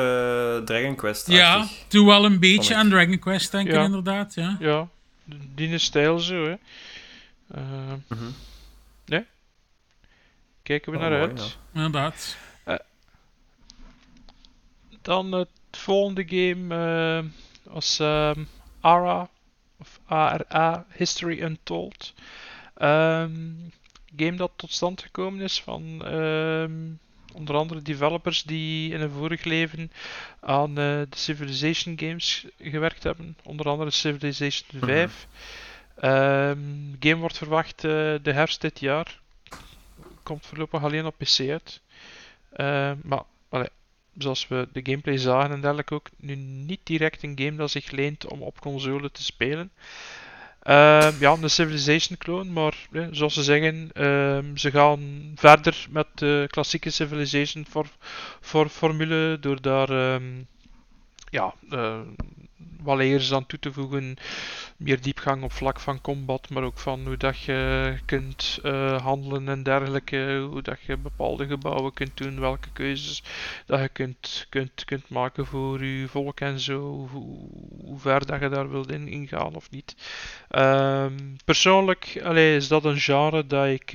eh, 0.60 0.65
Dragon 0.65 0.95
quest 0.95 1.28
Ja, 1.28 1.67
doe 1.88 2.06
wel 2.06 2.26
een 2.26 2.39
beetje 2.39 2.76
aan 2.76 2.89
Dragon 2.89 3.19
Quest 3.19 3.52
denken, 3.52 3.74
Ja. 3.74 3.84
inderdaad. 3.84 4.34
Ja. 4.34 4.58
Ja, 4.60 4.88
die 5.56 5.69
is 5.69 5.84
stijl 5.84 6.19
zo, 6.19 6.43
hè. 6.45 6.56
Eh, 7.48 7.62
Mhm. 8.08 8.24
nee. 9.06 9.26
Kijken 10.63 10.91
we 10.91 10.98
Wel 11.00 11.10
naar 11.10 11.19
mooi, 11.19 11.32
uit. 11.32 11.58
Inderdaad. 11.74 12.38
Dan 15.02 15.32
het 15.32 15.50
volgende 15.72 16.24
game 16.28 16.76
eh, 16.76 17.26
was 17.74 18.00
ARA, 18.82 19.30
of 19.80 20.00
ARA, 20.06 20.86
History 20.89 21.41
Untold. 21.41 22.13
Ehm, 22.76 23.32
game 24.15 24.38
dat 24.38 24.52
tot 24.56 24.72
stand 24.72 25.02
gekomen 25.02 25.41
is 25.41 25.62
van 25.62 26.06
ehm, 26.06 26.72
onder 27.34 27.56
andere 27.56 27.82
developers 27.82 28.43
die 28.43 28.93
in 28.93 29.02
een 29.02 29.12
vorig 29.12 29.43
leven 29.43 29.91
aan 30.39 30.69
eh, 30.69 30.76
de 30.76 31.08
Civilization 31.10 32.00
games 32.00 32.45
gewerkt 32.60 33.04
hebben. 33.04 33.38
Onder 33.43 33.69
andere 33.69 33.89
Civilization 33.89 34.82
5. 34.82 35.28
Ehm, 35.95 36.58
de 37.00 37.10
game 37.10 37.22
wordt 37.22 37.38
verwacht 37.38 37.84
eh, 37.84 37.91
de 38.22 38.34
herfst 38.34 38.62
dit 38.62 38.80
jaar. 38.80 39.19
Komt 40.24 40.45
voorlopig 40.45 40.84
alleen 40.84 41.06
op 41.06 41.17
PC 41.17 41.39
uit. 41.50 41.82
Ehm, 42.54 42.95
maar 43.04 43.24
allee, 43.50 43.69
zoals 44.17 44.48
we 44.48 44.67
de 44.72 44.82
gameplay 44.84 45.17
zagen 45.17 45.52
en 45.52 45.62
dergelijke 45.62 45.93
ook, 45.93 46.10
nu 46.17 46.36
niet 46.36 46.80
direct 46.84 47.24
een 47.24 47.39
game 47.39 47.56
dat 47.56 47.72
zich 47.72 47.91
leent 47.91 48.28
om 48.28 48.41
op 48.41 48.60
console 48.60 49.12
te 49.12 49.24
spelen. 49.24 49.72
Ehm, 50.69 51.13
ja, 51.19 51.32
een 51.32 51.49
Civilization 51.49 52.17
clone, 52.17 52.51
maar 52.51 52.88
zoals 53.12 53.34
ze 53.34 53.43
zeggen, 53.43 53.89
ehm, 53.93 54.55
ze 54.55 54.71
gaan 54.71 55.32
verder 55.36 55.86
met 55.89 56.08
de 56.15 56.45
klassieke 56.47 56.89
Civilization 56.89 57.65
for, 57.69 57.86
for 58.41 58.69
formule 58.69 59.38
door 59.39 59.62
daar 59.62 59.89
ehm, 59.89 60.23
ja, 61.29 61.53
eh, 61.69 61.99
wat 62.81 62.97
layers 62.97 63.33
aan 63.33 63.45
toe 63.45 63.59
te 63.59 63.73
voegen, 63.73 64.17
meer 64.77 65.01
diepgang 65.01 65.43
op 65.43 65.51
vlak 65.51 65.79
van 65.79 66.01
combat, 66.01 66.49
maar 66.49 66.63
ook 66.63 66.77
van 66.77 67.05
hoe 67.05 67.17
dat 67.17 67.39
je 67.39 67.93
kunt 68.05 68.59
eh, 68.63 69.01
handelen 69.01 69.47
en 69.47 69.63
dergelijke, 69.63 70.47
hoe 70.49 70.61
dat 70.61 70.81
je 70.81 70.97
bepaalde 70.97 71.47
gebouwen 71.47 71.93
kunt 71.93 72.17
doen, 72.17 72.39
welke 72.39 72.71
keuzes 72.73 73.23
dat 73.65 73.79
je 73.79 73.89
kunt, 73.89 74.45
kunt, 74.49 74.85
kunt 74.85 75.09
maken 75.09 75.45
voor 75.45 75.85
je 75.85 76.07
volk 76.07 76.39
en 76.39 76.59
zo, 76.59 77.07
hoe, 77.11 77.99
ver 77.99 78.25
dat 78.25 78.39
je 78.39 78.49
daar 78.49 78.69
wilt 78.69 78.91
in, 78.91 79.07
ingaan 79.07 79.55
of 79.55 79.71
niet. 79.71 79.95
Ehm, 80.49 81.17
persoonlijk 81.45 82.19
allee, 82.23 82.55
is 82.55 82.67
dat 82.67 82.85
een 82.85 82.99
genre 82.99 83.47
dat 83.47 83.67
ik 83.67 83.91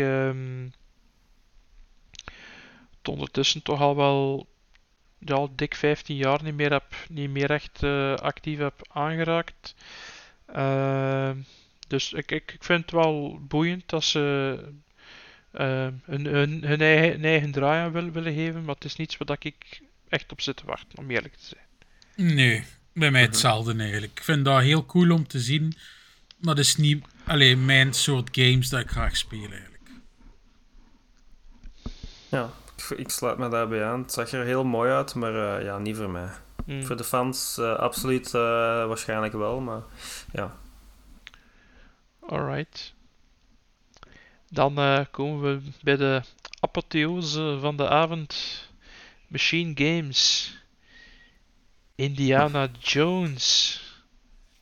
tot 3.05 3.15
ondertussen 3.15 3.63
toch 3.63 3.81
al 3.81 3.97
wel 3.97 4.47
ja, 5.25 5.47
dik 5.57 5.75
15 5.75 6.17
jaar 6.17 6.43
niet 6.43 6.55
meer, 6.55 6.71
heb, 6.71 6.95
niet 7.09 7.31
meer 7.31 7.51
echt 7.51 7.83
eh, 7.83 8.15
actief 8.15 8.59
heb 8.59 8.89
aangeraakt. 8.93 9.75
Ehm, 10.47 11.37
dus 11.89 12.13
ik, 12.13 12.31
ik, 12.31 12.53
ik 12.53 12.65
vind 12.65 12.81
het 12.81 12.91
wel 12.91 13.41
boeiend 13.41 13.83
dat 13.87 14.05
ze 14.05 14.59
ehm, 15.53 15.93
hun, 16.05 16.25
hun, 16.25 16.65
hun, 16.65 16.81
eigen, 16.81 17.11
hun 17.11 17.25
eigen 17.25 17.51
draai 17.51 17.85
aan 17.85 17.93
willen, 17.93 18.13
willen 18.13 18.35
geven, 18.35 18.65
maar 18.65 18.75
het 18.75 18.85
is 18.85 18.97
niets 18.97 19.17
waar 19.17 19.37
ik 19.41 19.81
echt 20.09 20.33
op 20.33 20.41
zit 20.41 20.57
te 20.57 20.67
wachten, 20.67 20.99
om 20.99 21.11
eerlijk 21.11 21.35
te 21.35 21.45
zijn. 21.45 22.35
Nee, 22.35 22.65
bij 22.93 23.11
mij 23.11 23.23
hetzelfde 23.23 23.77
eigenlijk. 23.77 24.13
Ik 24.13 24.25
vind 24.25 24.45
dat 24.45 24.63
heel 24.63 24.87
cool 24.87 25.11
om 25.11 25.27
te 25.27 25.41
zien. 25.41 25.77
Maar 26.37 26.55
dat 26.55 26.65
is 26.65 26.77
niet 26.77 27.05
alleen 27.25 27.65
mijn 27.65 27.95
soort 27.95 28.29
games 28.33 28.69
dat 28.69 28.81
ik 28.81 28.91
graag 28.91 29.17
speel 29.17 29.51
eigenlijk. 29.51 29.91
Ja, 32.29 32.53
ik, 32.91 32.99
ik 32.99 33.11
sluit 33.11 33.39
me 33.39 33.49
daarbij 33.49 33.85
aan. 33.85 34.03
Het 34.03 34.13
zag 34.13 34.31
er 34.31 34.45
heel 34.45 34.65
mooi 34.65 34.93
uit, 34.93 35.15
maar 35.15 35.57
eh, 35.59 35.65
ja, 35.65 35.79
niet 35.79 35.97
voor 35.97 36.11
mij. 36.11 36.29
Hmm. 36.65 36.85
Voor 36.85 36.97
de 36.97 37.05
fans 37.05 37.59
eh, 37.59 37.77
absoluut 37.77 38.27
eh, 38.27 38.41
waarschijnlijk 38.87 39.33
wel, 39.33 39.61
maar 39.61 39.83
ja. 40.33 40.57
Alright. 42.21 42.95
Dan 44.49 45.07
komen 45.11 45.43
we 45.43 45.71
bij 45.83 45.97
de 45.97 46.23
apotheose 46.61 47.59
van 47.61 47.77
de 47.77 47.89
avond. 47.89 48.63
Machine 49.27 49.73
Games. 49.75 50.53
Indiana 51.95 52.69
Jones. 52.79 53.81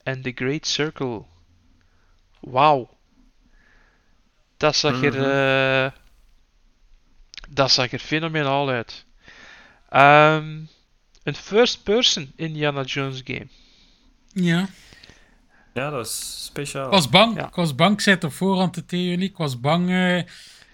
En 0.02 0.22
The 0.22 0.32
Great 0.34 0.66
Circle. 0.66 1.22
Wauw. 2.40 2.90
Dat 4.56 4.76
zag 4.76 5.02
er... 5.02 5.12
Mhm. 5.12 6.00
Dat 7.54 7.72
zag 7.72 7.92
er 7.92 7.98
fenomenaal 7.98 8.68
uit. 8.68 9.04
Ehm, 9.88 10.58
een 11.22 11.34
first-person 11.34 12.32
Indiana 12.36 12.82
Jones 12.82 13.20
game. 13.24 13.48
Ja. 14.32 14.68
Ja, 15.74 15.90
dat 15.90 16.06
is 16.06 16.44
speciaal. 16.44 16.84
Ik 16.84 16.90
was 16.90 17.08
bang. 17.08 17.36
Ja. 17.36 17.46
Ik 17.46 17.54
was 17.54 17.74
bang. 17.74 17.92
Ik 17.92 18.00
zei 18.00 18.14
het 18.14 18.24
op 18.24 18.32
voorhand 18.32 18.88
tegen 18.88 19.04
jullie. 19.04 19.28
Ik 19.28 19.36
was 19.36 19.60
bang 19.60 19.90
eh, 19.90 20.22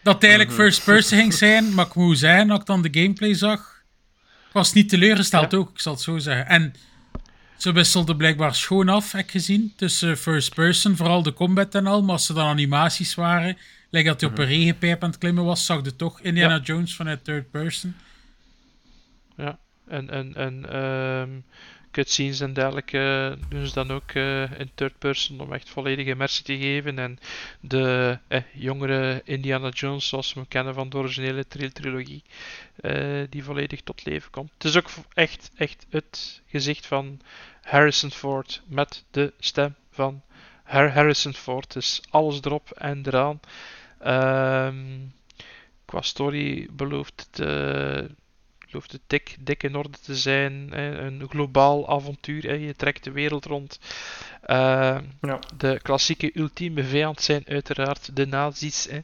dat 0.02 0.14
het 0.14 0.24
eigenlijk 0.24 0.52
first 0.52 0.84
person 0.84 1.18
ging 1.18 1.34
zijn, 1.34 1.74
maar 1.74 1.86
ik 1.86 1.94
moet 1.94 2.18
zeggen, 2.18 2.50
als 2.50 2.60
ik 2.60 2.66
dan 2.66 2.82
de 2.82 3.00
gameplay 3.00 3.34
zag, 3.34 3.82
ik 4.46 4.52
was 4.52 4.72
niet 4.72 4.88
teleurgesteld 4.88 5.54
ook, 5.54 5.70
ik 5.70 5.80
zal 5.80 5.92
het 5.92 6.02
zo 6.02 6.18
zeggen. 6.18 6.46
En 6.46 6.74
ze 7.56 7.72
wisselden 7.72 8.16
blijkbaar 8.16 8.54
schoon 8.54 8.88
af, 8.88 9.12
heb 9.12 9.24
ik 9.24 9.30
gezien, 9.30 9.72
tussen 9.76 10.18
first 10.18 10.54
person, 10.54 10.96
vooral 10.96 11.22
de 11.22 11.32
combat 11.32 11.74
en 11.74 11.86
al, 11.86 12.02
maar 12.02 12.12
als 12.12 12.28
er 12.28 12.34
dan 12.34 12.46
animaties 12.46 13.14
waren, 13.14 13.58
lijkt 13.90 14.08
dat 14.08 14.20
hij 14.20 14.30
op 14.30 14.38
een 14.38 14.46
regenpijp 14.46 15.02
aan 15.02 15.10
het 15.10 15.18
klimmen 15.18 15.44
was, 15.44 15.66
zag 15.66 15.84
je 15.84 15.96
toch 15.96 16.20
Indiana 16.20 16.54
Ja. 16.54 16.60
Jones 16.60 16.96
vanuit 16.96 17.24
third 17.24 17.50
person. 17.50 17.96
Ja, 19.36 19.58
en, 19.86 20.10
en, 20.10 20.34
en 20.34 20.70
ehm 20.72 21.30
cutscenes 21.90 22.40
en 22.40 22.52
dergelijke 22.52 23.36
doen 23.48 23.66
ze 23.66 23.72
dan 23.74 23.90
ook 23.90 24.10
eh, 24.10 24.42
in 24.60 24.70
third 24.74 24.98
person 24.98 25.40
om 25.40 25.52
echt 25.52 25.68
volledige 25.70 26.10
immersie 26.10 26.44
te 26.44 26.56
geven. 26.58 26.98
En 26.98 27.18
de 27.60 28.18
eh, 28.28 28.40
jongere 28.52 29.20
Indiana 29.24 29.68
Jones, 29.68 30.08
zoals 30.08 30.32
we 30.32 30.40
hem 30.40 30.48
kennen 30.48 30.74
van 30.74 30.88
de 30.88 30.96
originele 30.96 31.46
tril- 31.46 31.72
trilogie, 31.72 32.22
eh, 32.80 33.22
die 33.30 33.44
volledig 33.44 33.80
tot 33.82 34.04
leven 34.04 34.30
komt. 34.30 34.50
Het 34.54 34.64
is 34.64 34.76
ook 34.76 34.88
echt, 35.14 35.50
echt 35.56 35.86
het 35.90 36.42
gezicht 36.46 36.86
van 36.86 37.20
Harrison 37.62 38.10
Ford 38.10 38.62
met 38.66 39.04
de 39.10 39.32
stem 39.38 39.74
van 39.90 40.22
Har- 40.64 40.92
Harrison 40.92 41.34
Ford. 41.34 41.72
Dus 41.72 42.00
alles 42.10 42.40
erop 42.42 42.70
en 42.70 43.02
eraan. 43.06 43.40
Ehm, 44.00 44.76
qua 45.84 46.00
story 46.02 46.68
belooft 46.70 47.26
het 47.30 47.40
eh, 47.48 48.04
belooft 48.70 48.92
het 48.92 49.00
dik, 49.06 49.36
dik 49.40 49.62
in 49.62 49.76
orde 49.76 49.98
te 50.02 50.16
zijn. 50.16 50.68
Hè. 50.70 50.98
Een 50.98 51.26
globaal 51.28 51.88
avontuur. 51.88 52.42
Hè. 52.42 52.52
Je 52.52 52.76
trekt 52.76 53.04
de 53.04 53.10
wereld 53.10 53.44
rond. 53.44 53.78
Eh, 54.42 54.96
Ja. 55.20 55.38
De 55.56 55.80
klassieke 55.82 56.30
ultieme 56.34 56.84
vijand 56.84 57.22
zijn 57.22 57.42
uiteraard 57.48 58.16
de 58.16 58.26
nazi's. 58.26 58.88
Hè. 58.90 58.98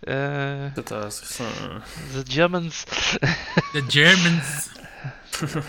Eh, 0.00 0.74
Dat 0.74 0.90
is 1.12 1.38
eh, 1.40 1.74
de 2.12 2.30
Germans. 2.32 2.84
De 3.72 3.84
Germans. 3.88 4.68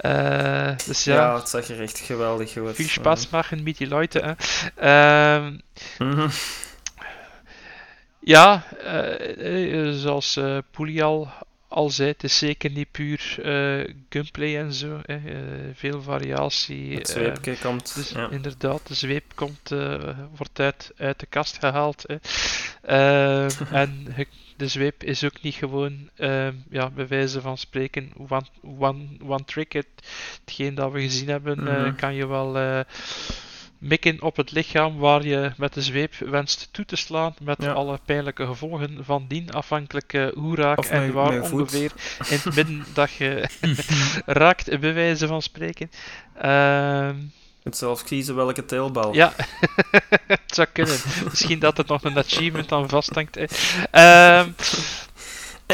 Eh, 0.00 0.76
dus 0.86 1.04
ja. 1.04 1.14
ja, 1.14 1.34
het 1.36 1.48
zag 1.48 1.68
er 1.68 1.80
echt 1.80 1.98
geweldig 1.98 2.56
uit. 2.56 2.76
veel 2.76 2.88
spaß 2.88 3.28
machen 3.28 3.62
met 3.62 3.76
die 3.76 3.86
Leute. 3.86 4.18
Hè. 4.18 4.34
Ehm. 4.76 5.58
Ja, 8.30 8.64
eh, 8.84 9.88
eh, 9.88 9.94
zoals 9.94 10.36
eh 10.36 10.58
Poelie 10.70 11.02
al, 11.04 11.28
al 11.68 11.90
zei, 11.90 12.08
het 12.08 12.24
is 12.24 12.38
zeker 12.38 12.70
niet 12.70 12.90
puur 12.90 13.38
eh, 13.42 13.94
gunplay 14.08 14.56
en 14.58 14.72
zo. 14.72 15.00
Hè. 15.02 15.14
eh, 15.14 15.34
veel 15.74 16.02
variatie. 16.02 16.94
Het 16.94 17.08
zweepje 17.08 17.56
komt. 17.62 17.94
dus 17.94 18.10
ja. 18.10 18.30
inderdaad, 18.30 18.86
de 18.86 18.94
zweep 18.94 19.24
komt, 19.34 19.68
wordt 20.36 20.60
uit, 20.60 20.92
uit 20.96 21.20
de 21.20 21.26
kast 21.26 21.58
gehaald. 21.58 22.04
Hè. 22.06 22.16
Eh, 22.82 23.72
en 23.82 24.14
de 24.56 24.68
zweep 24.68 25.02
is 25.02 25.24
ook 25.24 25.42
niet 25.42 25.54
gewoon, 25.54 26.10
eh, 26.14 26.48
ja, 26.70 26.90
bij 26.90 27.06
wijze 27.08 27.40
van 27.40 27.58
spreken, 27.58 28.12
one, 28.28 28.46
one, 28.78 29.06
one 29.26 29.44
trick. 29.44 29.72
Het, 29.72 29.86
hetgeen 30.44 30.74
dat 30.74 30.92
we 30.92 31.00
gezien 31.00 31.28
hebben, 31.28 31.62
Mhm. 31.62 31.94
kan 31.94 32.14
je 32.14 32.26
wel 32.26 32.84
mikken 33.80 34.22
op 34.22 34.36
het 34.36 34.52
lichaam 34.52 34.98
waar 34.98 35.24
je 35.26 35.52
met 35.56 35.74
de 35.74 35.82
zweep 35.82 36.14
wenst 36.18 36.68
toe 36.70 36.84
te 36.84 36.96
slaan, 36.96 37.34
met 37.42 37.62
Ja. 37.62 37.72
alle 37.72 37.98
pijnlijke 38.04 38.46
gevolgen 38.46 38.98
van 39.04 39.24
dien, 39.28 39.50
afhankelijk 39.52 40.30
hoe 40.34 40.56
raak 40.56 40.78
Of 40.78 40.90
en 40.90 41.12
waar 41.12 41.42
ongeveer 41.52 41.92
in 42.28 42.38
het 42.42 42.54
midden 42.54 42.84
dat 42.94 43.12
je 43.12 43.48
raakt, 44.26 44.80
bij 44.80 44.94
wijze 44.94 45.26
van 45.26 45.42
spreken. 45.42 45.90
Ehm 46.40 47.14
kunt 47.62 47.76
zelf 47.76 48.04
kiezen 48.04 48.34
welke 48.34 48.64
teelbal. 48.64 49.14
ja, 49.14 49.32
het 50.26 50.40
zou 50.54 50.68
kunnen. 50.72 50.96
Misschien 51.30 51.58
dat 51.58 51.78
er 51.78 51.84
nog 51.86 52.04
een 52.04 52.16
achievement 52.18 52.72
aan 52.72 52.88
vasthangt. 52.88 53.34
hè. 53.34 53.44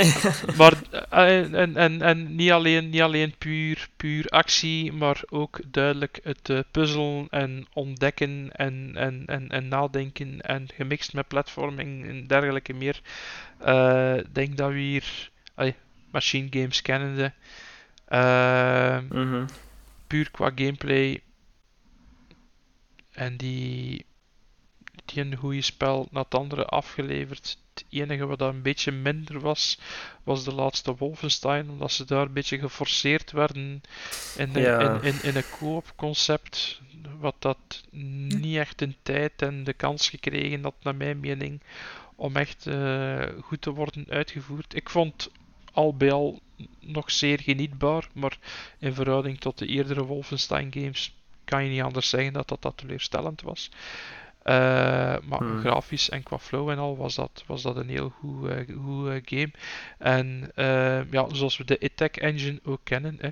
Maar 0.58 0.82
eh, 1.10 1.52
en, 1.52 1.76
en, 1.76 2.02
en 2.02 2.34
niet 2.34 2.50
alleen, 2.50 2.88
niet 2.88 3.00
alleen 3.02 3.34
puur, 3.38 3.88
puur 3.96 4.26
actie, 4.28 4.92
maar 4.92 5.22
ook 5.28 5.60
duidelijk 5.66 6.20
het 6.22 6.50
eh, 6.50 6.58
puzzelen 6.70 7.26
en 7.30 7.66
ontdekken 7.72 8.50
en, 8.52 8.90
en, 8.94 9.22
en, 9.26 9.48
en 9.48 9.68
nadenken 9.68 10.40
en 10.40 10.68
gemixt 10.74 11.12
met 11.12 11.28
platforming 11.28 12.06
en 12.08 12.26
dergelijke 12.26 12.72
meer. 12.72 13.00
Eh, 13.58 14.16
Ik 14.16 14.34
denk 14.34 14.56
dat 14.56 14.70
we 14.70 14.78
hier 14.78 15.30
machine 16.10 16.46
games 16.50 16.82
kennende 16.82 17.32
Mhm. 19.10 19.46
puur 20.06 20.30
qua 20.30 20.50
gameplay 20.54 21.20
en 23.12 23.36
die, 23.36 24.06
die 25.04 25.22
een 25.24 25.36
goede 25.36 25.62
spel 25.62 26.08
na 26.10 26.20
het 26.20 26.34
andere 26.34 26.64
afgeleverd. 26.66 27.58
Het 27.78 27.84
enige 27.90 28.26
wat 28.26 28.38
dat 28.38 28.54
een 28.54 28.62
beetje 28.62 28.92
minder 28.92 29.40
was, 29.40 29.78
was 30.22 30.44
de 30.44 30.54
laatste 30.54 30.96
Wolfenstein, 30.96 31.70
omdat 31.70 31.92
ze 31.92 32.04
daar 32.04 32.26
een 32.26 32.32
beetje 32.32 32.58
geforceerd 32.58 33.32
werden 33.32 33.82
in, 34.36 34.52
de, 34.52 34.60
Ja. 34.60 34.78
in, 34.80 35.02
in, 35.02 35.22
in 35.22 35.36
een 35.36 35.50
co-op 35.58 35.92
concept, 35.96 36.80
wat 37.18 37.34
dat 37.38 37.82
niet 37.90 38.56
echt 38.56 38.80
in 38.82 38.96
tijd 39.02 39.42
en 39.42 39.64
de 39.64 39.72
kans 39.72 40.08
gekregen 40.08 40.62
had, 40.62 40.74
naar 40.82 40.94
mijn 40.94 41.20
mening, 41.20 41.60
om 42.14 42.36
echt 42.36 42.66
eh, 42.66 43.22
goed 43.40 43.60
te 43.60 43.70
worden 43.70 44.06
uitgevoerd. 44.08 44.74
Ik 44.74 44.90
vond 44.90 45.30
al 45.72 45.96
bij 45.96 46.12
al 46.12 46.40
nog 46.80 47.10
zeer 47.10 47.40
genietbaar, 47.40 48.08
maar 48.12 48.38
in 48.78 48.94
verhouding 48.94 49.40
tot 49.40 49.58
de 49.58 49.66
eerdere 49.66 50.04
Wolfenstein 50.04 50.72
games 50.72 51.14
kan 51.44 51.64
je 51.64 51.70
niet 51.70 51.82
anders 51.82 52.08
zeggen 52.08 52.32
dat 52.32 52.48
dat, 52.48 52.62
dat 52.62 52.76
teleurstellend 52.76 53.42
was. 53.42 53.70
Eh, 54.46 54.54
maar 55.22 55.38
Hmm. 55.38 55.58
grafisch 55.58 56.08
en 56.08 56.22
qua 56.22 56.38
flow 56.38 56.68
en 56.70 56.78
al 56.78 56.96
was 56.96 57.14
dat, 57.14 57.44
was 57.46 57.62
dat 57.62 57.76
een 57.76 57.88
heel 57.88 58.10
goed, 58.10 58.48
eh, 58.48 58.76
goed 58.84 59.08
eh, 59.08 59.20
game. 59.24 59.50
En 59.98 60.50
eh, 60.54 61.10
ja, 61.10 61.26
zoals 61.34 61.56
we 61.56 61.64
de 61.64 61.80
Attack 61.82 62.16
Engine 62.16 62.60
ook 62.64 62.80
kennen, 62.84 63.16
hè, 63.20 63.28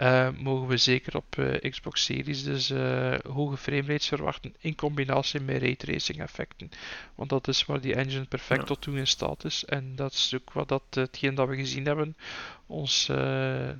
eh, 0.00 0.28
mogen 0.38 0.68
we 0.68 0.76
zeker 0.76 1.16
op 1.16 1.38
eh, 1.38 1.70
Xbox 1.70 2.04
Series 2.04 2.42
dus 2.44 2.70
eh, 2.70 3.14
hoge 3.32 3.56
framerates 3.56 4.08
verwachten 4.08 4.54
in 4.60 4.74
combinatie 4.74 5.40
met 5.40 5.62
raytracing 5.62 6.20
effecten. 6.20 6.70
Want 7.14 7.30
dat 7.30 7.48
is 7.48 7.64
waar 7.64 7.80
die 7.80 7.94
engine 7.94 8.24
perfect 8.24 8.60
Ja. 8.60 8.66
tot 8.66 8.80
toe 8.80 8.96
in 8.98 9.06
staat 9.06 9.44
is. 9.44 9.64
En 9.64 9.92
dat 9.96 10.12
is 10.12 10.32
ook 10.34 10.52
wat 10.52 10.68
dat, 10.68 10.82
hetgeen 10.90 11.34
dat 11.34 11.48
we 11.48 11.56
gezien 11.56 11.86
hebben 11.86 12.16
ons 12.66 13.08
eh, 13.08 13.16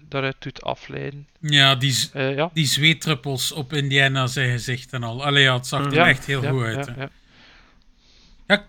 daaruit 0.09 0.37
doet 0.39 0.63
afleiden. 0.63 1.27
Ja, 1.41 1.75
die, 1.75 1.93
z- 1.93 2.11
Eh, 2.13 2.35
ja. 2.35 2.51
die 2.53 2.67
zweetdruppels 2.67 3.53
op 3.53 3.73
Indiana 3.73 4.27
zijn 4.27 4.51
gezicht 4.51 4.93
en 4.93 5.03
al. 5.03 5.25
Allee, 5.25 5.43
ja, 5.43 5.55
het 5.57 5.67
zag 5.67 5.85
er 5.87 5.95
Ja, 5.95 6.09
echt 6.09 6.27
heel 6.27 6.43
ja, 6.43 6.51
goed 6.51 6.63
uit. 6.65 6.87
ja, 6.87 6.95
hè. 6.95 7.07
ja. 8.47 8.65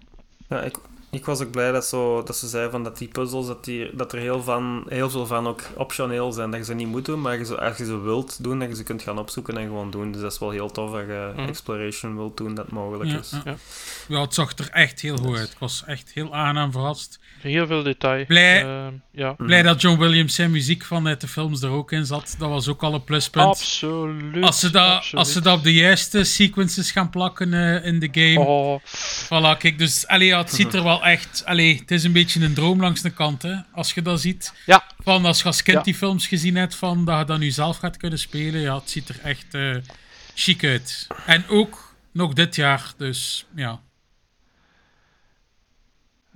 Ja, 0.49 0.61
ik, 0.61 0.77
ik 1.11 1.25
was 1.25 1.41
ook 1.41 1.51
blij 1.51 1.71
dat, 1.71 1.85
zo, 1.85 2.23
dat 2.23 2.37
ze 2.37 2.47
zeiden 2.47 2.71
van 2.71 2.83
dat 2.83 2.97
die 2.97 3.07
puzzels, 3.07 3.47
dat, 3.47 3.63
die, 3.65 3.89
dat 3.95 4.13
er 4.13 4.19
heel, 4.19 4.43
van, 4.43 4.85
heel 4.89 5.09
veel 5.09 5.25
van 5.25 5.47
ook 5.47 5.61
optioneel 5.75 6.31
zijn. 6.31 6.49
Dat 6.51 6.59
je 6.59 6.65
ze 6.65 6.73
niet 6.73 6.87
moet 6.87 7.05
doen, 7.05 7.21
maar 7.21 7.39
je 7.39 7.59
als 7.61 7.77
je 7.77 7.85
ze 7.85 8.01
wilt 8.01 8.43
doen, 8.43 8.59
dat 8.59 8.69
je 8.69 8.75
ze 8.75 8.83
kunt 8.83 9.01
gaan 9.01 9.17
opzoeken 9.19 9.57
en 9.57 9.65
gewoon 9.65 9.91
doen. 9.91 10.11
Dus 10.11 10.21
dat 10.21 10.31
is 10.31 10.39
wel 10.39 10.49
heel 10.49 10.71
tof 10.71 10.91
dat 10.91 10.99
je 11.01 11.31
Mhm. 11.35 11.47
exploration 11.47 12.15
wilt 12.15 12.37
doen 12.37 12.55
dat 12.55 12.71
mogelijk 12.71 13.09
Ja, 13.11 13.17
is. 13.19 13.33
ja. 13.45 13.55
Ja. 14.07 14.21
Het 14.21 14.33
zag 14.33 14.57
er 14.57 14.69
echt 14.69 15.01
heel 15.01 15.17
goed 15.17 15.37
uit. 15.37 15.51
Ik 15.51 15.57
was 15.59 15.83
echt 15.85 16.11
heel 16.13 16.35
aangenaam 16.35 16.71
verrast. 16.71 17.19
Heel 17.41 17.67
veel 17.67 17.83
detail. 17.83 18.25
Blij- 18.25 18.61
Ehm, 18.63 18.93
ja. 19.11 19.33
Blij 19.37 19.61
dat 19.61 19.81
John 19.81 19.99
Williams 19.99 20.35
zijn 20.35 20.51
muziek 20.51 20.83
vanuit 20.85 21.21
de 21.21 21.27
films 21.27 21.61
er 21.61 21.69
ook 21.69 21.91
in 21.91 22.05
zat. 22.05 22.35
Dat 22.37 22.49
was 22.49 22.67
ook 22.67 22.83
al 22.83 22.93
een 22.93 23.03
pluspunt. 23.03 23.45
Absoluut. 23.45 24.43
Als 24.43 24.59
ze, 24.59 24.69
dat, 24.69 24.83
absoluut. 24.89 25.25
als 25.25 25.31
ze 25.33 25.41
dat 25.41 25.57
op 25.57 25.63
de 25.63 25.73
juiste 25.73 26.23
sequences 26.23 26.91
gaan 26.91 27.09
plakken 27.09 27.53
eh, 27.53 27.85
in 27.85 27.99
de 27.99 28.09
game. 28.11 28.39
Oh, 28.47 28.81
Voilà, 29.25 29.57
kijk, 29.57 29.77
dus 29.77 30.07
allee, 30.07 30.27
ja, 30.27 30.37
het 30.37 30.51
ziet 30.53 30.73
er 30.73 30.83
wel 30.83 31.00
echt... 31.03 31.45
Allee, 31.45 31.77
het 31.79 31.91
is 31.91 32.03
een 32.03 32.11
beetje 32.11 32.43
een 32.45 32.53
droom 32.53 32.81
langs 32.81 33.01
de 33.01 33.09
kant, 33.09 33.41
hè. 33.41 33.55
Als 33.71 33.93
je 33.93 34.01
dat 34.01 34.21
ziet. 34.21 34.53
Ja. 34.65 34.83
Van 34.99 35.25
als 35.25 35.39
je 35.39 35.43
als 35.45 35.63
kind 35.63 35.77
Ja. 35.77 35.83
die 35.83 35.95
films 35.95 36.27
gezien 36.27 36.55
hebt, 36.55 36.75
van 36.75 37.05
dat 37.05 37.19
je 37.19 37.25
dat 37.25 37.39
nu 37.39 37.51
zelf 37.51 37.77
gaat 37.77 37.97
kunnen 37.97 38.19
spelen. 38.19 38.61
Ja, 38.61 38.75
het 38.75 38.89
ziet 38.89 39.09
er 39.09 39.19
echt 39.23 39.53
eh 39.53 39.75
chic 40.35 40.63
uit. 40.63 41.07
En 41.25 41.47
ook 41.47 41.95
nog 42.11 42.33
dit 42.33 42.55
jaar, 42.55 42.93
dus 42.97 43.45
ja. 43.55 43.81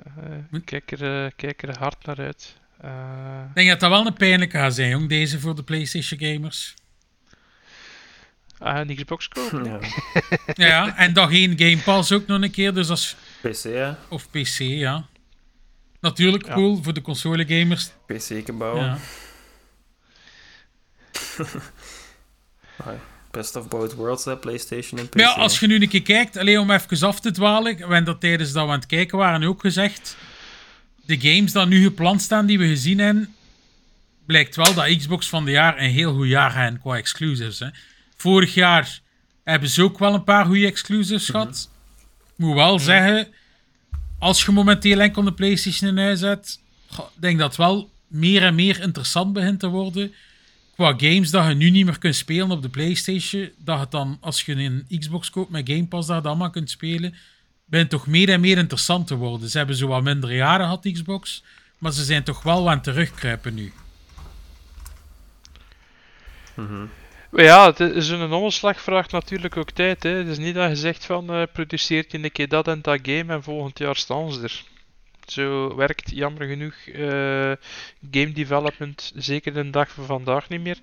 eh, 0.06 0.60
kijk, 0.66 0.92
er, 0.92 1.26
eh, 1.26 1.32
kijk 1.36 1.64
er 1.64 1.78
hard 1.80 2.06
naar 2.06 2.18
uit. 2.20 2.56
Eh, 2.82 3.42
Ik 3.50 3.56
denk 3.56 3.70
dat 3.70 3.80
dat 3.80 3.90
wel 3.90 4.06
een 4.06 4.14
pijnlijke 4.14 4.58
gaat 4.58 4.74
zijn, 4.76 4.90
jong, 4.90 5.10
deze 5.10 5.40
voor 5.40 5.56
de 5.56 5.64
PlayStation 5.64 6.20
gamers. 6.20 6.74
ah, 8.58 8.80
een 8.88 8.96
Xbox 8.96 9.28
kopen. 9.28 9.66
Ja. 9.66 9.80
Ja, 10.68 10.98
en 10.98 11.14
dan 11.14 11.30
geen 11.30 11.54
Game 11.58 11.78
Pass 11.78 12.12
ook 12.12 12.28
nog 12.28 12.42
een 12.42 12.52
keer, 12.52 12.74
dus 12.74 12.90
als... 12.90 13.16
PC, 13.50 13.64
hè? 13.64 13.92
Of 14.10 14.30
PC, 14.30 14.58
ja. 14.58 15.06
Natuurlijk 16.00 16.44
cool 16.44 16.84
voor 16.84 16.94
de 16.94 17.02
console 17.02 17.46
gamers. 17.48 17.92
PC 18.06 18.58
bouwen. 18.58 18.84
Ja. 18.84 18.98
Best 23.32 23.56
of 23.56 23.68
both 23.68 23.94
worlds, 23.94 24.26
hè? 24.26 24.38
PlayStation 24.38 25.00
en 25.00 25.10
PC. 25.10 25.16
Maar 25.16 25.24
ja, 25.24 25.32
als 25.32 25.60
je 25.60 25.68
nu 25.68 25.82
een 25.82 25.88
keer 25.88 26.02
kijkt, 26.02 26.38
alleen 26.38 26.60
om 26.60 26.72
even 26.72 27.08
af 27.08 27.20
te 27.20 27.32
dwalen, 27.32 27.76
we 27.76 27.80
hebben 27.80 28.06
dat 28.06 28.22
tijdens 28.22 28.52
dat 28.52 28.66
we 28.66 28.72
aan 28.72 28.80
het 28.80 28.86
kijken 28.86 29.18
waren 29.18 29.44
ook 29.44 29.62
gezegd, 29.62 30.18
de 31.06 31.20
games 31.20 31.52
die 31.52 31.66
nu 31.66 31.84
gepland 31.84 32.22
staan 32.22 32.46
die 32.46 32.60
we 32.60 32.68
gezien 32.68 33.00
hebben, 33.00 33.36
blijkt 34.26 34.56
wel 34.56 34.74
dat 34.74 34.98
Xbox 34.98 35.30
van 35.30 35.46
de 35.46 35.52
jaar 35.52 35.82
een 35.82 35.90
heel 35.90 36.14
goed 36.14 36.28
jaar 36.28 36.56
hebben 36.56 36.82
qua 36.82 36.96
exclusives. 36.96 37.60
Hè. 37.60 37.68
Vorig 38.16 38.54
jaar 38.54 39.00
hebben 39.44 39.70
ze 39.70 39.84
ook 39.84 40.00
wel 40.00 40.14
een 40.14 40.24
paar 40.24 40.46
goede 40.46 40.66
exclusives 40.66 41.30
gehad. 41.30 41.70
Ik 41.72 41.75
moet 42.36 42.54
wel 42.54 42.80
zeggen, 42.80 43.28
als 44.20 44.46
je 44.46 44.52
momenteel 44.52 45.00
enkel 45.00 45.24
de 45.24 45.34
PlayStation 45.34 45.90
in 45.90 45.98
huis 45.98 46.22
hebt, 46.22 46.60
denk 47.14 47.40
dat 47.40 47.48
het 47.48 47.58
wel 47.58 47.90
meer 48.08 48.44
en 48.44 48.56
meer 48.56 48.82
interessant 48.82 49.34
begint 49.34 49.60
te 49.60 49.68
worden. 49.68 50.14
Qua 50.76 50.94
games 50.98 51.32
dat 51.32 51.48
je 51.48 51.54
nu 51.54 51.70
niet 51.70 51.86
meer 51.86 52.00
kunt 52.00 52.16
spelen 52.16 52.52
op 52.52 52.62
de 52.62 52.70
PlayStation, 52.70 53.50
dat 53.58 53.80
het 53.80 53.92
dan, 53.92 54.18
als 54.22 54.42
je 54.42 54.56
een 54.56 54.86
Xbox 55.00 55.30
koopt 55.30 55.50
met 55.50 55.70
Game 55.70 55.86
Pass, 55.86 56.08
dat 56.08 56.24
je 56.24 56.28
allemaal 56.28 56.50
kunt 56.50 56.70
spelen, 56.70 57.16
begint 57.66 57.90
toch 57.90 58.08
meer 58.08 58.30
en 58.30 58.40
meer 58.40 58.58
interessant 58.58 59.08
te 59.08 59.16
worden. 59.16 59.50
Ze 59.50 59.58
hebben 59.58 59.76
zo 59.76 59.88
wat 59.88 60.04
minder 60.04 60.36
jaren 60.36 60.66
gehad, 60.66 60.90
Xbox, 60.92 61.44
maar 61.78 61.92
ze 61.92 62.04
zijn 62.04 62.24
toch 62.24 62.44
wel 62.44 62.70
aan 62.70 62.76
het 62.76 62.84
terugkruipen 62.84 63.54
nu. 63.54 63.74
Maar 66.56 66.88
Ja, 67.36 67.66
het 67.66 67.80
is 67.80 68.10
een 68.10 68.32
omslag 68.32 68.82
vraagt 68.82 69.12
natuurlijk 69.12 69.58
ook 69.58 69.72
tijd. 69.72 70.04
Hè. 70.04 70.10
Het 70.10 70.28
is 70.28 70.38
niet 70.38 70.56
dat 70.56 70.70
je 70.70 70.76
zegt 70.76 71.06
van 71.06 71.30
eh 71.30 71.44
produceert 71.54 72.12
je 72.12 72.24
een 72.24 72.32
keer 72.32 72.48
dat 72.48 72.68
en 72.68 72.82
dat 72.82 73.00
game 73.02 73.34
en 73.34 73.44
volgend 73.44 73.80
jaar 73.80 73.96
staan 73.96 74.32
ze 74.32 74.42
er. 74.42 74.64
Zo 75.32 75.76
werkt 75.76 76.10
jammer 76.12 76.48
genoeg 76.48 76.76
eh, 76.88 77.52
game 78.12 78.32
development 78.34 79.12
zeker 79.16 79.54
de 79.54 79.70
dag 79.70 79.90
van 79.92 80.06
vandaag 80.06 80.50
niet 80.50 80.62
meer. 80.62 80.78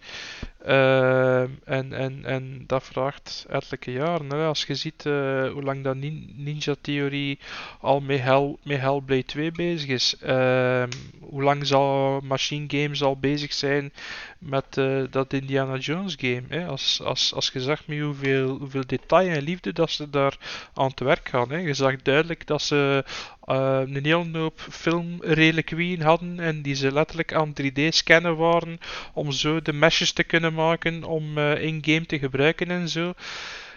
Eh, 0.58 1.40
en, 1.64 1.92
en, 1.92 2.24
en 2.24 2.64
dat 2.66 2.84
vraagt 2.84 3.46
ettelijke 3.48 3.92
jaren. 3.92 4.30
Als 4.46 4.64
je 4.64 4.74
ziet 4.74 5.06
eh, 5.06 5.12
hoe 5.50 5.62
lang 5.62 5.84
dat 5.84 5.96
Nin- 5.96 6.32
Ninja 6.36 6.74
Theory 6.80 7.38
al 7.80 8.00
met, 8.00 8.20
Hell, 8.20 8.56
met 8.62 8.80
Hellblade 8.80 9.24
2 9.24 9.50
bezig 9.52 9.88
is. 9.88 10.16
Ehm, 10.20 10.90
hoe 11.20 11.42
lang 11.42 11.66
zal 11.66 12.20
Machine 12.20 12.64
Games 12.68 13.02
al 13.02 13.16
bezig 13.16 13.52
zijn 13.52 13.92
met 14.38 14.80
dat 15.10 15.32
Indiana 15.32 15.76
Jones 15.76 16.16
game. 16.18 16.42
Hè? 16.48 16.66
Als, 16.66 17.00
als, 17.02 17.34
als 17.34 17.50
je 17.52 17.60
zag 17.60 17.86
met 17.86 18.00
hoeveel, 18.00 18.56
hoeveel 18.58 18.86
detail 18.86 19.28
en 19.28 19.42
liefde 19.42 19.72
dat 19.72 19.90
ze 19.90 20.10
daar 20.10 20.36
aan 20.74 20.86
het 20.86 21.00
werk 21.00 21.28
gaan. 21.28 21.50
Hè? 21.50 21.56
Je 21.56 21.74
zag 21.74 22.02
duidelijk 22.02 22.46
dat 22.46 22.62
ze 22.62 23.04
eh, 23.52 23.94
een 23.94 24.04
hele 24.04 24.38
hoop 24.38 24.60
filmreliquieën 24.70 26.02
hadden 26.02 26.40
en 26.40 26.62
die 26.62 26.74
ze 26.74 26.92
letterlijk 26.92 27.34
aan 27.34 27.52
3D 27.62 27.88
scannen 27.88 28.36
waren 28.36 28.78
om 29.12 29.32
zo 29.32 29.62
de 29.62 29.72
meshes 29.72 30.12
te 30.12 30.24
kunnen 30.24 30.54
maken 30.54 31.04
om 31.04 31.38
eh, 31.38 31.62
in-game 31.62 32.06
te 32.06 32.18
gebruiken 32.18 32.70
en 32.70 32.88
zo. 32.88 33.12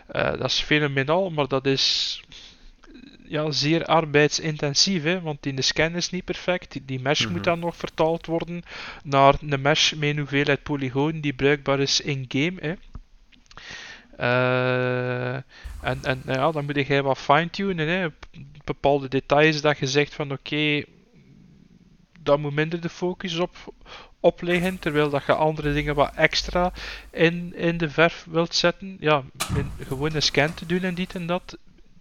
Eh, 0.07 0.31
dat 0.31 0.43
is 0.43 0.59
fenomenaal, 0.59 1.29
maar 1.29 1.47
dat 1.47 1.65
is 1.65 2.23
ja, 3.27 3.51
zeer 3.51 3.85
arbeidsintensief, 3.85 5.03
hè, 5.03 5.21
want 5.21 5.43
die 5.43 5.53
de 5.53 5.61
scan 5.61 5.95
is 5.95 6.09
niet 6.09 6.25
perfect. 6.25 6.71
Die, 6.71 6.85
die 6.85 6.99
mesh 6.99 7.25
moet 7.25 7.43
dan 7.43 7.59
nog 7.59 7.75
vertaald 7.75 8.25
worden 8.25 8.63
naar 9.03 9.35
een 9.41 9.61
mesh 9.61 9.93
met 9.93 10.09
een 10.09 10.17
hoeveelheid 10.17 10.63
polygonen 10.63 11.21
die 11.21 11.33
bruikbaar 11.33 11.79
is 11.79 12.01
in-game. 12.01 12.77
Eh, 14.17 15.33
en, 15.35 15.43
en 15.81 16.21
nou 16.23 16.39
ja, 16.39 16.51
dan 16.51 16.65
moet 16.65 16.87
je 16.87 17.01
wat 17.01 17.17
fine-tunen. 17.17 17.87
hè. 17.87 18.07
Bepaalde 18.63 19.07
details 19.07 19.61
dat 19.61 19.77
je 19.77 19.87
zegt 19.87 20.13
van 20.13 20.31
oké, 20.31 20.83
daar 22.21 22.39
moet 22.39 22.53
minder 22.53 22.81
de 22.81 22.89
focus 22.89 23.37
op, 23.37 23.55
op 24.19 24.41
liggen, 24.41 24.79
terwijl 24.79 25.09
dat 25.09 25.25
je 25.25 25.33
andere 25.33 25.73
dingen 25.73 25.95
wat 25.95 26.13
extra 26.15 26.73
in, 27.11 27.55
in 27.55 27.77
de 27.77 27.89
verf 27.89 28.25
wilt 28.29 28.55
zetten. 28.55 28.97
Ja, 28.99 29.23
gewoon 29.79 30.15
een 30.15 30.21
scan 30.21 30.53
te 30.53 30.65
doen 30.65 30.83
en 30.83 30.95
dit 30.95 31.15
en 31.15 31.25
dat, 31.25 31.57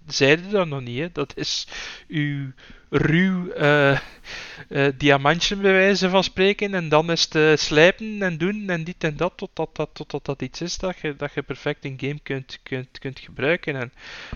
zeiden 0.06 0.50
dat 0.50 0.66
nog 0.66 0.80
niet. 0.80 0.98
Hè. 0.98 1.08
Dat 1.12 1.32
is 1.36 1.66
uw 2.08 2.52
ruw 2.96 3.50
eh, 3.50 3.92
eh, 3.92 4.92
diamantje 4.96 5.56
bij 5.56 5.72
wijze 5.72 6.08
van 6.08 6.24
spreken. 6.24 6.74
En 6.74 6.88
dan 6.88 7.10
is 7.10 7.22
het 7.24 7.34
eh, 7.34 7.56
slijpen 7.56 8.22
en 8.22 8.38
doen 8.38 8.68
en 8.68 8.84
dit 8.84 9.04
en 9.04 9.16
dat 9.16 9.32
totdat 9.36 9.76
dat, 9.76 9.90
totdat 9.92 10.24
dat 10.24 10.42
iets 10.42 10.60
is 10.60 10.78
dat 10.78 10.98
je, 11.00 11.16
dat 11.16 11.32
je 11.34 11.42
perfect 11.42 11.84
in 11.84 11.98
game 12.00 12.18
kunt, 12.22 12.58
kunt, 12.62 12.98
kunt 12.98 13.18
gebruiken. 13.18 13.76
En 13.76 13.92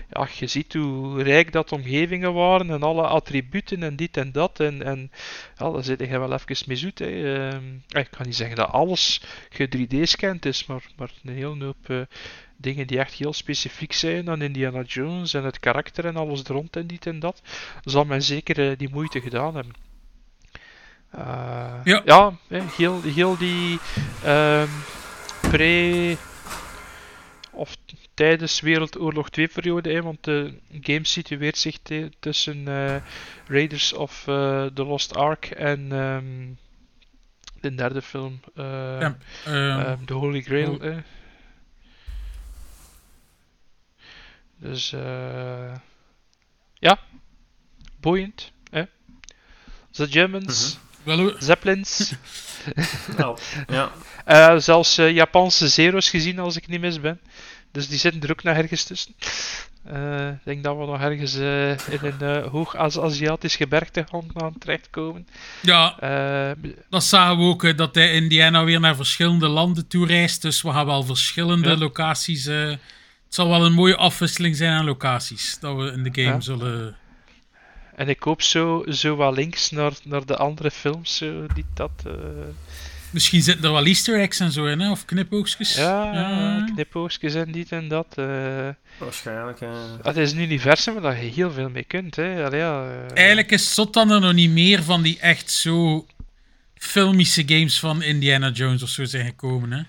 ja, 0.09 0.27
je 0.35 0.47
ziet 0.47 0.73
hoe 0.73 1.23
rijk 1.23 1.51
dat 1.51 1.71
omgevingen 1.71 2.33
waren 2.33 2.69
en 2.69 2.83
alle 2.83 3.07
attributen 3.07 3.83
en 3.83 3.95
dit 3.95 4.17
en 4.17 4.31
dat. 4.31 4.59
En, 4.59 4.83
en 4.83 5.11
ja, 5.57 5.71
daar 5.71 5.83
zit 5.83 5.99
je 5.99 6.19
wel 6.19 6.33
even 6.33 6.65
mee 6.67 6.77
zoet. 6.77 6.99
Hè. 6.99 7.47
Ehm, 7.49 7.63
ik 7.87 8.07
kan 8.11 8.25
niet 8.25 8.35
zeggen 8.35 8.55
dat 8.55 8.69
alles 8.69 9.21
ge 9.49 9.69
3D-scant 9.77 10.45
is, 10.45 10.65
maar, 10.65 10.83
maar 10.97 11.11
een 11.23 11.33
hele 11.33 11.63
hoop 11.65 12.07
dingen 12.61 12.87
die 12.87 12.99
echt 12.99 13.13
heel 13.13 13.33
specifiek 13.33 13.93
zijn 13.93 14.29
aan 14.29 14.41
Indiana 14.41 14.81
Jones 14.81 15.33
en 15.33 15.43
het 15.43 15.59
karakter 15.59 16.05
en 16.05 16.15
alles 16.15 16.43
er 16.43 16.51
rond 16.53 16.75
en 16.75 16.87
dit 16.87 17.05
en 17.05 17.19
dat, 17.19 17.41
zal 17.83 18.05
men 18.05 18.21
zeker 18.23 18.69
eh, 18.71 18.77
die 18.77 18.89
moeite 18.91 19.21
gedaan 19.21 19.55
hebben. 19.55 19.73
Eh, 21.11 21.79
Ja. 21.83 22.01
ja 22.05 22.37
hè, 22.47 22.61
heel, 22.77 23.01
heel 23.01 23.37
die 23.37 23.79
ehm, 24.23 24.67
pre- 25.47 26.15
of 27.51 27.75
tijdens 28.13 28.59
Wereldoorlog 28.61 29.29
2 29.29 29.47
periode, 29.47 29.91
hè, 29.91 30.01
want 30.01 30.23
de 30.23 30.53
game 30.81 31.05
situeert 31.05 31.57
zich 31.57 31.77
tussen 32.19 32.67
eh, 32.67 32.95
Raiders 33.47 33.93
of 33.93 34.21
the 34.73 34.83
Lost 34.87 35.15
Ark 35.15 35.45
en 35.45 35.91
ehm, 35.91 36.47
de 37.61 37.75
derde 37.75 38.01
film, 38.01 38.39
Ja, 38.55 39.17
ehm, 39.45 40.05
The 40.05 40.13
Holy 40.13 40.41
Grail. 40.41 40.77
Hol- 40.79 41.01
Dus 44.59 44.93
eh 44.93 45.73
ja, 46.73 46.99
boeiend. 47.99 48.51
Hè? 48.71 48.83
The 49.91 50.07
Germans, 50.07 50.77
hoe- 51.03 51.35
Zeppelins, 51.39 52.13
Nou, 53.17 53.37
ja. 53.67 53.91
eh, 54.25 54.57
zelfs 54.57 54.97
eh, 54.97 55.11
Japanse 55.11 55.67
zero's 55.67 56.09
gezien 56.09 56.39
als 56.39 56.55
ik 56.57 56.67
niet 56.67 56.79
mis 56.79 57.01
ben. 57.01 57.19
Dus 57.71 57.87
die 57.87 57.97
zitten 57.99 58.21
er 58.21 58.31
ook 58.31 58.43
nog 58.43 58.55
ergens 58.55 58.83
tussen. 58.83 59.15
Eh, 59.83 60.27
ik 60.29 60.39
denk 60.43 60.63
dat 60.63 60.77
we 60.77 60.85
nog 60.85 61.01
ergens 61.01 61.35
eh, 61.35 61.69
in 61.69 61.99
een 62.01 62.21
eh, 62.21 62.47
hoog 62.51 62.75
Azi- 62.75 62.99
Aziatisch 62.99 63.55
gebergte 63.55 64.05
gaan, 64.33 64.57
terechtkomen. 64.57 65.27
ja, 65.61 65.99
Eh, 65.99 66.71
dat 66.89 67.03
zagen 67.03 67.37
we 67.37 67.43
ook, 67.43 67.77
dat 67.77 67.93
de 67.93 68.11
Indiana 68.13 68.63
weer 68.63 68.79
naar 68.79 68.95
verschillende 68.95 69.47
landen 69.47 69.87
toe 69.87 70.07
reist. 70.07 70.41
Dus 70.41 70.61
we 70.61 70.71
gaan 70.71 70.85
wel 70.85 71.03
verschillende 71.03 71.69
Ja. 71.69 71.77
locaties... 71.77 72.49
het 73.29 73.37
zal 73.37 73.49
wel 73.49 73.65
een 73.65 73.73
mooie 73.73 73.95
afwisseling 73.95 74.55
zijn 74.55 74.71
aan 74.71 74.85
locaties, 74.85 75.57
dat 75.59 75.75
we 75.77 75.91
in 75.91 76.03
de 76.03 76.09
game 76.21 76.35
Ja. 76.35 76.39
zullen... 76.41 76.95
en 77.95 78.09
ik 78.09 78.23
hoop 78.23 78.41
zo, 78.41 78.83
zo 78.87 79.15
wat 79.15 79.35
links 79.35 79.71
naar, 79.71 79.91
naar 80.03 80.25
de 80.25 80.35
andere 80.37 80.71
films, 80.71 81.17
zo, 81.17 81.45
dit, 81.53 81.65
dat. 81.73 81.91
eh. 82.05 82.13
Misschien 83.11 83.41
zitten 83.41 83.65
er 83.65 83.71
wel 83.71 83.85
easter 83.85 84.19
eggs 84.19 84.39
en 84.39 84.51
zo 84.51 84.65
in, 84.65 84.79
hè? 84.79 84.91
of 84.91 85.05
knipoogstjes. 85.05 85.75
ja, 85.75 86.63
knipoogstjes 86.73 87.33
en 87.33 87.51
dit 87.51 87.71
en 87.71 87.87
dat. 87.87 88.07
eh. 88.15 88.67
Waarschijnlijk. 88.97 89.61
eh. 89.61 89.69
Het 90.01 90.17
is 90.17 90.31
een 90.31 90.39
universum 90.39 90.99
waar 90.99 91.23
je 91.23 91.31
heel 91.31 91.51
veel 91.51 91.69
mee 91.69 91.83
kunt. 91.83 92.15
Hè. 92.15 92.45
Allee, 92.45 92.59
ja, 92.59 92.89
eh, 92.89 93.15
Eigenlijk 93.17 93.51
is 93.51 93.61
het 93.63 93.69
zot 93.73 93.93
dan 93.93 94.11
er 94.11 94.19
nog 94.21 94.33
niet 94.33 94.51
meer 94.51 94.83
van 94.83 95.01
die 95.01 95.19
echt 95.19 95.51
zo 95.51 96.05
filmische 96.75 97.43
games 97.45 97.79
van 97.79 98.01
Indiana 98.01 98.49
Jones 98.49 98.83
of 98.83 98.89
zo 98.89 99.03
zijn 99.05 99.25
gekomen. 99.25 99.71
Hè? 99.71 99.81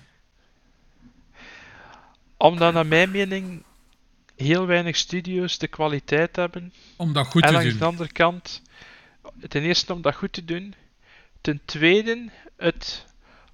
Omdat 2.41 2.73
naar 2.73 2.85
mijn 2.85 3.11
mening 3.11 3.63
heel 4.35 4.65
weinig 4.65 4.97
studio's 4.97 5.57
de 5.57 5.67
kwaliteit 5.67 6.35
hebben. 6.35 6.73
Om 6.95 7.13
dat 7.13 7.27
goed 7.27 7.41
en 7.41 7.47
te 7.47 7.53
langs 7.53 7.69
doen. 7.69 7.79
de 7.79 7.85
andere 7.85 8.11
kant, 8.11 8.61
ten 9.47 9.61
eerste 9.61 9.93
om 9.93 10.01
dat 10.01 10.15
goed 10.15 10.33
te 10.33 10.45
doen. 10.45 10.73
Ten 11.41 11.61
tweede 11.65 12.29
het 12.57 13.05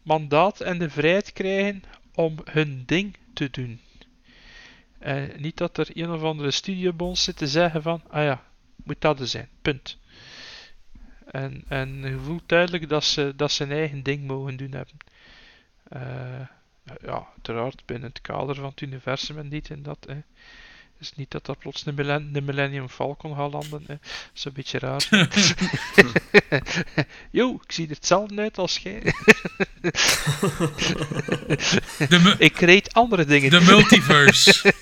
mandaat 0.01 0.61
en 0.61 0.77
de 0.77 0.89
vrijheid 0.89 1.33
krijgen 1.33 1.83
om 2.13 2.35
hun 2.43 2.83
ding 2.85 3.17
te 3.33 3.49
doen. 3.49 3.79
Eh, 4.99 5.23
niet 5.37 5.57
dat 5.57 5.77
er 5.77 5.87
een 5.93 6.11
of 6.11 6.23
andere 6.23 6.51
studiobond 6.51 7.17
zit 7.17 7.37
te 7.37 7.47
zeggen 7.47 7.81
van, 7.81 8.01
ah 8.09 8.23
ja, 8.23 8.43
moet 8.83 9.01
dat 9.01 9.19
er 9.19 9.27
zijn, 9.27 9.49
punt. 9.61 9.97
En, 11.25 11.63
en 11.67 12.01
je 12.01 12.19
voelt 12.19 12.49
duidelijk 12.49 12.89
dat 12.89 13.03
ze, 13.03 13.33
dat 13.35 13.51
ze 13.51 13.63
hun 13.63 13.77
eigen 13.77 14.03
ding 14.03 14.27
mogen 14.27 14.57
doen 14.57 14.71
hebben. 14.71 14.97
Eh, 15.89 16.47
ja, 17.01 17.27
uiteraard 17.35 17.85
binnen 17.85 18.09
het 18.09 18.21
kader 18.21 18.55
van 18.55 18.65
het 18.65 18.81
universum 18.81 19.37
en 19.37 19.49
dit 19.49 19.69
en 19.69 19.83
dat. 19.83 20.05
Hè. 20.07 20.17
Dus 20.97 21.13
niet 21.15 21.31
dat 21.31 21.45
dat 21.45 21.57
plots 21.57 21.85
een 21.85 22.45
Millennium 22.45 22.89
Falcon 22.89 23.35
gaat 23.35 23.51
landen. 23.51 23.83
Hè. 23.87 23.95
Dat 23.95 24.31
is 24.33 24.45
een 24.45 24.53
beetje 24.53 24.79
raar. 24.79 25.09
Yo, 27.31 27.59
ik 27.63 27.71
zie 27.71 27.87
er 27.87 27.95
hetzelfde 27.95 28.41
uit 28.41 28.57
als 28.57 28.77
jij. 28.77 29.01
De, 32.09 32.35
ik 32.37 32.59
reed 32.59 32.93
andere 32.93 33.25
dingen. 33.25 33.49
de 33.49 33.61
multiverse. 33.61 34.73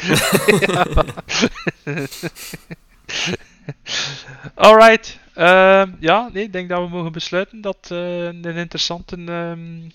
Alright. 4.54 5.18
Ehm, 5.34 5.90
ja, 5.98 6.30
nee, 6.32 6.44
ik 6.44 6.52
denk 6.52 6.68
dat 6.68 6.80
we 6.80 6.88
mogen 6.88 7.12
besluiten 7.12 7.60
dat 7.60 7.88
eh, 7.90 8.24
een 8.24 8.44
interessante 8.44 9.16
ehm, 9.16 9.88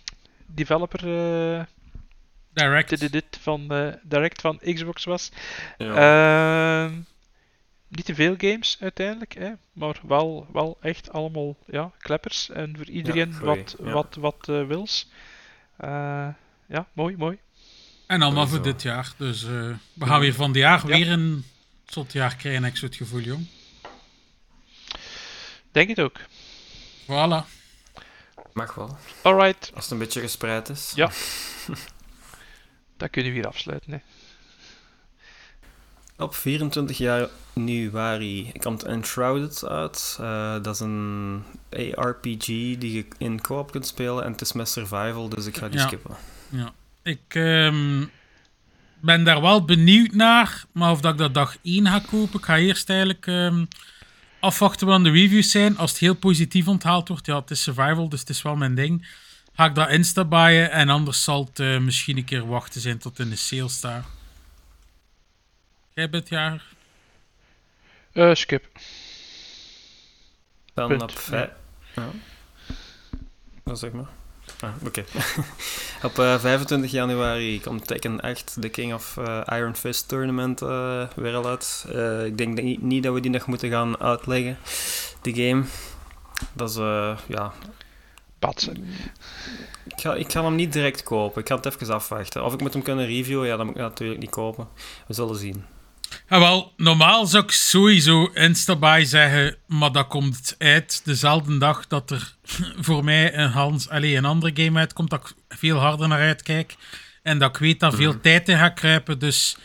developer 0.45 0.99
eh, 0.99 1.63
Direct. 2.53 2.99
dit, 2.99 3.11
dit 3.11 3.37
van, 3.41 3.71
eh, 3.71 3.93
direct 4.03 4.41
van 4.41 4.59
Xbox 4.73 5.03
was. 5.03 5.31
Ja. 5.77 6.85
Ehm, 6.85 6.99
niet 7.87 8.05
te 8.05 8.15
veel 8.15 8.35
games 8.37 8.77
uiteindelijk, 8.79 9.33
hè, 9.33 9.51
maar 9.73 9.99
wel, 10.07 10.47
wel 10.53 10.77
echt 10.81 11.11
allemaal 11.11 11.57
ja, 11.67 11.91
kleppers. 11.97 12.49
En 12.49 12.77
voor 12.77 12.89
iedereen 12.89 13.39
wat, 13.39 13.75
ja. 13.83 13.91
wat, 13.91 14.15
wat 14.15 14.49
eh, 14.49 14.67
wils. 14.67 15.09
Eh, 15.77 16.27
ja, 16.67 16.87
mooi, 16.93 17.17
mooi. 17.17 17.37
En 18.07 18.21
allemaal 18.21 18.47
voor 18.47 18.61
dit 18.61 18.81
jaar. 18.81 19.13
Dus 19.17 19.43
eh, 19.43 19.49
we 19.93 20.05
gaan 20.05 20.19
weer 20.19 20.33
van 20.33 20.51
dit 20.51 20.61
jaar 20.61 20.87
Ja. 20.87 20.97
weer 20.97 21.11
een 21.11 21.45
zot 21.85 22.13
jaar 22.13 22.35
krijgen, 22.35 22.63
ik 22.63 22.77
zo 22.77 22.85
het 22.85 22.95
gevoel, 22.95 23.19
jong. 23.19 23.47
Denk 25.71 25.89
het 25.89 26.01
ook. 26.01 26.19
Voilà. 27.03 27.64
Mag 28.55 28.73
wel. 28.75 28.97
Alright, 29.21 29.71
Als 29.73 29.83
het 29.83 29.93
een 29.93 29.97
beetje 29.97 30.21
gespreid 30.21 30.69
is. 30.69 30.91
Ja. 30.95 31.09
dan 32.97 33.09
kunnen 33.09 33.31
we 33.31 33.37
hier 33.37 33.47
afsluiten. 33.47 33.91
Hè. 33.91 33.97
Op 36.23 36.35
24 36.35 36.97
januari 36.97 38.51
komt 38.59 38.83
Enshrouded 38.83 39.65
uit. 39.67 40.17
Eh, 40.19 40.53
dat 40.61 40.73
is 40.75 40.79
een 40.79 41.43
ARPG 41.95 42.45
die 42.45 42.91
je 42.93 43.05
in 43.17 43.41
co-op 43.41 43.71
kunt 43.71 43.87
spelen 43.87 44.23
en 44.23 44.31
het 44.31 44.41
is 44.41 44.53
met 44.53 44.69
survival, 44.69 45.29
dus 45.29 45.45
ik 45.45 45.57
ga 45.57 45.67
die 45.69 45.79
Ja. 45.79 45.85
skippen. 45.87 46.15
Ik 47.03 47.21
ehm, 47.27 48.05
ben 48.99 49.23
daar 49.23 49.41
wel 49.41 49.65
benieuwd 49.65 50.11
naar, 50.11 50.63
maar 50.71 50.91
of 50.91 51.01
dat 51.01 51.11
ik 51.13 51.17
dat 51.19 51.33
dag 51.33 51.57
1 51.61 51.87
ga 51.87 51.99
kopen. 51.99 52.39
Ik 52.39 52.45
ga 52.45 52.57
eerst 52.57 52.89
eigenlijk 52.89 53.27
ehm, 53.27 53.65
afwachten 54.45 54.87
wat 54.87 55.03
de 55.03 55.11
reviews 55.11 55.51
zijn. 55.51 55.77
Als 55.77 55.91
het 55.91 55.99
heel 55.99 56.15
positief 56.15 56.67
onthaald 56.67 57.07
wordt, 57.07 57.25
ja, 57.25 57.39
het 57.39 57.51
is 57.51 57.63
survival, 57.63 58.09
dus 58.09 58.19
het 58.19 58.29
is 58.29 58.41
wel 58.41 58.55
mijn 58.55 58.75
ding. 58.75 59.07
Ga 59.53 59.65
ik 59.65 59.75
dat 59.75 59.89
insta-buyen 59.89 60.71
en 60.71 60.89
anders 60.89 61.23
zal 61.23 61.45
het 61.45 61.59
eh, 61.59 61.77
misschien 61.77 62.17
een 62.17 62.25
keer 62.25 62.47
wachten 62.47 62.81
zijn 62.81 62.97
tot 62.97 63.19
in 63.19 63.29
de 63.29 63.35
sale 63.35 63.69
staat. 63.69 64.05
Jij 65.93 66.09
bent 66.09 66.29
jaar. 66.29 66.63
Eh, 68.11 68.33
skip. 68.33 68.65
Dan 70.73 71.01
op 71.01 71.19
vijf... 71.19 71.49
Ja. 71.95 72.09
Wat 73.63 73.79
zeg 73.79 73.91
maar. 73.91 74.09
Ah, 74.59 74.69
oké. 74.85 75.03
op 76.07 76.19
eh, 76.19 76.39
25 76.39 76.91
januari 76.91 77.61
komt 77.61 77.87
Tekken 77.87 78.21
8, 78.21 78.61
de 78.61 78.69
King 78.69 78.93
of 78.93 79.17
eh, 79.17 79.41
Iron 79.57 79.75
Fist 79.75 80.07
Tournament, 80.07 80.61
eh, 80.61 81.07
weer 81.15 81.35
al 81.35 81.47
uit. 81.47 81.85
Eh, 81.91 82.25
ik 82.25 82.37
denk 82.37 82.55
dat 82.55 82.65
niet, 82.81 83.03
dat 83.03 83.13
we 83.13 83.19
die 83.19 83.31
nog 83.31 83.47
moeten 83.47 83.69
gaan 83.69 83.99
uitleggen, 83.99 84.57
die 85.21 85.35
game. 85.35 85.63
Dat 86.53 86.69
is, 86.69 86.75
eh, 86.75 87.17
ja... 87.27 87.53
Patsen. 88.39 88.85
Ik 89.85 90.01
ga, 90.01 90.13
ik 90.15 90.31
ga 90.31 90.43
hem 90.43 90.55
niet 90.55 90.73
direct 90.73 91.03
kopen. 91.03 91.41
Ik 91.41 91.47
ga 91.47 91.55
het 91.55 91.65
even 91.65 91.93
afwachten. 91.93 92.43
Of 92.45 92.53
ik 92.53 92.61
moet 92.61 92.73
hem 92.73 92.81
kunnen 92.81 93.05
reviewen, 93.05 93.47
ja, 93.47 93.57
dan 93.57 93.65
moet 93.65 93.75
ik 93.75 93.81
natuurlijk 93.81 94.19
niet 94.19 94.29
kopen. 94.29 94.67
We 95.07 95.13
zullen 95.13 95.35
zien. 95.35 95.65
Ja, 96.29 96.39
wel, 96.39 96.73
normaal 96.77 97.25
zou 97.25 97.43
ik 97.43 97.51
sowieso 97.51 98.25
Instabuy 98.25 99.05
zeggen, 99.05 99.57
maar 99.67 99.91
dat 99.91 100.07
komt 100.07 100.55
uit 100.57 101.01
dezelfde 101.05 101.57
dag 101.57 101.87
dat 101.87 102.11
er 102.11 102.35
voor 102.85 103.03
mij 103.03 103.33
een, 103.37 103.49
Hans, 103.49 103.89
allez, 103.89 104.15
een 104.15 104.25
andere 104.25 104.63
game 104.63 104.79
uitkomt, 104.79 105.09
dat 105.09 105.29
ik 105.29 105.57
veel 105.57 105.77
harder 105.77 106.07
naar 106.07 106.19
uitkijk. 106.19 106.75
En 107.23 107.39
dat 107.39 107.49
ik 107.49 107.57
weet 107.57 107.79
dat 107.79 107.95
veel 107.95 108.21
tijd 108.21 108.49
in 108.49 108.57
gaat 108.57 108.73
kruipen, 108.73 109.19
dus 109.19 109.57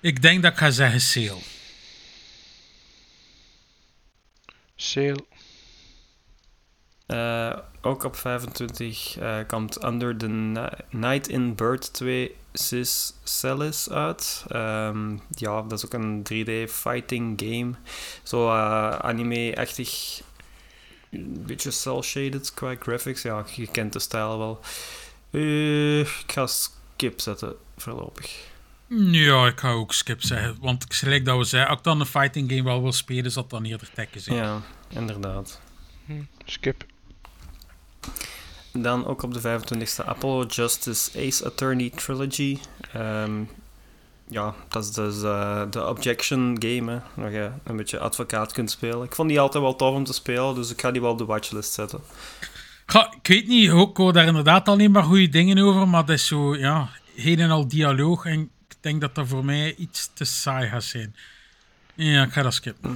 ik 0.00 0.22
denk 0.22 0.42
dat 0.42 0.52
ik 0.52 0.58
ga 0.58 0.70
zeggen 0.70 1.00
sale. 1.00 1.38
Sale. 4.76 5.24
Eh, 7.06 7.58
ook 7.80 8.04
op 8.04 8.16
25 8.16 9.16
eh, 9.18 9.38
komt 9.46 9.84
Under 9.84 10.16
the 10.16 10.28
Ni- 10.28 10.68
Night 10.90 11.28
in 11.28 11.54
Bird 11.54 11.92
2 11.92 12.36
Sis 12.58 13.12
Celis 13.24 13.90
uit. 13.90 14.44
Ehm, 14.48 15.16
ja, 15.30 15.62
dat 15.62 15.72
is 15.72 15.84
ook 15.84 15.92
een 15.92 16.22
3D 16.22 16.70
fighting 16.70 17.40
game. 17.40 17.72
Zo 18.22 18.48
eh, 18.48 18.98
anime-achtig. 18.98 20.20
Een 21.10 21.44
beetje 21.46 21.70
cel-shaded 21.70 22.54
qua 22.54 22.74
graphics. 22.80 23.22
Ja, 23.22 23.44
je 23.54 23.66
kent 23.66 23.92
de 23.92 23.98
stijl 23.98 24.38
wel. 24.38 24.60
Eh, 25.30 26.00
ik 26.00 26.32
ga 26.32 26.46
skip 26.46 27.20
zetten 27.20 27.56
voorlopig. 27.76 28.46
Ja, 29.10 29.46
ik 29.46 29.60
ga 29.60 29.70
ook 29.70 29.94
skip 29.94 30.22
zeggen, 30.22 30.56
want 30.60 30.84
gelijk 30.88 31.24
dat 31.24 31.38
we 31.38 31.44
zeiden, 31.44 31.70
als 31.70 31.78
ik 31.78 31.84
dan 31.84 32.00
een 32.00 32.06
fighting 32.06 32.50
game 32.50 32.62
wel 32.62 32.82
wil 32.82 32.92
spelen, 32.92 33.30
zal 33.30 33.42
het 33.42 33.50
dan 33.50 33.64
eerder 33.64 33.90
tekken 33.94 34.20
zijn. 34.20 34.36
Ja, 34.36 34.62
inderdaad. 34.88 35.60
Hm, 36.06 36.22
skip. 36.44 36.84
Dan 38.72 39.06
ook 39.06 39.22
op 39.22 39.34
de 39.34 39.40
25e 39.40 40.06
Apollo 40.06 40.44
Justice 40.44 41.26
Ace 41.26 41.44
Attorney 41.44 41.90
Trilogy. 41.90 42.58
Ehm, 42.92 43.42
ja, 44.28 44.54
dat 44.68 44.84
is 44.84 44.90
dus 44.90 45.22
eh, 45.22 45.62
de 45.70 45.86
Objection 45.88 46.56
game, 46.58 46.92
hè, 46.92 46.98
waar 47.14 47.32
je 47.32 47.50
een 47.64 47.76
beetje 47.76 47.98
advocaat 47.98 48.52
kunt 48.52 48.70
spelen. 48.70 49.02
Ik 49.02 49.14
vond 49.14 49.28
die 49.28 49.40
altijd 49.40 49.62
wel 49.62 49.76
tof 49.76 49.94
om 49.94 50.04
te 50.04 50.12
spelen, 50.12 50.54
dus 50.54 50.70
ik 50.70 50.80
ga 50.80 50.90
die 50.90 51.00
wel 51.00 51.10
op 51.10 51.18
de 51.18 51.24
watchlist 51.24 51.72
zetten. 51.72 52.00
Ik 53.22 53.28
weet 53.28 53.46
niet, 53.46 53.70
ik 53.70 53.96
hoor 53.96 54.12
daar 54.12 54.26
inderdaad 54.26 54.68
alleen 54.68 54.90
maar 54.90 55.02
goede 55.02 55.28
dingen 55.28 55.58
over, 55.58 55.88
maar 55.88 56.04
dat 56.04 56.16
is 56.16 56.26
zo, 56.26 56.56
ja, 56.56 56.88
heen 57.14 57.40
en 57.40 57.50
al 57.50 57.68
dialoog 57.68 58.24
en 58.24 58.40
ik 58.68 58.76
denk 58.80 59.00
dat 59.00 59.14
dat 59.14 59.28
voor 59.28 59.44
mij 59.44 59.74
iets 59.74 60.10
te 60.14 60.24
saai 60.24 60.68
gaat 60.68 60.84
zijn. 60.84 61.14
Ja, 61.94 62.22
ik 62.22 62.32
ga 62.32 62.42
dat 62.42 62.54
skippen. 62.54 62.90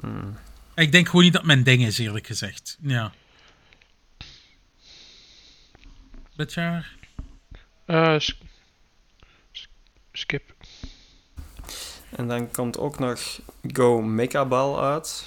Mm. 0.00 0.36
Ik 0.74 0.92
denk 0.92 1.06
gewoon 1.06 1.24
niet 1.24 1.32
dat 1.32 1.44
mijn 1.44 1.62
ding 1.62 1.86
is, 1.86 1.98
eerlijk 1.98 2.26
gezegd. 2.26 2.78
Ja. 2.80 3.12
Dit 6.36 6.52
jaar? 6.52 6.96
Eh, 7.84 8.14
sk- 8.18 8.36
sk- 9.52 9.68
skip. 10.12 10.54
En 12.10 12.28
dan 12.28 12.50
komt 12.50 12.78
ook 12.78 12.98
nog 12.98 13.20
Go 13.72 14.02
Mecha 14.02 14.44
Ball 14.44 14.76
uit. 14.78 15.24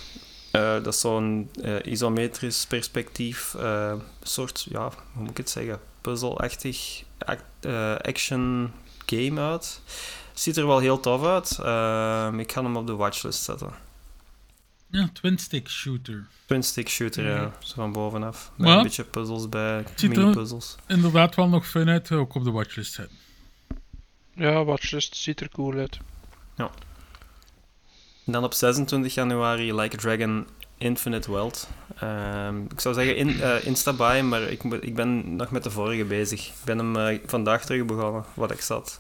Eh, 0.51 0.62
dat 0.84 0.88
is 0.93 0.99
zo'n 0.99 1.49
eh, 1.64 1.76
isometrisch 1.86 2.66
perspectief, 2.66 3.55
eh, 3.55 3.93
soort, 4.22 4.66
ja, 4.70 4.82
hoe 5.14 5.22
moet 5.22 5.30
ik 5.30 5.38
het 5.38 5.49
zeggen, 5.49 5.80
puzzelachtig 6.01 7.03
act- 7.26 7.43
eh, 7.66 7.95
action 7.95 8.72
game 9.05 9.41
uit. 9.41 9.82
Ziet 10.34 10.57
er 10.57 10.68
wel 10.68 10.80
heel 10.80 10.99
tof 10.99 11.26
uit. 11.26 11.57
Ehm, 11.62 12.39
ik 12.39 12.51
ga 12.51 12.64
hem 12.64 12.78
op 12.78 12.88
de 12.88 12.95
watchlist 12.95 13.43
zetten. 13.43 13.72
Ja, 14.92 15.10
twin 15.14 15.38
stick 15.38 15.70
shooter. 15.70 16.28
Twin 16.46 16.64
stick 16.64 16.90
shooter, 16.90 17.26
ja. 17.28 17.42
Mhm. 17.42 17.50
Zo 17.60 17.74
van 17.76 17.92
bovenaf. 17.92 18.52
Met 18.56 18.68
Ja. 18.68 18.78
een 18.78 18.84
beetje 18.84 19.04
puzzels 19.04 19.50
bij, 19.50 19.84
Ziet 19.96 20.10
mini-puzzles. 20.16 20.76
Inderdaad 20.88 21.36
wel 21.36 21.48
nog 21.50 21.68
fun 21.68 21.90
uit, 21.90 22.12
ook 22.12 22.36
op 22.36 22.44
de 22.44 22.52
watchlist 22.52 22.94
zetten. 22.94 23.18
Ja, 24.36 24.64
watchlist 24.64 25.16
ziet 25.16 25.40
er 25.42 25.50
cool 25.50 25.74
uit. 25.78 25.98
En 28.26 28.36
dan 28.36 28.44
op 28.44 28.54
26 28.54 29.14
januari 29.14 29.74
Like 29.74 29.96
a 29.96 30.00
Dragon 30.00 30.48
Infinite 30.78 31.32
Wealth. 31.32 31.68
Ehm, 32.00 32.62
ik 32.64 32.80
zou 32.80 32.96
zeggen 32.96 33.16
in, 33.16 33.42
eh 33.42 33.66
Instabuy, 33.66 34.22
maar 34.22 34.42
ik, 34.42 34.64
ik 34.64 34.96
ben 34.96 35.36
nog 35.36 35.52
met 35.52 35.64
de 35.64 35.72
vorige 35.72 36.04
bezig. 36.06 36.48
Ik 36.48 36.54
ben 36.66 36.78
hem 36.78 36.96
eh, 36.96 37.20
vandaag 37.26 37.66
terug 37.66 37.86
begonnen, 37.86 38.26
wat 38.34 38.52
ik 38.52 38.62
zat. 38.62 39.00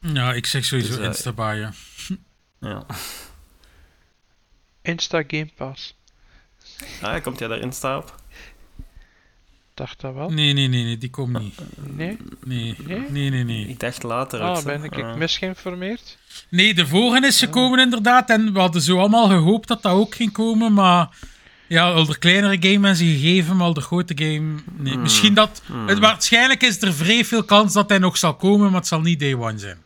Ja, 0.00 0.32
ik 0.32 0.46
zeg 0.46 0.64
sowieso 0.64 0.88
Dus, 0.90 0.98
eh, 0.98 1.04
Instabuy, 1.04 1.54
ja. 1.58 1.72
Ja. 2.60 2.86
Insta 4.86 5.22
Game 5.26 5.48
Pass. 5.56 5.94
Ah, 7.02 7.22
komt 7.22 7.38
jij 7.38 7.48
daar 7.48 7.58
Insta 7.60 7.96
op? 7.98 8.14
Dacht 9.74 10.00
dat 10.00 10.14
wel? 10.14 10.30
Nee, 10.30 10.52
nee, 10.52 10.68
nee, 10.68 10.84
nee, 10.84 10.98
die 10.98 11.10
komt 11.10 11.38
niet. 11.38 11.58
Nee? 11.76 12.16
Nee, 12.44 12.74
Nee? 12.84 12.98
nee, 13.10 13.30
nee, 13.30 13.44
nee. 13.44 13.68
Ik 13.68 13.80
dacht 13.80 14.02
later 14.02 14.40
ook 14.40 14.48
Ah, 14.48 14.56
zo. 14.56 14.62
ben 14.64 14.84
ik 14.84 14.94
Ah. 15.02 15.14
misgeïnformeerd? 15.16 16.18
Nee, 16.48 16.74
de 16.74 16.86
vorige 16.86 17.26
is 17.26 17.38
gekomen 17.38 17.78
inderdaad. 17.78 18.30
En 18.30 18.52
we 18.52 18.58
hadden 18.58 18.82
zo 18.82 18.98
allemaal 18.98 19.28
gehoopt 19.28 19.68
dat 19.68 19.82
dat 19.82 19.92
ook 19.92 20.14
ging 20.14 20.32
komen. 20.32 20.72
Maar 20.72 21.08
ja, 21.66 21.90
al 21.92 22.06
de 22.06 22.18
kleinere 22.18 22.56
game 22.60 22.78
mensen 22.78 23.06
gegeven, 23.06 23.56
maar 23.56 23.66
al 23.66 23.74
de 23.74 23.80
grote 23.80 24.12
game... 24.16 24.54
Nee, 24.76 24.92
Hmm. 24.92 25.02
misschien 25.02 25.34
dat... 25.34 25.62
Hmm. 25.66 25.88
Het, 25.88 25.98
waarschijnlijk 25.98 26.62
is 26.62 26.82
er 26.82 26.94
vrij 26.94 27.24
veel 27.24 27.44
kans 27.44 27.72
dat 27.72 27.88
hij 27.88 27.98
nog 27.98 28.16
zal 28.16 28.34
komen, 28.36 28.66
maar 28.70 28.80
het 28.80 28.86
zal 28.88 29.00
niet 29.00 29.20
day 29.20 29.34
one 29.34 29.58
zijn. 29.58 29.78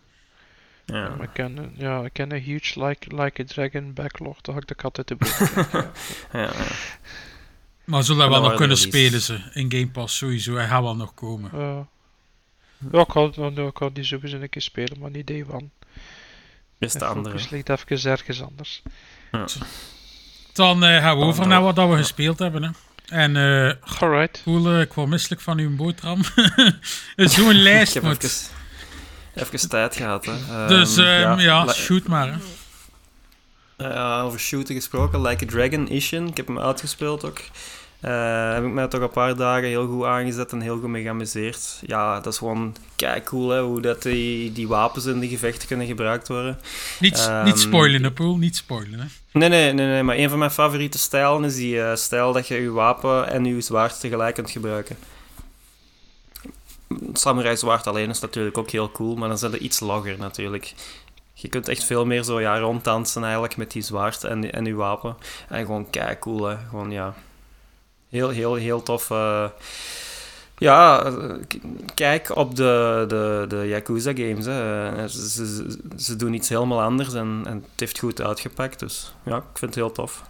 Ja. 0.93 1.17
Ik 1.21 1.29
ken, 1.33 1.57
een- 1.57 1.75
ja, 1.77 2.01
ik 2.05 2.13
ken 2.13 2.33
een 2.33 2.41
huge 2.41 2.85
like, 2.85 3.23
like 3.23 3.43
a 3.43 3.45
Dragon 3.45 3.93
backlog. 3.93 4.41
Dat 4.41 4.55
had 4.55 4.71
ik 4.71 4.83
altijd 4.85 5.07
te 5.07 5.15
boven. 5.21 5.91
Ja, 6.33 6.41
ja. 6.41 6.53
Maar 7.85 8.03
zullen 8.05 8.25
we 8.25 8.31
wel 8.33 8.43
nog 8.43 8.55
kunnen 8.55 8.77
de 8.77 8.83
release. 8.83 9.19
spelen 9.19 9.21
ze. 9.21 9.61
In 9.61 9.71
Game 9.73 9.89
Pass 9.89 10.17
sowieso. 10.17 10.55
Hij 10.55 10.67
gaat 10.67 10.83
wel 10.83 10.97
nog 10.97 11.15
komen. 11.15 11.51
Ja. 11.53 11.87
ja, 12.93 13.01
ik 13.01 13.11
had, 13.11 13.35
ja, 13.35 13.51
ik 13.67 13.77
had 13.77 13.95
die 13.95 14.05
sowieso 14.05 14.37
een 14.37 14.49
keer 14.49 14.63
spelen, 14.63 14.99
maar 15.01 15.11
niet 15.11 15.27
day 15.27 15.45
one. 15.51 15.69
De 16.79 16.89
Mijn 16.99 17.11
andere. 17.11 17.39
focus 17.39 17.51
ligt 17.51 17.69
even 17.69 18.11
ergens 18.11 18.43
anders. 18.43 18.83
Dan 20.53 20.85
eh, 20.85 20.97
gaan 21.03 21.19
we 21.19 21.25
over 21.25 21.47
naar 21.47 21.63
wat 21.63 21.77
dat 21.77 21.89
we 21.91 21.97
gespeeld 21.97 22.39
hebben. 22.39 22.63
Hè. 22.63 22.71
En 23.09 23.37
eh 23.37 24.01
Alright. 24.03 24.43
Eh, 24.47 24.81
ik 24.81 24.93
word 24.93 25.09
misselijk 25.09 25.41
van 25.41 25.59
uw 25.59 25.77
boterham. 25.77 26.21
Zo'n 27.17 27.55
lijst 27.69 28.03
moet. 28.03 28.51
Even, 29.35 29.69
tijd 29.69 29.97
gehad. 29.97 30.25
Hè. 30.25 30.33
Ehm, 30.33 30.69
Dus 30.69 30.97
ehm, 30.97 31.39
ja, 31.39 31.65
li- 31.65 31.73
shoot 31.73 32.07
maar. 32.07 32.27
Hè. 32.27 32.39
Eh, 33.77 34.23
over 34.25 34.41
shooten 34.41 34.75
gesproken, 34.75 35.21
Like 35.23 35.45
a 35.45 35.49
Dragon 35.49 35.89
Ishin. 35.89 36.27
Ik 36.27 36.37
heb 36.37 36.47
hem 36.47 36.59
uitgespeeld 36.59 37.25
ook. 37.25 37.39
Eh, 38.01 38.53
heb 38.53 38.65
ik 38.65 38.71
mij 38.73 38.87
toch 38.89 39.01
een 39.01 39.11
paar 39.11 39.37
dagen 39.37 39.69
heel 39.69 39.87
goed 39.87 40.05
aangezet 40.05 40.53
en 40.53 40.61
heel 40.61 40.79
goed 40.79 40.89
mee 40.89 41.03
geamuseerd. 41.03 41.79
Ja, 41.87 42.21
dat 42.21 42.33
is 42.33 42.39
gewoon 42.39 42.77
kijk 42.97 43.25
cool 43.25 43.49
hè, 43.51 43.61
hoe 43.63 43.81
dat 43.81 44.03
die, 44.03 44.53
die 44.53 44.69
wapens 44.69 45.05
in 45.07 45.21
de 45.21 45.29
gevechten 45.29 45.69
kunnen 45.69 45.87
gebruikt 45.87 46.29
worden. 46.29 46.59
Niet, 47.01 47.19
Ehm, 47.29 47.45
niet 47.45 47.59
spoilen, 47.61 48.03
hè, 48.03 48.11
Poel. 48.11 48.37
Niet 48.37 48.57
spoilen. 48.57 48.99
Hè. 49.01 49.07
Nee, 49.39 49.49
nee, 49.49 49.73
nee, 49.73 49.87
nee, 49.87 50.03
maar 50.03 50.17
een 50.17 50.29
van 50.29 50.39
mijn 50.39 50.51
favoriete 50.51 50.99
stijlen 50.99 51.45
is 51.45 51.55
die 51.57 51.83
eh, 51.83 51.95
stijl 51.97 52.33
dat 52.33 52.49
je 52.49 52.55
je 52.55 52.71
wapen 52.71 53.31
en 53.31 53.45
je 53.45 53.61
zwaard 53.61 54.01
tegelijk 54.01 54.35
kunt 54.35 54.51
gebruiken. 54.51 54.97
Samurai 57.13 57.57
zwaard 57.57 57.87
alleen 57.87 58.11
is 58.11 58.21
natuurlijk 58.21 58.59
ook 58.59 58.71
heel 58.71 58.91
cool, 58.91 59.17
maar 59.17 59.29
dan 59.29 59.39
zijn 59.39 59.51
ze 59.51 59.59
iets 59.59 59.81
logger 59.81 60.19
natuurlijk. 60.19 60.75
je 61.33 61.49
kunt 61.49 61.69
echt 61.69 61.85
veel 61.85 62.07
meer 62.07 62.23
zo 62.23 62.41
ja, 62.41 62.59
ronddansen 62.59 63.23
eigenlijk 63.23 63.57
met 63.57 63.71
die 63.71 63.83
zwaard 63.83 64.25
en, 64.25 64.53
en 64.53 64.65
je 64.65 64.75
wapen. 64.75 65.17
En 65.49 65.65
gewoon 65.65 65.91
kei 65.91 66.19
cool, 66.19 66.45
hè. 66.45 66.57
Gewoon, 66.69 66.91
ja. 66.91 67.15
Heel, 68.09 68.29
heel, 68.29 68.55
heel 68.55 68.83
tof. 68.83 69.11
eh. 69.11 69.49
ja, 70.59 71.13
kijk 71.95 72.37
op 72.37 72.57
de, 72.57 73.05
de, 73.09 73.45
de 73.49 73.67
Yakuza 73.69 74.13
games. 74.15 74.45
Hè. 74.45 75.09
Ze, 75.09 75.77
ze, 75.97 76.17
doen 76.17 76.35
iets 76.35 76.49
helemaal 76.49 76.83
anders 76.83 77.15
en, 77.15 77.43
en 77.47 77.55
het 77.71 77.81
heeft 77.81 77.99
goed 77.99 78.21
uitgepakt. 78.21 78.79
Dus 78.79 79.15
ja, 79.25 79.37
ik 79.37 79.43
vind 79.59 79.75
het 79.75 79.85
heel 79.85 79.93
tof. 79.93 80.23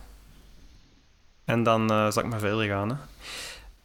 En 1.45 1.63
dan 1.63 1.91
eh, 1.91 2.11
zal 2.11 2.23
ik 2.23 2.29
maar 2.29 2.39
verder 2.39 2.67
gaan. 2.67 2.89
Hè. 2.89 2.97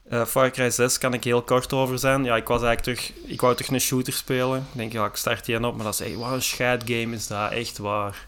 Eh, 0.10 0.26
Far 0.26 0.52
Cry 0.52 0.70
6 0.70 0.98
kan 0.98 1.14
ik 1.14 1.24
heel 1.24 1.42
kort 1.42 1.74
over 1.74 2.00
zijn. 2.00 2.24
Ja, 2.24 2.36
ik 2.36 2.48
was 2.48 2.62
eigenlijk 2.62 3.00
terug... 3.00 3.32
Ik 3.32 3.42
wou 3.42 3.56
terug 3.56 3.72
een 3.72 3.80
shooter 3.80 4.14
spelen. 4.14 4.58
Ik 4.58 4.78
denk, 4.78 4.92
ja, 4.92 5.06
ik 5.06 5.16
start 5.16 5.46
die 5.46 5.66
op. 5.66 5.76
Maar 5.76 5.86
dat 5.86 6.02
is. 6.02 6.16
Wat 6.16 6.32
een 6.32 6.42
scheidgame 6.42 7.16
is 7.16 7.28
dat. 7.28 7.52
Echt 7.52 7.78
waar. 7.78 8.26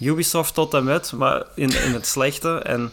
Ubisoft 0.00 0.54
tot 0.54 0.74
en 0.74 0.84
met, 0.84 1.12
maar 1.12 1.42
in, 1.54 1.70
in 1.70 1.92
het 1.92 2.06
slechte. 2.06 2.58
En 2.58 2.92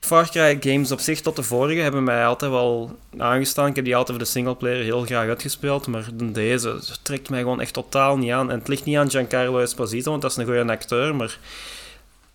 Far 0.00 0.30
Cry 0.30 0.56
games 0.60 0.92
op 0.92 1.00
zich 1.00 1.20
tot 1.20 1.36
de 1.36 1.42
vorige 1.42 1.80
hebben 1.80 2.04
mij 2.04 2.26
altijd 2.26 2.50
wel 2.50 2.98
aangestaan. 3.18 3.66
Ik 3.66 3.76
heb 3.76 3.84
die 3.84 3.96
altijd 3.96 4.16
voor 4.16 4.26
de 4.26 4.32
singleplayer 4.32 4.82
heel 4.82 5.04
graag 5.04 5.28
uitgespeeld. 5.28 5.86
Maar 5.86 6.04
deze 6.14 6.80
trekt 7.02 7.30
mij 7.30 7.40
gewoon 7.40 7.60
echt 7.60 7.72
totaal 7.72 8.16
niet 8.16 8.30
aan. 8.30 8.50
En 8.50 8.58
het 8.58 8.68
ligt 8.68 8.84
niet 8.84 8.96
aan 8.96 9.10
Giancarlo 9.10 9.58
Esposito, 9.58 10.10
want 10.10 10.22
dat 10.22 10.30
is 10.30 10.36
een 10.36 10.44
goede 10.44 10.72
acteur. 10.72 11.14
Maar 11.14 11.38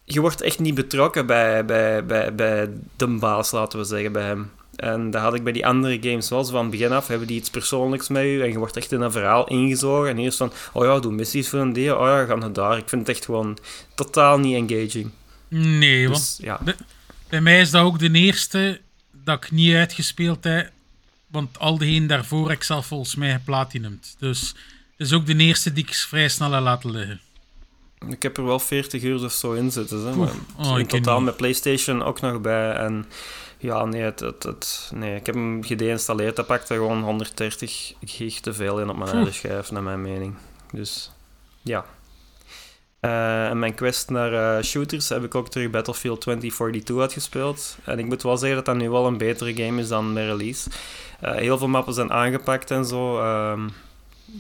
je 0.04 0.22
wordt 0.22 0.42
echt 0.42 0.60
niet 0.60 0.76
betrokken 0.76 1.26
bij, 1.26 1.66
bij, 1.66 2.06
bij, 2.06 2.36
bij 2.36 2.70
de 2.96 3.08
baas, 3.08 3.52
laten 3.52 3.80
we 3.80 3.86
zeggen, 3.86 4.12
bij 4.12 4.24
hem. 4.24 4.52
En 4.80 5.12
dat 5.12 5.22
had 5.22 5.34
ik 5.34 5.44
bij 5.44 5.54
die 5.54 5.66
andere 5.66 5.98
games 6.02 6.30
wel. 6.30 6.46
Van 6.46 6.70
begin 6.70 6.92
af 6.92 7.08
hebben 7.08 7.28
die 7.28 7.38
iets 7.38 7.50
persoonlijks 7.50 8.08
met 8.08 8.24
je. 8.24 8.42
En 8.44 8.52
je 8.52 8.58
wordt 8.58 8.78
echt 8.78 8.92
in 8.92 9.02
een 9.02 9.12
verhaal 9.12 9.48
ingezogen. 9.48 10.10
En 10.10 10.18
hier 10.18 10.28
is 10.28 10.36
van, 10.38 10.52
oh 10.74 10.86
ja, 10.86 11.00
doe 11.00 11.12
missies 11.12 11.50
voor 11.50 11.60
een 11.60 11.74
deel. 11.74 11.96
Oh 11.98 12.06
ja, 12.06 12.26
ga 12.26 12.36
naar 12.36 12.54
daar. 12.54 12.78
Ik 12.78 12.90
vind 12.90 13.08
het 13.08 13.16
echt 13.16 13.26
gewoon 13.26 13.58
totaal 13.96 14.40
niet 14.40 14.70
engaging. 14.70 15.10
Nee, 15.48 16.10
want 16.10 16.20
Dus 16.20 16.38
ja, 16.46 16.60
bij 17.30 17.42
mij 17.42 17.60
is 17.60 17.70
dat 17.72 17.84
ook 17.84 18.00
de 18.00 18.12
eerste 18.12 18.82
dat 19.24 19.44
ik 19.44 19.52
niet 19.52 19.74
uitgespeeld 19.76 20.44
heb. 20.44 20.72
Want 21.28 21.60
al 21.60 21.78
diegenen 21.78 22.08
daarvoor 22.08 22.50
heb 22.50 22.58
ik 22.58 22.64
zelf 22.64 22.86
volgens 22.86 23.16
mij 23.16 23.32
geplatinumd. 23.32 24.16
Dus 24.20 24.56
het 24.98 25.08
is 25.08 25.14
ook 25.14 25.26
de 25.26 25.36
eerste 25.36 25.74
die 25.74 25.84
ik 25.84 25.94
vrij 25.94 26.30
snel 26.30 26.52
heb 26.52 26.64
laten 26.64 26.92
liggen. 26.92 27.20
ik 28.10 28.22
heb 28.24 28.38
er 28.38 28.46
wel 28.46 28.60
40 28.60 29.04
uur 29.04 29.24
of 29.24 29.32
zo 29.34 29.54
in 29.54 29.72
zitten. 29.72 30.06
Hè, 30.08 30.16
maar 30.16 30.30
Oh, 30.58 30.80
in 30.80 30.88
totaal 30.88 31.16
niet. 31.18 31.26
met 31.26 31.38
PlayStation 31.38 32.04
ook 32.04 32.22
nog 32.22 32.42
bij. 32.42 32.72
En 32.74 33.06
ja, 33.60 33.86
nee, 33.86 34.02
het, 34.02 34.20
het, 34.20 34.44
het- 34.44 34.92
nee 34.96 35.16
ik 35.16 35.26
heb 35.26 35.36
hem 35.36 35.64
gedeinstalleerd. 35.64 36.36
Dat 36.36 36.48
pakte 36.48 36.74
gewoon 36.74 37.04
130 37.04 37.94
gig 38.04 38.40
te 38.40 38.54
veel 38.54 38.80
in 38.80 38.90
op 38.90 38.98
mijn 38.98 39.10
harde 39.16 39.32
schijf, 39.32 39.72
naar 39.72 39.84
mijn 39.84 40.02
mening. 40.02 40.36
Dus 40.72 41.12
ja. 41.62 41.86
Eh, 43.00 43.48
en 43.50 43.60
mijn 43.60 43.76
quest 43.76 44.10
naar 44.10 44.58
eh, 44.58 44.64
shooters 44.64 45.10
heb 45.10 45.24
ik 45.24 45.36
ook 45.36 45.50
terug 45.50 45.70
Battlefield 45.70 46.22
2042 46.22 46.98
uitgespeeld. 46.98 47.78
En 47.84 48.00
ik 48.00 48.06
moet 48.06 48.24
wel 48.24 48.38
zeggen 48.38 48.58
dat 48.58 48.66
dat 48.66 48.76
nu 48.76 48.90
wel 48.90 49.06
een 49.08 49.18
betere 49.18 49.54
game 49.64 49.82
is 49.82 49.88
dan 49.88 50.14
de 50.14 50.26
release. 50.26 50.70
Eh, 51.20 51.32
heel 51.36 51.58
veel 51.58 51.68
mappen 51.68 51.94
zijn 51.94 52.12
aangepakt 52.12 52.72
en 52.72 52.86
zo. 52.86 53.20
Ehm, 53.20 53.70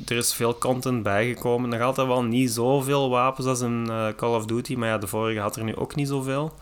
er 0.07 0.15
is 0.17 0.33
veel 0.33 0.57
content 0.57 1.03
bijgekomen. 1.03 1.69
Nog 1.69 1.81
altijd 1.81 2.07
wel 2.07 2.23
niet 2.23 2.51
zoveel 2.51 3.09
wapens 3.09 3.47
als 3.47 3.61
in 3.61 3.89
Call 4.15 4.35
of 4.35 4.45
Duty, 4.45 4.75
maar 4.75 4.87
ja, 4.89 4.97
de 4.97 5.07
vorige 5.07 5.39
had 5.39 5.55
er 5.55 5.63
nu 5.63 5.75
ook 5.75 5.95
niet 5.95 6.07
zoveel. 6.07 6.53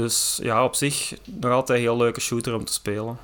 Dus 0.00 0.38
ja, 0.42 0.64
op 0.64 0.74
zich 0.74 1.14
nog 1.24 1.52
altijd 1.52 1.78
een 1.78 1.84
heel 1.84 1.96
leuke 1.96 2.20
shooter 2.20 2.54
om 2.54 2.64
te 2.64 2.72
spelen. 2.72 3.18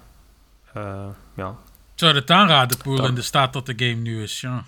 Eh, 0.72 1.06
ja. 1.34 1.48
Ik 1.48 2.02
zou 2.02 2.14
het 2.14 2.30
aanraden, 2.30 2.78
Poel, 2.78 3.06
in 3.06 3.14
de 3.14 3.22
staat 3.22 3.52
dat 3.52 3.66
de 3.66 3.72
game 3.76 4.00
nu 4.00 4.22
is. 4.22 4.40
Ja. 4.40 4.64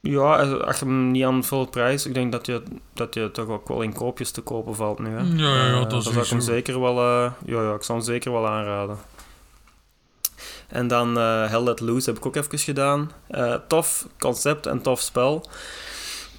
Ja, 0.00 0.42
als 0.42 0.78
je 0.78 0.84
hem 0.84 1.10
niet 1.10 1.24
aan 1.24 1.44
full 1.44 1.66
prijs, 1.66 2.06
ik 2.06 2.14
denk 2.14 2.32
dat 2.32 2.46
je, 2.46 2.62
dat 2.92 3.14
je 3.14 3.30
toch 3.30 3.46
ook 3.46 3.68
wel 3.68 3.82
in 3.82 3.92
koopjes 3.92 4.30
te 4.30 4.40
kopen 4.40 4.74
valt 4.74 4.98
nu. 4.98 5.08
Hè? 5.08 5.20
Ja, 5.20 5.56
ja, 5.56 5.66
ja, 5.66 5.72
Eh, 5.72 5.80
dat 5.80 5.90
dan 5.90 6.02
zou 6.02 6.18
ik 6.18 6.26
hem 6.26 6.40
zeker 6.40 6.80
wel, 6.80 6.98
eh, 6.98 7.32
ja, 7.46 7.62
ja, 7.62 7.74
ik 7.74 7.82
zou 7.82 7.98
hem 7.98 8.06
zeker 8.06 8.32
wel 8.32 8.48
aanraden. 8.48 8.98
En 10.68 10.88
dan 10.88 11.16
Hell 11.16 11.62
Let 11.62 11.80
Loose 11.80 12.10
heb 12.10 12.18
ik 12.18 12.26
ook 12.26 12.36
even 12.36 12.58
gedaan. 12.58 13.10
Tof 13.68 14.06
concept 14.18 14.66
en 14.66 14.82
tof 14.82 15.00
spel. 15.00 15.48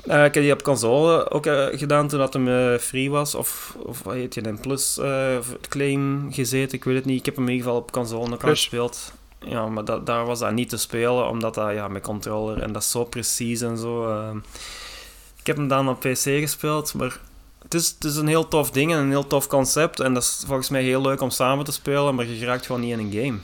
Eh, 0.07 0.25
ik 0.25 0.33
heb 0.33 0.43
die 0.43 0.51
op 0.53 0.63
console 0.63 1.31
ook 1.31 1.45
eh, 1.45 1.65
gedaan 1.71 2.07
toen 2.07 2.19
dat 2.19 2.33
hem 2.33 2.47
eh, 2.47 2.79
free 2.79 3.09
was. 3.11 3.35
Of, 3.35 3.75
of 3.79 4.03
wat 4.03 4.13
heet 4.13 4.33
je, 4.33 4.47
een 4.47 4.59
plus 4.59 4.99
claim 5.69 6.27
gezeten, 6.33 6.77
ik 6.77 6.83
weet 6.83 6.95
het 6.95 7.05
niet. 7.05 7.19
Ik 7.19 7.25
heb 7.25 7.35
hem 7.35 7.45
in 7.45 7.51
ieder 7.51 7.65
geval 7.67 7.81
op 7.81 7.91
console 7.91 8.37
Plus. 8.37 8.59
gespeeld. 8.59 9.13
Ja, 9.39 9.67
maar 9.67 9.85
dat, 9.85 10.05
daar 10.05 10.25
was 10.25 10.39
dat 10.39 10.51
niet 10.51 10.69
te 10.69 10.77
spelen, 10.77 11.29
omdat 11.29 11.53
dat 11.53 11.73
ja, 11.73 11.87
met 11.87 12.01
controller 12.03 12.61
en 12.61 12.71
dat 12.71 12.81
is 12.81 12.91
zo 12.91 13.03
precies 13.03 13.61
en 13.61 13.77
zo. 13.77 14.09
eh. 14.09 14.35
ik 15.39 15.47
heb 15.47 15.55
hem 15.55 15.67
dan 15.67 15.89
op 15.89 15.99
PC 15.99 16.21
gespeeld, 16.23 16.93
maar 16.93 17.19
het 17.63 17.73
is, 17.73 17.87
het 17.87 18.03
is 18.03 18.15
een 18.15 18.27
heel 18.27 18.47
tof 18.47 18.71
ding 18.71 18.91
en 18.91 18.97
een 18.97 19.09
heel 19.09 19.27
tof 19.27 19.47
concept. 19.47 19.99
En 19.99 20.13
dat 20.13 20.23
is 20.23 20.43
volgens 20.47 20.69
mij 20.69 20.83
heel 20.83 21.01
leuk 21.01 21.21
om 21.21 21.29
samen 21.29 21.65
te 21.65 21.71
spelen, 21.71 22.15
maar 22.15 22.25
je 22.25 22.45
raakt 22.45 22.65
gewoon 22.65 22.81
niet 22.81 22.91
in 22.91 22.99
een 22.99 23.11
game. 23.11 23.37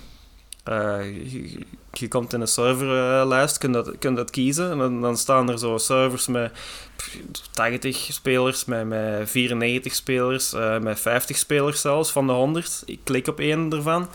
Je, 1.30 1.66
je- 1.92 2.08
komt 2.08 2.34
in 2.34 2.42
een 2.42 2.48
serverlijst, 2.48 3.58
kun 3.58 3.72
dat, 3.72 3.92
kun 4.00 4.16
dat 4.16 4.30
kiezen. 4.30 4.72
En 4.72 4.78
dan, 4.78 5.02
dan 5.02 5.18
staan 5.18 5.50
er 5.50 5.60
zo 5.60 5.78
servers 5.78 6.28
met 6.28 6.52
pff, 6.96 7.18
80 7.52 7.98
spelers, 8.12 8.66
met, 8.66 8.88
met 8.88 9.30
94 9.30 9.96
spelers, 9.96 10.54
eh, 10.54 10.80
met 10.80 11.00
50 11.00 11.38
spelers 11.38 11.82
zelfs 11.82 12.12
van 12.12 12.28
de 12.28 12.34
100. 12.34 12.84
Ik 12.86 13.00
klik 13.04 13.28
op 13.28 13.40
één 13.40 13.72
ervan. 13.72 14.10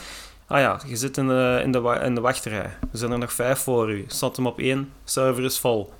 Ah 0.47 0.59
ja, 0.61 0.81
je 0.87 0.97
zit 0.97 1.17
in 1.17 1.29
de, 1.29 1.61
in 1.65 1.73
de, 1.73 2.01
in 2.05 2.15
de 2.15 2.21
wachtrij. 2.21 2.63
Er 2.65 2.79
zijn 2.93 3.11
er 3.13 3.19
nog 3.19 3.33
vijf 3.33 3.59
voor 3.59 3.91
u. 3.93 4.05
Staat 4.09 4.37
hem 4.37 4.47
op 4.47 4.59
één, 4.59 4.93
server 5.05 5.45
is 5.45 5.59
vol. 5.59 5.93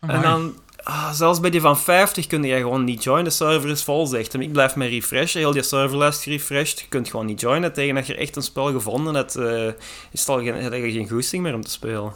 En 0.00 0.22
dan, 0.22 0.54
ah, 0.86 1.12
zelfs 1.12 1.40
bij 1.40 1.50
die 1.50 1.60
van 1.60 1.78
50 1.78 2.26
kun 2.26 2.42
je 2.42 2.56
gewoon 2.56 2.84
niet 2.84 3.02
joinen. 3.02 3.24
De 3.24 3.30
server 3.30 3.70
is 3.70 3.84
vol, 3.84 4.06
zegt 4.06 4.32
hem. 4.32 4.42
Ik 4.42 4.52
blijf 4.52 4.74
maar 4.74 4.88
refreshen. 4.88 5.40
Heel 5.40 5.52
die 5.52 5.62
serverlijst 5.62 6.22
gerefreshed. 6.22 6.80
Je 6.80 6.88
kunt 6.88 7.08
gewoon 7.08 7.26
niet 7.26 7.40
joinen. 7.40 7.72
Tegen 7.72 7.94
dat 7.94 8.06
je 8.06 8.14
echt 8.14 8.36
een 8.36 8.42
spel 8.42 8.72
gevonden 8.72 9.14
hebt, 9.14 9.36
eh, 9.36 9.66
is 10.10 10.20
het 10.20 10.28
al 10.28 10.42
geen, 10.42 10.54
heb 10.54 10.72
geen 10.72 11.08
goesting 11.08 11.42
meer 11.42 11.54
om 11.54 11.62
te 11.62 11.70
spelen. 11.70 12.12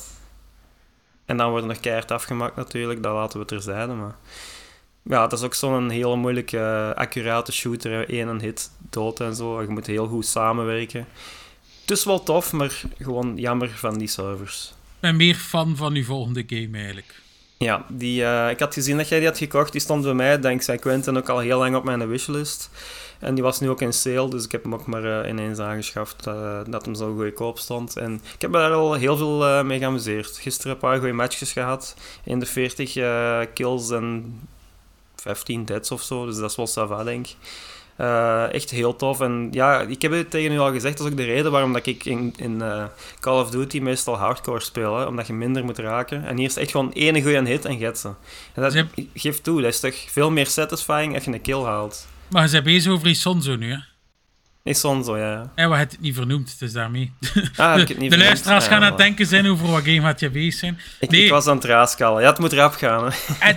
En 1.25 1.37
dan 1.37 1.51
wordt 1.51 1.69
er 1.69 1.81
keihard 1.81 2.11
afgemaakt 2.11 2.57
natuurlijk. 2.57 3.03
Dat 3.03 3.13
laten 3.13 3.39
we 3.41 3.45
terzijde. 3.45 3.93
Maar 3.93 4.17
ja, 5.03 5.27
dat 5.27 5.39
is 5.39 5.45
ook 5.45 5.55
zo'n 5.55 5.91
hele 5.91 6.17
moeilijke, 6.17 6.93
accurate 6.97 7.53
shooter. 7.53 8.15
Eén 8.19 8.29
een 8.29 8.41
hit, 8.41 8.71
dood 8.91 9.21
en 9.21 9.35
zo. 9.35 9.63
Je 9.63 9.69
moet 9.69 9.87
heel 9.87 10.07
goed 10.07 10.27
samenwerken. 10.27 11.07
Het 11.81 11.91
is 11.91 12.05
wel 12.05 12.23
tof, 12.23 12.53
maar 12.53 12.83
gewoon 12.99 13.37
jammer 13.37 13.69
van 13.69 13.99
die 13.99 14.09
servers. 14.09 14.73
Ben 15.01 15.17
meer 15.17 15.35
fan 15.35 15.77
van 15.77 15.95
uw 15.95 16.05
volgende 16.05 16.45
game 16.47 16.79
eigenlijk. 16.79 17.23
Ja, 17.65 17.85
die, 17.89 18.25
eh, 18.25 18.51
ik 18.51 18.61
had 18.61 18.75
gezien 18.75 18.97
dat 18.97 19.09
jij 19.09 19.19
die 19.19 19.29
had 19.29 19.39
gekocht. 19.39 19.73
Die 19.73 19.81
stond 19.81 20.05
bij 20.05 20.15
mij, 20.15 20.41
dankzij 20.41 20.79
Quentin, 20.79 21.17
ook 21.17 21.29
al 21.29 21.39
heel 21.39 21.59
lang 21.59 21.77
op 21.77 21.85
mijn 21.85 22.09
wishlist. 22.09 22.71
En 23.19 23.35
die 23.35 23.43
was 23.43 23.61
nu 23.61 23.69
ook 23.69 23.81
in 23.81 23.93
sale, 23.93 24.31
dus 24.31 24.45
ik 24.45 24.53
heb 24.53 24.63
hem 24.63 24.75
ook 24.75 24.87
maar 24.87 25.23
eh, 25.23 25.29
ineens 25.29 25.59
aangeschaft 25.59 26.27
eh, 26.27 26.61
dat 26.67 26.85
hem 26.85 26.95
zo 26.95 27.15
goedkoop 27.15 27.59
stond. 27.59 27.97
En 27.97 28.21
ik 28.35 28.41
heb 28.41 28.53
daar 28.53 28.73
al 28.73 28.93
heel 28.93 29.17
veel 29.17 29.65
mee 29.65 29.79
geamuseerd. 29.79 30.37
Gisteren 30.37 30.73
een 30.73 30.79
paar 30.79 30.99
goede 30.99 31.13
matches 31.13 31.53
gehad. 31.53 31.97
In 32.25 32.39
de 32.39 32.47
40 32.47 32.97
eh, 32.97 33.41
kills 33.55 33.91
en 33.91 34.41
15 35.17 35.65
deaths 35.65 35.91
of 35.91 36.03
zo, 36.03 36.27
dus 36.27 36.37
dat 36.37 36.51
is 36.51 36.57
wel 36.57 36.67
sava, 36.67 37.05
denk 37.05 37.27
ik. 37.27 37.37
Eh, 38.01 38.53
echt 38.53 38.71
heel 38.71 38.97
tof. 38.97 39.21
En 39.21 39.49
ja, 39.51 39.81
ik 39.81 40.03
heb 40.03 40.13
het 40.13 40.31
tegen 40.31 40.53
u 40.53 40.59
al 40.59 40.73
gezegd, 40.73 40.97
dat 40.97 41.07
is 41.07 41.13
ook 41.13 41.19
de 41.19 41.25
reden 41.25 41.51
waarom 41.51 41.73
dat 41.73 41.87
ik 41.87 42.05
in, 42.05 42.35
in 42.37 42.63
eh, 42.63 42.85
Call 43.21 43.41
of 43.41 43.51
Duty 43.51 43.81
meestal 43.81 44.17
hardcore 44.17 44.61
speel. 44.61 44.99
Hè, 44.99 45.05
omdat 45.05 45.27
je 45.27 45.33
minder 45.33 45.65
moet 45.65 45.79
raken. 45.79 46.27
En 46.27 46.37
hier 46.37 46.49
is 46.49 46.57
echt 46.57 46.71
gewoon 46.71 46.93
één 46.93 47.23
goede 47.23 47.49
hit 47.49 47.65
en 47.65 47.79
get 47.79 47.99
ze. 47.99 48.09
En 48.55 48.63
dat 48.63 48.73
Ze 48.73 48.87
geeft 49.15 49.45
toe, 49.45 49.63
dat 49.63 49.73
is 49.73 49.81
toch 49.81 49.95
veel 50.09 50.31
meer 50.31 50.47
satisfying 50.47 51.15
als 51.15 51.25
je 51.25 51.33
een 51.33 51.41
kill 51.41 51.63
haalt. 51.63 52.07
Maar 52.29 52.45
je 52.45 52.51
bent 52.51 52.65
bezig 52.65 52.93
over 52.93 53.09
Isonzo 53.09 53.57
nu, 53.57 53.71
hè? 53.71 53.79
Is 54.63 54.81
zo'n 54.81 55.05
zo, 55.05 55.19
ja. 55.19 55.41
En 55.55 55.71
we 55.71 55.77
hebben 55.77 55.79
het 55.79 56.01
niet 56.01 56.15
vernoemd, 56.15 56.59
dus 56.59 56.73
daarmee. 56.73 57.13
Ah, 57.57 57.73
heb 57.73 57.81
ik 57.83 57.89
het 57.89 57.97
de 57.97 58.03
niet 58.03 58.11
de 58.11 58.19
luisteraars 58.19 58.67
gaan 58.67 58.83
aan 58.83 58.89
het 58.89 58.99
denken 58.99 59.27
zijn 59.27 59.47
over 59.47 59.71
wat 59.71 59.83
game 59.83 60.01
had 60.01 60.21
je 60.21 60.31
bezig 60.31 60.55
zijn. 60.55 60.79
Ik, 61.01 61.11
Nee. 61.11 61.25
ik 61.25 61.31
was 61.31 61.47
aan 61.47 61.57
het 61.57 61.65
raaskallen. 61.65 62.23
Ja, 62.23 62.29
het 62.31 62.39
moet 62.39 62.53
rap 62.53 62.73
gaan. 62.73 63.05
Hè. 63.05 63.11
Heb 63.39 63.57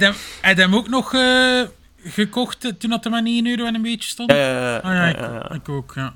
je 0.58 0.62
hem 0.62 0.76
ook 0.76 0.90
nog 0.90 1.14
eh, 1.14 1.62
gekocht 2.04 2.66
eh, 2.66 2.72
toen 2.72 2.90
dat 2.90 3.06
er 3.06 3.12
maar 3.12 3.22
9 3.22 3.48
euro 3.50 3.66
en 3.66 3.76
een 3.76 3.82
beetje 3.82 4.10
stond? 4.10 4.32
Ja, 4.32 5.50
ik, 5.54 5.70
ook, 5.70 5.92
ja. 5.96 6.16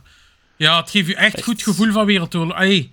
Ja, 0.55 0.79
het 0.79 0.89
geeft 0.89 1.07
je 1.07 1.15
echt, 1.15 1.35
Echt. 1.35 1.43
goed 1.43 1.61
gevoel 1.63 1.91
van 1.91 2.05
Wereldoorlog. 2.05 2.55
Allee, 2.55 2.91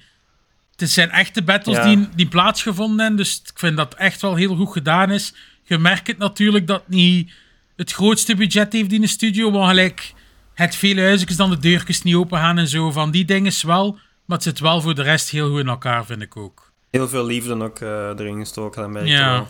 het 0.77 0.91
zijn 0.91 1.11
echte 1.11 1.43
battles 1.43 1.77
Ja. 1.77 1.85
die, 1.85 2.09
die 2.15 2.27
plaatsgevonden 2.29 2.99
hebben, 2.99 3.17
dus 3.17 3.43
ik 3.53 3.59
vind 3.59 3.77
dat 3.77 3.95
echt 3.95 4.21
wel 4.23 4.35
heel 4.35 4.57
goed 4.57 4.73
gedaan 4.73 5.11
is. 5.11 5.35
Je 5.65 5.79
merkt 5.79 6.07
het 6.07 6.19
natuurlijk 6.19 6.67
dat 6.67 6.89
niet 6.89 7.33
het 7.77 7.93
grootste 7.93 8.35
budget 8.37 8.73
heeft 8.73 8.93
in 8.93 9.01
de 9.01 9.07
studio, 9.07 9.51
maar 9.51 9.69
gelijk 9.69 10.13
het 10.55 10.77
veel 10.77 10.97
huisjes 10.97 11.37
dan 11.37 11.51
de 11.51 11.59
deurtjes 11.59 12.03
niet 12.03 12.15
open 12.15 12.39
gaan 12.39 12.59
en 12.59 12.69
zo. 12.69 12.91
Van 12.91 13.11
die 13.11 13.25
dingen 13.25 13.47
is 13.47 13.63
wel, 13.63 13.93
maar 14.25 14.37
het 14.37 14.43
zit 14.43 14.59
wel 14.59 14.81
voor 14.81 14.95
de 14.95 15.03
rest 15.03 15.31
heel 15.31 15.51
goed 15.51 15.61
in 15.61 15.69
elkaar, 15.69 16.05
vind 16.07 16.23
ik 16.23 16.37
ook. 16.37 16.73
Heel 16.91 17.09
veel 17.09 17.27
liefde 17.27 17.63
ook 17.63 17.79
eh, 17.81 17.89
erin 18.09 18.39
gestoken, 18.39 18.83
dat 18.83 18.91
merk 18.91 19.07
je 19.07 19.13
Ja. 19.13 19.31
wel. 19.33 19.49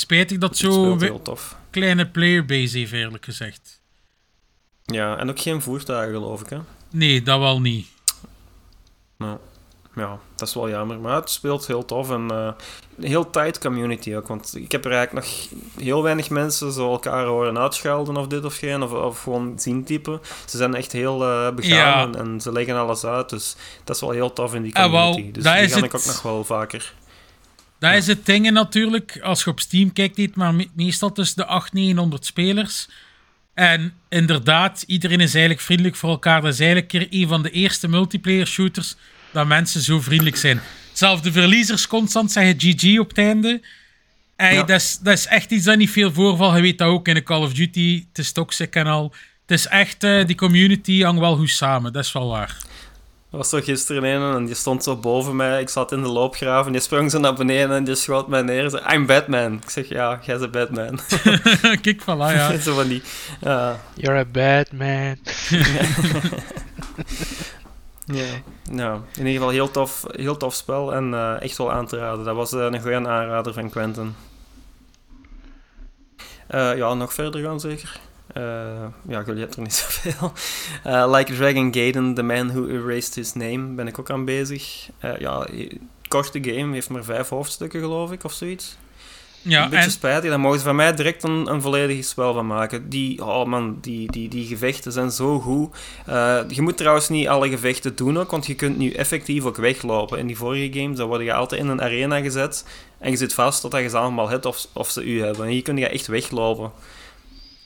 Spijtig 0.00 0.38
dat 0.38 0.58
we- 0.58 0.96
heel 1.00 1.22
tof. 1.22 1.56
kleine 1.70 2.06
playerbase 2.08 2.78
heeft, 2.78 2.92
eerlijk 2.92 3.24
gezegd. 3.24 3.80
Ja, 4.84 5.18
en 5.18 5.30
ook 5.30 5.40
geen 5.40 5.62
voertuigen, 5.62 6.14
geloof 6.14 6.40
ik, 6.40 6.48
hè. 6.50 6.58
Nee, 6.90 7.22
dat 7.22 7.38
wel 7.38 7.60
niet. 7.60 7.86
Nou. 9.18 9.38
ja, 9.96 10.18
dat 10.36 10.48
is 10.48 10.54
wel 10.54 10.68
jammer. 10.68 10.98
Maar 11.00 11.14
het 11.14 11.30
speelt 11.30 11.66
heel 11.66 11.84
tof 11.84 12.10
en 12.10 12.30
een 12.30 12.54
heel 13.00 13.30
tight 13.30 13.58
community 13.58 14.14
ook. 14.14 14.28
Want 14.28 14.56
ik 14.56 14.72
heb 14.72 14.84
er 14.84 14.92
eigenlijk 14.92 15.26
nog 15.26 15.48
heel 15.84 16.02
weinig 16.02 16.30
mensen 16.30 16.72
zo 16.72 16.90
elkaar 16.92 17.26
horen 17.26 17.58
uitschelden 17.58 18.16
of 18.16 18.26
dit 18.26 18.44
of 18.44 18.56
geen. 18.56 18.82
Of, 18.82 18.92
of 18.92 19.22
gewoon 19.22 19.58
zien 19.58 19.84
typen. 19.84 20.20
Ze 20.46 20.56
zijn 20.56 20.74
echt 20.74 20.92
heel 20.92 21.24
eh, 21.24 21.54
begaan 21.54 21.78
Ja. 21.78 22.02
en, 22.02 22.14
en 22.14 22.40
ze 22.40 22.52
leggen 22.52 22.76
alles 22.76 23.04
uit. 23.04 23.28
Dus 23.28 23.56
dat 23.84 23.94
is 23.96 24.02
wel 24.02 24.10
heel 24.10 24.32
tof 24.32 24.54
in 24.54 24.62
die 24.62 24.76
Ah, 24.76 24.90
wel, 24.90 25.10
community. 25.10 25.32
dus 25.40 25.42
die 25.42 25.68
ga 25.68 25.84
ik 25.84 25.94
ook 25.94 26.04
nog 26.06 26.22
wel 26.22 26.44
vaker. 26.44 26.94
Dat 27.80 27.94
is 27.94 28.06
het 28.06 28.26
ding 28.26 28.50
natuurlijk. 28.50 29.18
Als 29.22 29.44
je 29.44 29.50
op 29.50 29.60
Steam 29.60 29.92
kijkt, 29.92 30.16
niet, 30.16 30.36
maar 30.36 30.54
me- 30.54 30.68
meestal 30.74 31.12
tussen 31.12 31.36
de 31.36 31.44
800 31.44 31.72
900 31.72 32.26
spelers. 32.26 32.88
En 33.54 33.92
inderdaad, 34.08 34.84
iedereen 34.86 35.20
is 35.20 35.32
eigenlijk 35.32 35.64
vriendelijk 35.64 35.96
voor 35.96 36.10
elkaar. 36.10 36.40
Dat 36.40 36.52
is 36.52 36.60
eigenlijk 36.60 37.06
een 37.10 37.28
van 37.28 37.42
de 37.42 37.50
eerste 37.50 37.88
multiplayer 37.88 38.46
shooters 38.46 38.96
dat 39.32 39.46
mensen 39.46 39.80
zo 39.80 40.00
vriendelijk 40.00 40.36
zijn. 40.36 40.60
Zelfs 40.92 41.22
de 41.22 41.32
verliezers 41.32 41.86
constant 41.86 42.32
zeggen 42.32 42.54
GG 42.58 42.98
op 42.98 43.08
het 43.08 43.18
einde. 43.18 43.60
Ja. 44.36 44.62
dat, 44.62 44.80
is, 44.80 44.98
dat 45.02 45.12
is 45.18 45.26
echt 45.26 45.50
iets 45.50 45.64
dat 45.64 45.76
niet 45.76 45.90
veel 45.90 46.12
voorvalt. 46.12 46.56
Je 46.56 46.62
weet 46.62 46.78
dat 46.78 46.88
ook 46.88 47.08
in 47.08 47.14
de 47.14 47.22
Call 47.22 47.42
of 47.42 47.52
Duty. 47.52 48.04
Het 48.08 48.18
is 48.18 48.32
toxic 48.32 48.74
en 48.74 48.86
al. 48.86 49.14
Het 49.46 49.58
is 49.58 49.66
echt, 49.66 50.04
eh, 50.04 50.26
die 50.26 50.36
community 50.36 51.02
hangt 51.02 51.20
wel 51.20 51.36
goed 51.36 51.50
samen. 51.50 51.92
Dat 51.92 52.04
is 52.04 52.12
wel 52.12 52.28
waar. 52.28 52.56
Er 53.30 53.36
was 53.36 53.48
zo 53.48 53.60
gisteren 53.60 54.04
een 54.04 54.34
en 54.34 54.44
die 54.44 54.54
stond 54.54 54.82
zo 54.82 54.96
boven 54.96 55.36
mij. 55.36 55.60
Ik 55.60 55.68
zat 55.68 55.92
in 55.92 56.02
de 56.02 56.08
loopgraaf 56.08 56.66
en 56.66 56.72
die 56.72 56.80
sprong 56.80 57.10
zo 57.10 57.18
naar 57.18 57.34
beneden 57.34 57.76
en 57.76 57.84
die 57.84 57.94
schoot 57.94 58.28
mij 58.28 58.42
neer. 58.42 58.64
en 58.64 58.70
zei, 58.70 58.94
I'm 58.94 59.06
Batman. 59.06 59.52
Ik 59.52 59.70
zeg, 59.70 59.88
ja, 59.88 60.20
jij 60.22 60.38
bent 60.38 60.50
Batman. 60.50 60.98
Kijk, 61.82 62.02
voilà, 62.02 62.34
ja. 62.34 62.58
zo 62.58 62.74
van 62.74 62.88
die... 62.88 63.02
ja. 63.40 63.80
You're 63.94 64.18
a 64.18 64.24
bad 64.24 64.72
man. 64.72 65.16
Ja. 68.12 68.42
Nou, 68.70 69.00
in 69.12 69.26
ieder 69.26 69.32
geval 69.32 69.48
heel 69.48 69.70
tof, 69.70 70.04
heel 70.10 70.36
tof 70.36 70.54
spel 70.54 70.94
en 70.94 71.14
eh, 71.14 71.42
echt 71.42 71.56
wel 71.56 71.72
aan 71.72 71.86
te 71.86 71.96
raden. 71.96 72.24
Dat 72.24 72.36
was 72.36 72.52
eh, 72.52 72.60
een 72.60 72.80
goede 72.80 72.96
aanrader 72.96 73.52
van 73.52 73.70
Quentin. 73.70 74.14
Eh, 76.46 76.76
ja, 76.76 76.94
nog 76.94 77.12
verder 77.12 77.42
gaan 77.42 77.60
zeker. 77.60 78.00
Eh, 78.32 78.42
ja, 79.08 79.24
hebben 79.24 79.38
er 79.38 79.60
niet 79.60 79.74
zoveel. 80.02 80.32
Eh 80.84 81.10
like 81.12 81.34
Dragon 81.34 81.74
Gaiden, 81.74 82.14
The 82.14 82.22
Man 82.22 82.52
Who 82.52 82.66
Erased 82.66 83.14
His 83.14 83.32
Name, 83.34 83.74
ben 83.74 83.86
ik 83.86 83.98
ook 83.98 84.10
aan 84.10 84.24
bezig. 84.24 84.88
Eh, 84.98 85.18
ja, 85.18 85.46
korte 86.08 86.38
game, 86.42 86.72
heeft 86.72 86.90
maar 86.90 87.04
vijf 87.04 87.28
hoofdstukken 87.28 87.80
geloof 87.80 88.12
ik, 88.12 88.24
of 88.24 88.32
zoiets. 88.32 88.76
ja 89.42 89.64
een 89.64 89.70
beetje 89.70 89.84
en, 89.84 89.90
spijtig, 89.90 90.30
daar 90.30 90.40
mogen 90.40 90.58
ze 90.58 90.64
van 90.64 90.76
mij 90.76 90.94
direct 90.94 91.22
een, 91.22 91.50
een 91.50 91.62
volledig 91.62 92.04
spel 92.04 92.32
van 92.32 92.46
maken. 92.46 92.88
Die, 92.88 93.24
oh 93.24 93.46
man, 93.46 93.78
die, 93.80 94.12
die, 94.12 94.28
die 94.28 94.46
gevechten 94.46 94.92
zijn 94.92 95.10
zo 95.10 95.40
goed. 95.40 95.76
Je 96.48 96.62
moet 96.62 96.76
trouwens 96.76 97.08
niet 97.08 97.28
alle 97.28 97.48
gevechten 97.48 97.96
doen 97.96 98.18
ook, 98.18 98.30
want 98.30 98.46
je 98.46 98.54
kunt 98.54 98.78
nu 98.78 98.90
effectief 98.90 99.44
ook 99.44 99.56
weglopen. 99.56 100.18
In 100.18 100.26
die 100.26 100.36
vorige 100.36 100.80
games, 100.80 100.96
dan 100.96 101.08
word 101.08 101.22
je 101.22 101.32
altijd 101.32 101.60
in 101.60 101.68
een 101.68 101.82
arena 101.82 102.20
gezet 102.20 102.64
en 102.98 103.10
je 103.10 103.16
zit 103.16 103.34
vast 103.34 103.60
totdat 103.60 103.80
je 103.80 103.88
ze 103.88 103.98
allemaal 103.98 104.28
hebt 104.28 104.46
of, 104.46 104.66
of 104.72 104.90
ze 104.90 105.04
u 105.04 105.22
hebben. 105.22 105.44
En 105.44 105.50
hier 105.50 105.62
kun 105.62 105.76
je 105.76 105.88
echt 105.88 106.06
weglopen. 106.06 106.72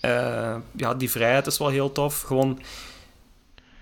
Eh, 0.04 0.56
ja, 0.76 0.94
die 0.94 1.10
vrijheid 1.10 1.46
is 1.46 1.58
wel 1.58 1.68
heel 1.68 1.92
tof. 1.92 2.20
Gewoon 2.20 2.60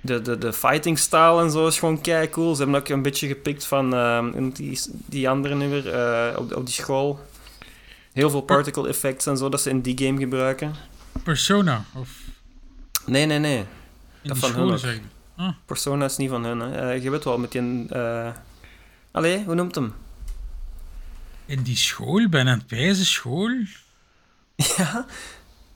de, 0.01 0.23
de, 0.23 0.39
de 0.39 0.53
fighting 0.53 0.99
style 0.99 1.41
en 1.41 1.51
zo 1.51 1.67
is 1.67 1.79
gewoon 1.79 2.01
kei 2.01 2.31
cool. 2.31 2.55
Ze 2.55 2.63
hebben 2.63 2.81
ook 2.81 2.89
een 2.89 3.03
beetje 3.03 3.27
gepikt 3.27 3.65
van 3.65 3.95
ehm, 3.95 4.51
die, 4.51 4.81
die 5.07 5.29
andere 5.29 5.55
nu 5.55 5.69
weer 5.69 5.93
eh, 5.93 6.39
op, 6.39 6.57
op 6.57 6.67
die 6.67 6.75
school. 6.75 7.21
Heel 8.13 8.31
veel 8.31 8.41
particle 8.43 8.89
effects 8.89 9.27
en 9.27 9.37
zo 9.37 9.49
dat 9.49 9.61
ze 9.61 9.71
in 9.71 9.81
die 9.81 9.99
game 10.07 10.19
gebruiken. 10.19 10.75
Persona. 11.23 11.85
Of 11.95 12.09
Nee, 13.07 13.27
nee, 13.27 13.39
nee. 13.39 13.59
in 13.59 13.67
Dat 14.23 14.39
van 14.39 14.53
hun 14.53 14.79
zeggen. 14.79 15.11
Persona 15.67 16.05
is 16.05 16.17
niet 16.17 16.31
van 16.31 16.45
hun. 16.45 16.61
Hè. 16.61 16.93
Eh, 16.93 17.03
je 17.03 17.11
weet 17.11 17.25
wel, 17.25 17.39
met 17.39 17.53
die... 17.53 17.87
eh 17.89 18.31
Allee, 19.11 19.45
hoe 19.45 19.55
noemt 19.55 19.75
hem? 19.75 19.95
In 21.47 21.63
die 21.63 21.77
school? 21.77 22.29
Ben 22.29 22.49
aan 22.49 22.63
het 22.67 22.97
school? 22.97 23.51
ja? 24.77 25.07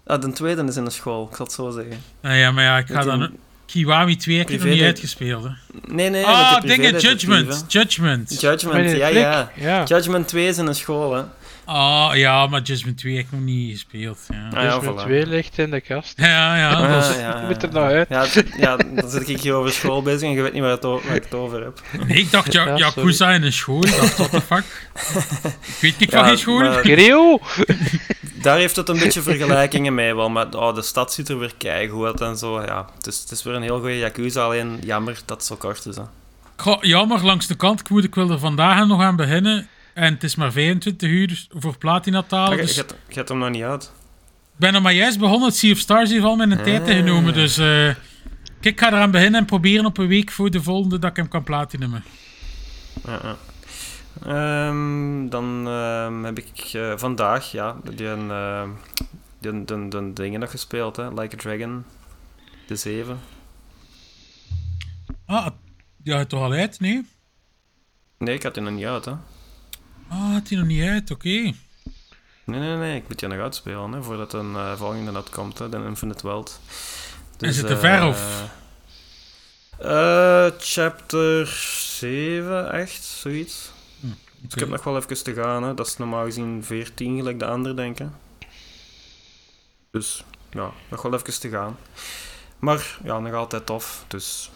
Ah, 0.06 0.20
de 0.20 0.32
tweede 0.32 0.64
is 0.64 0.76
in 0.76 0.84
de 0.84 0.90
school, 0.90 1.28
ik 1.30 1.36
zal 1.36 1.46
het 1.46 1.54
zo 1.54 1.70
zeggen. 1.70 2.02
Nou 2.20 2.36
ja, 2.36 2.50
maar 2.50 2.64
ja, 2.64 2.78
ik 2.78 2.86
ga 2.86 3.02
dan... 3.02 3.20
een 3.20 3.38
Kiwami 3.66 4.16
2 4.16 4.38
heb 4.38 4.50
ik 4.50 4.58
nog 4.58 4.68
niet 4.68 4.82
uitgespeeld. 4.82 5.44
Hè. 5.44 5.50
Nee, 5.94 6.10
nee, 6.10 6.24
ah, 6.24 6.60
de 6.60 6.66
dingen. 6.66 6.98
Judgment. 6.98 7.64
Judgment. 7.68 8.40
Judgment, 8.40 8.90
ja, 8.90 9.06
ja. 9.06 9.50
Ja. 9.54 9.84
Judgment 9.84 10.28
2 10.28 10.46
is 10.46 10.58
in 10.58 10.66
een 10.66 10.74
school, 10.74 11.14
hè. 11.14 11.22
Ah, 11.66 12.10
ja, 12.16 12.46
maar 12.46 12.60
Judgment 12.62 12.98
2 12.98 13.16
heb 13.16 13.24
ik 13.24 13.30
nog 13.32 13.40
niet 13.40 13.70
gespeeld. 13.72 14.18
Ja, 14.28 14.48
Ah, 14.54 14.62
ja, 14.62 14.78
dus 14.78 14.88
met 14.88 14.94
voilà. 15.00 15.02
twee 15.04 15.26
ligt 15.26 15.58
in 15.58 15.70
de 15.70 15.80
kast. 15.80 16.12
ja, 16.16 16.56
ja. 16.56 16.70
Ah, 16.72 16.92
dat 16.94 17.10
is- 17.10 17.16
ja, 17.20 17.40
Je 17.40 17.46
moet 17.46 17.62
er 17.62 17.72
nou 17.72 17.86
uit. 17.92 18.08
Ja, 18.08 18.26
ja, 18.56 18.76
dan 18.76 19.10
zit 19.10 19.28
ik 19.28 19.40
hier 19.40 19.52
over 19.54 19.72
school 19.72 20.02
bezig 20.02 20.22
en 20.22 20.30
je 20.34 20.42
weet 20.42 20.52
niet 20.52 20.62
waar, 20.62 20.70
het 20.70 20.82
waar 20.82 21.14
ik 21.14 21.22
het 21.22 21.34
over 21.34 21.62
heb. 21.62 21.80
Nee, 22.06 22.18
ik 22.24 22.30
dacht, 22.30 22.52
ja, 22.52 22.64
Ja, 22.66 22.76
Yakuza 22.76 23.30
in 23.32 23.42
een 23.42 23.52
school. 23.52 23.84
Ik 23.86 23.96
dacht, 23.96 24.16
what 24.16 24.30
the 24.30 24.40
fuck? 24.40 24.64
Ik 25.66 25.76
weet 25.80 25.94
ik 25.98 26.10
van 26.10 26.24
geen 26.24 26.38
school. 26.38 26.58
maar 26.58 26.72
Grio! 26.84 27.38
daar 28.42 28.56
heeft 28.58 28.76
het 28.76 28.88
een 28.88 28.98
beetje 28.98 29.22
vergelijkingen 29.22 29.94
mee 29.94 30.14
wel, 30.14 30.30
maar 30.30 30.46
oh, 30.54 30.74
de 30.74 30.82
stad 30.82 31.12
ziet 31.12 31.28
er 31.28 31.38
weer 31.38 31.52
keigoed 31.58 32.06
uit 32.06 32.20
en 32.20 32.36
zo. 32.36 32.62
Ja, 32.62 32.86
het, 32.96 33.06
is, 33.06 33.18
het 33.20 33.30
is 33.30 33.42
weer 33.42 33.54
een 33.54 33.62
heel 33.62 33.78
goede 33.78 33.98
Yakuza, 33.98 34.42
alleen 34.44 34.78
jammer 34.84 35.18
dat 35.24 35.36
het 35.36 35.46
zo 35.46 35.56
kort 35.56 35.86
is. 35.86 35.96
Hè. 35.96 36.02
Goh, 36.56 36.82
jammer, 36.82 37.24
langs 37.24 37.46
de 37.46 37.54
kant. 37.54 37.80
Ik, 37.80 37.88
moet, 37.88 38.04
ik 38.04 38.14
wil 38.14 38.30
er 38.30 38.38
vandaag 38.38 38.86
nog 38.86 39.02
aan 39.02 39.16
beginnen. 39.16 39.68
En 39.96 40.12
het 40.14 40.22
is 40.22 40.34
maar 40.34 40.52
25 40.52 41.08
uur 41.10 41.26
dus 41.28 41.48
voor 41.50 41.76
je, 42.56 42.62
Dus 42.62 42.74
je, 42.74 42.80
ik 42.82 42.94
je 43.08 43.14
hebt 43.14 43.28
hem 43.28 43.38
nog 43.38 43.50
niet 43.50 43.62
uit. 43.62 43.92
ben 44.56 44.74
er 44.74 44.82
maar 44.82 44.92
juist 44.92 45.18
begonnen. 45.18 45.48
Het 45.48 45.56
Sea 45.56 45.72
of 45.72 45.78
Stars 45.78 46.10
heeft 46.10 46.24
al 46.24 46.36
mijn 46.36 46.62
tijd 46.62 46.82
Ah. 46.82 46.88
ingenomen. 46.88 47.32
Dus 47.34 47.58
eh, 47.58 47.88
ik 48.60 48.80
ga 48.80 48.86
eraan 48.86 49.10
beginnen 49.10 49.40
en 49.40 49.46
proberen 49.46 49.86
op 49.86 49.98
een 49.98 50.06
week 50.06 50.30
voor 50.30 50.50
de 50.50 50.62
volgende 50.62 50.98
dat 50.98 51.10
ik 51.10 51.16
hem 51.16 51.28
kan 51.28 51.42
ja. 53.22 53.36
Ehm, 54.26 55.28
dan 55.28 55.66
ehm, 55.68 56.22
heb 56.24 56.38
ik 56.38 56.70
eh, 56.72 56.92
vandaag 56.96 57.52
ja, 57.52 57.76
die, 57.94 58.06
uh, 58.06 58.62
die, 59.38 59.64
die, 59.64 59.88
die 59.88 60.12
dingen 60.12 60.40
nog 60.40 60.50
gespeeld, 60.50 60.96
hè? 60.96 61.08
Like 61.08 61.34
a 61.36 61.38
Dragon, 61.38 61.84
de 62.66 62.76
7. 62.76 63.18
Ah, 65.26 65.46
ja, 66.02 66.18
het 66.18 66.28
toch 66.28 66.42
al 66.42 66.52
uit? 66.52 66.80
Nee? 66.80 67.06
Nee, 68.18 68.34
ik 68.34 68.42
had 68.42 68.54
die 68.54 68.62
nog 68.62 68.72
niet 68.72 68.84
uit, 68.84 69.04
hè? 69.04 69.12
Ah, 70.08 70.34
het 70.34 70.50
is 70.50 70.56
nog 70.56 70.66
niet 70.66 70.82
uit, 70.82 71.10
oké. 71.10 71.28
Nee, 71.28 72.60
nee, 72.60 72.76
nee, 72.76 72.96
ik 72.96 73.08
moet 73.08 73.18
die 73.18 73.28
nog 73.28 73.38
uitspelen, 73.38 73.92
hè, 73.92 74.02
voordat 74.02 74.32
een 74.32 74.54
eh, 74.54 74.76
volgende 74.76 75.22
komt, 75.30 75.58
hè, 75.58 75.68
de 75.68 75.76
Infinite 75.76 76.26
World. 76.26 76.60
Is 77.38 77.56
het 77.56 77.66
te 77.66 77.76
ver, 77.76 78.06
of? 78.06 78.44
eh, 79.78 80.46
chapter 80.58 81.46
7, 81.46 82.72
echt, 82.72 83.04
zoiets. 83.04 83.70
Dus 84.00 84.52
ik 84.54 84.58
heb 84.60 84.68
nog 84.68 84.84
wel 84.84 84.96
even 84.96 85.22
te 85.22 85.34
gaan, 85.34 85.62
hè. 85.62 85.74
dat 85.74 85.86
is 85.86 85.96
normaal 85.96 86.24
gezien 86.24 86.64
14, 86.64 87.16
gelijk 87.16 87.38
de 87.38 87.46
andere, 87.46 87.74
denk 87.74 88.00
ik. 88.00 88.08
Dus, 89.90 90.24
ja, 90.50 90.70
nog 90.90 91.02
wel 91.02 91.14
even 91.14 91.40
te 91.40 91.48
gaan. 91.48 91.76
Maar, 92.58 92.98
ja, 93.04 93.18
nog 93.18 93.34
altijd 93.34 93.66
tof, 93.66 94.04
dus... 94.08 94.50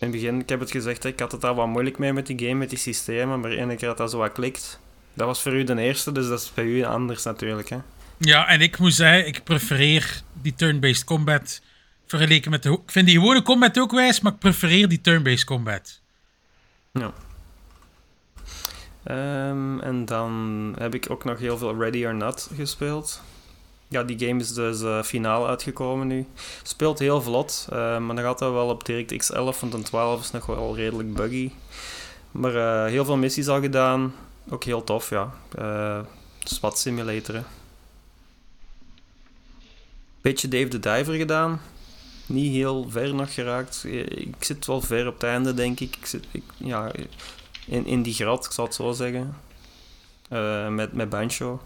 In 0.00 0.06
het 0.06 0.10
begin, 0.10 0.40
ik 0.40 0.48
heb 0.48 0.60
het 0.60 0.70
gezegd, 0.70 1.04
ik 1.04 1.20
had 1.20 1.32
het 1.32 1.40
daar 1.40 1.54
wat 1.54 1.66
moeilijk 1.66 1.98
mee 1.98 2.12
met 2.12 2.26
die 2.26 2.38
game, 2.38 2.54
met 2.54 2.70
die 2.70 2.78
systemen, 2.78 3.40
maar 3.40 3.50
één 3.50 3.76
keer 3.76 3.88
dat 3.88 3.96
dat 3.96 4.10
zo 4.10 4.18
wat 4.18 4.32
klikt... 4.32 4.80
Dat 5.14 5.26
was 5.26 5.42
voor 5.42 5.54
u 5.54 5.64
de 5.64 5.80
eerste, 5.80 6.12
dus 6.12 6.28
dat 6.28 6.40
is 6.40 6.52
bij 6.54 6.64
u 6.64 6.84
anders 6.84 7.24
natuurlijk, 7.24 7.68
hè. 7.68 7.78
Ja, 8.18 8.48
en 8.48 8.60
ik 8.60 8.78
moet 8.78 8.94
zeggen, 8.94 9.26
ik 9.26 9.44
prefereer 9.44 10.22
die 10.32 10.54
turn-based 10.54 11.04
combat 11.04 11.60
vergeleken 12.06 12.50
met 12.50 12.62
de... 12.62 12.70
Ik 12.72 12.90
vind 12.90 13.06
die 13.06 13.18
gewone 13.18 13.42
combat 13.42 13.78
ook 13.78 13.90
wijs, 13.90 14.20
maar 14.20 14.32
ik 14.32 14.38
prefereer 14.38 14.88
die 14.88 15.00
turn-based 15.00 15.44
combat. 15.44 16.00
Ehm, 19.02 19.80
en 19.80 20.04
dan 20.04 20.74
heb 20.78 20.94
ik 20.94 21.10
ook 21.10 21.24
nog 21.24 21.38
heel 21.38 21.58
veel 21.58 21.78
Ready 21.78 22.04
or 22.04 22.14
Not 22.14 22.50
gespeeld. 22.56 23.22
Ja, 23.90 24.02
die 24.02 24.18
game 24.26 24.40
is 24.40 24.52
dus 24.54 24.82
eh, 24.82 25.02
finaal 25.02 25.48
uitgekomen 25.48 26.06
nu. 26.06 26.26
Speelt 26.62 26.98
heel 26.98 27.22
vlot, 27.22 27.66
eh, 27.70 27.98
maar 27.98 28.14
nog 28.14 28.24
altijd 28.24 28.52
wel 28.52 28.68
op 28.68 28.84
DirectX 28.84 29.30
11, 29.30 29.60
want 29.60 29.74
een 29.74 29.82
12 29.82 30.20
is 30.20 30.30
nog 30.30 30.46
wel 30.46 30.76
redelijk 30.76 31.14
buggy. 31.14 31.50
Maar 32.30 32.54
eh, 32.54 32.90
heel 32.90 33.04
veel 33.04 33.16
missies 33.16 33.48
al 33.48 33.60
gedaan. 33.60 34.14
Ook 34.48 34.64
heel 34.64 34.84
tof, 34.84 35.10
ja. 35.10 35.34
SWAT 36.44 36.78
Simulator. 36.78 37.42
Beetje 40.20 40.48
Dave 40.48 40.68
the 40.68 40.78
Diver 40.78 41.14
gedaan. 41.14 41.60
Niet 42.26 42.52
heel 42.52 42.86
ver 42.90 43.14
nog 43.14 43.34
geraakt. 43.34 43.84
Ik 44.08 44.44
zit 44.44 44.66
wel 44.66 44.80
ver 44.80 45.06
op 45.06 45.14
het 45.14 45.22
einde, 45.22 45.54
denk 45.54 45.80
ik. 45.80 45.96
ik, 45.96 46.06
zit, 46.06 46.24
ik 46.30 46.42
ja, 46.56 46.90
in, 47.66 47.86
in 47.86 48.02
die 48.02 48.14
grad, 48.14 48.44
ik 48.44 48.52
zal 48.52 48.64
het 48.64 48.74
zo 48.74 48.92
zeggen. 48.92 49.36
Met, 50.74 50.92
met 50.92 51.08
Bancho. 51.08 51.60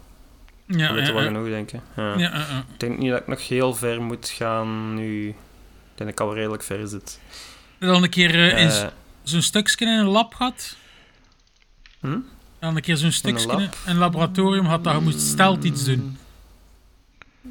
Ja, 0.65 0.77
ja, 0.77 0.95
er 0.95 1.13
wel 1.13 1.23
genoeg, 1.23 1.47
denk 1.47 1.71
ik. 1.71 1.81
Ik 2.73 2.79
denk 2.79 2.97
niet 2.97 3.09
dat 3.11 3.19
ik 3.19 3.27
nog 3.27 3.47
heel 3.47 3.73
ver 3.75 4.01
moet 4.01 4.29
gaan 4.29 4.93
nu. 4.95 5.27
Ik 5.27 5.35
denk 5.95 5.97
dat 5.97 6.07
ik 6.09 6.19
al 6.19 6.33
redelijk 6.35 6.63
ver 6.63 6.87
zit. 6.87 7.19
Dan 7.79 8.03
een 8.03 8.09
keer 8.09 8.53
Eh, 8.53 8.69
z- 8.69 8.85
zo'n 9.23 9.41
stukje 9.41 9.85
in 9.85 9.91
een 9.91 10.05
lab 10.05 10.33
gehad. 10.33 10.75
Hm? 11.99 12.17
Dan 12.59 12.75
een 12.75 12.81
keer 12.81 12.97
zo'n 12.97 13.11
stukje 13.11 13.51
in 13.51 13.59
lab? 13.59 13.77
een 13.85 13.97
laboratorium 13.97 14.65
had 14.65 14.83
dat 14.83 14.93
je 14.95 14.99
moest 15.01 15.19
stelt 15.19 15.63
iets 15.63 15.83
doen. 15.83 16.17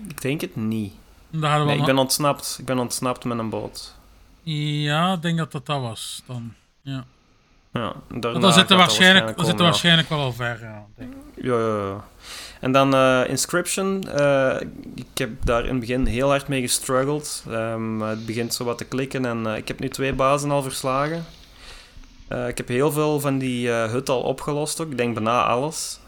ik 0.08 0.20
denk 0.20 0.40
het 0.40 0.56
niet. 0.56 0.92
Dat 1.30 1.58
we 1.58 1.64
Nee, 1.64 1.78
ik 1.78 1.84
ben 1.84 1.98
ontsnapt. 1.98 2.56
Ik 2.58 2.64
ben 2.64 2.78
ontsnapt 2.78 3.24
met 3.24 3.38
een 3.38 3.50
boot. 3.50 3.94
Ja, 4.42 5.12
ik 5.12 5.22
denk 5.22 5.38
dat 5.38 5.52
dat 5.52 5.66
dat 5.66 5.80
was. 5.80 6.22
Dan. 6.26 6.54
Ja. 6.82 7.04
Ja, 7.72 7.92
daarna 8.08 8.38
Dan 8.38 8.42
gaat 8.42 8.52
zit 8.52 8.62
er 8.62 8.68
dat 8.68 8.78
waarschijnlijk, 8.78 9.26
komen, 9.26 9.44
zit 9.46 9.58
er 9.58 9.64
waarschijnlijk 9.64 10.08
wel 10.08 10.18
al 10.20 10.32
ver. 10.32 10.58
Ja, 10.62 10.84
denk 10.96 11.12
ik. 11.12 11.44
Ja, 11.44 11.58
ja, 11.58 11.86
ja. 11.86 12.04
En 12.62 12.72
dan 12.72 12.94
eh, 12.94 13.28
Inscription. 13.28 14.08
eh, 14.08 14.60
ik 14.94 15.18
heb 15.18 15.30
daar 15.44 15.62
in 15.62 15.70
het 15.70 15.80
begin 15.80 16.06
heel 16.06 16.28
hard 16.28 16.48
mee 16.48 16.60
gestruggeld. 16.60 17.44
Ehm, 17.50 18.00
het 18.00 18.26
begint 18.26 18.54
zo 18.54 18.64
wat 18.64 18.78
te 18.78 18.84
klikken 18.84 19.24
en 19.24 19.46
eh, 19.46 19.56
ik 19.56 19.68
heb 19.68 19.78
nu 19.78 19.88
twee 19.88 20.12
bazen 20.12 20.50
al 20.50 20.62
verslagen. 20.62 21.24
Ik 22.48 22.56
heb 22.56 22.68
heel 22.68 22.92
veel 22.92 23.20
van 23.20 23.38
die 23.38 23.68
hut 23.68 24.08
al 24.08 24.22
opgelost 24.22 24.80
ook. 24.80 24.90
Ik 24.90 24.96
denk 24.96 25.14
bijna 25.14 25.44
alles. 25.44 26.00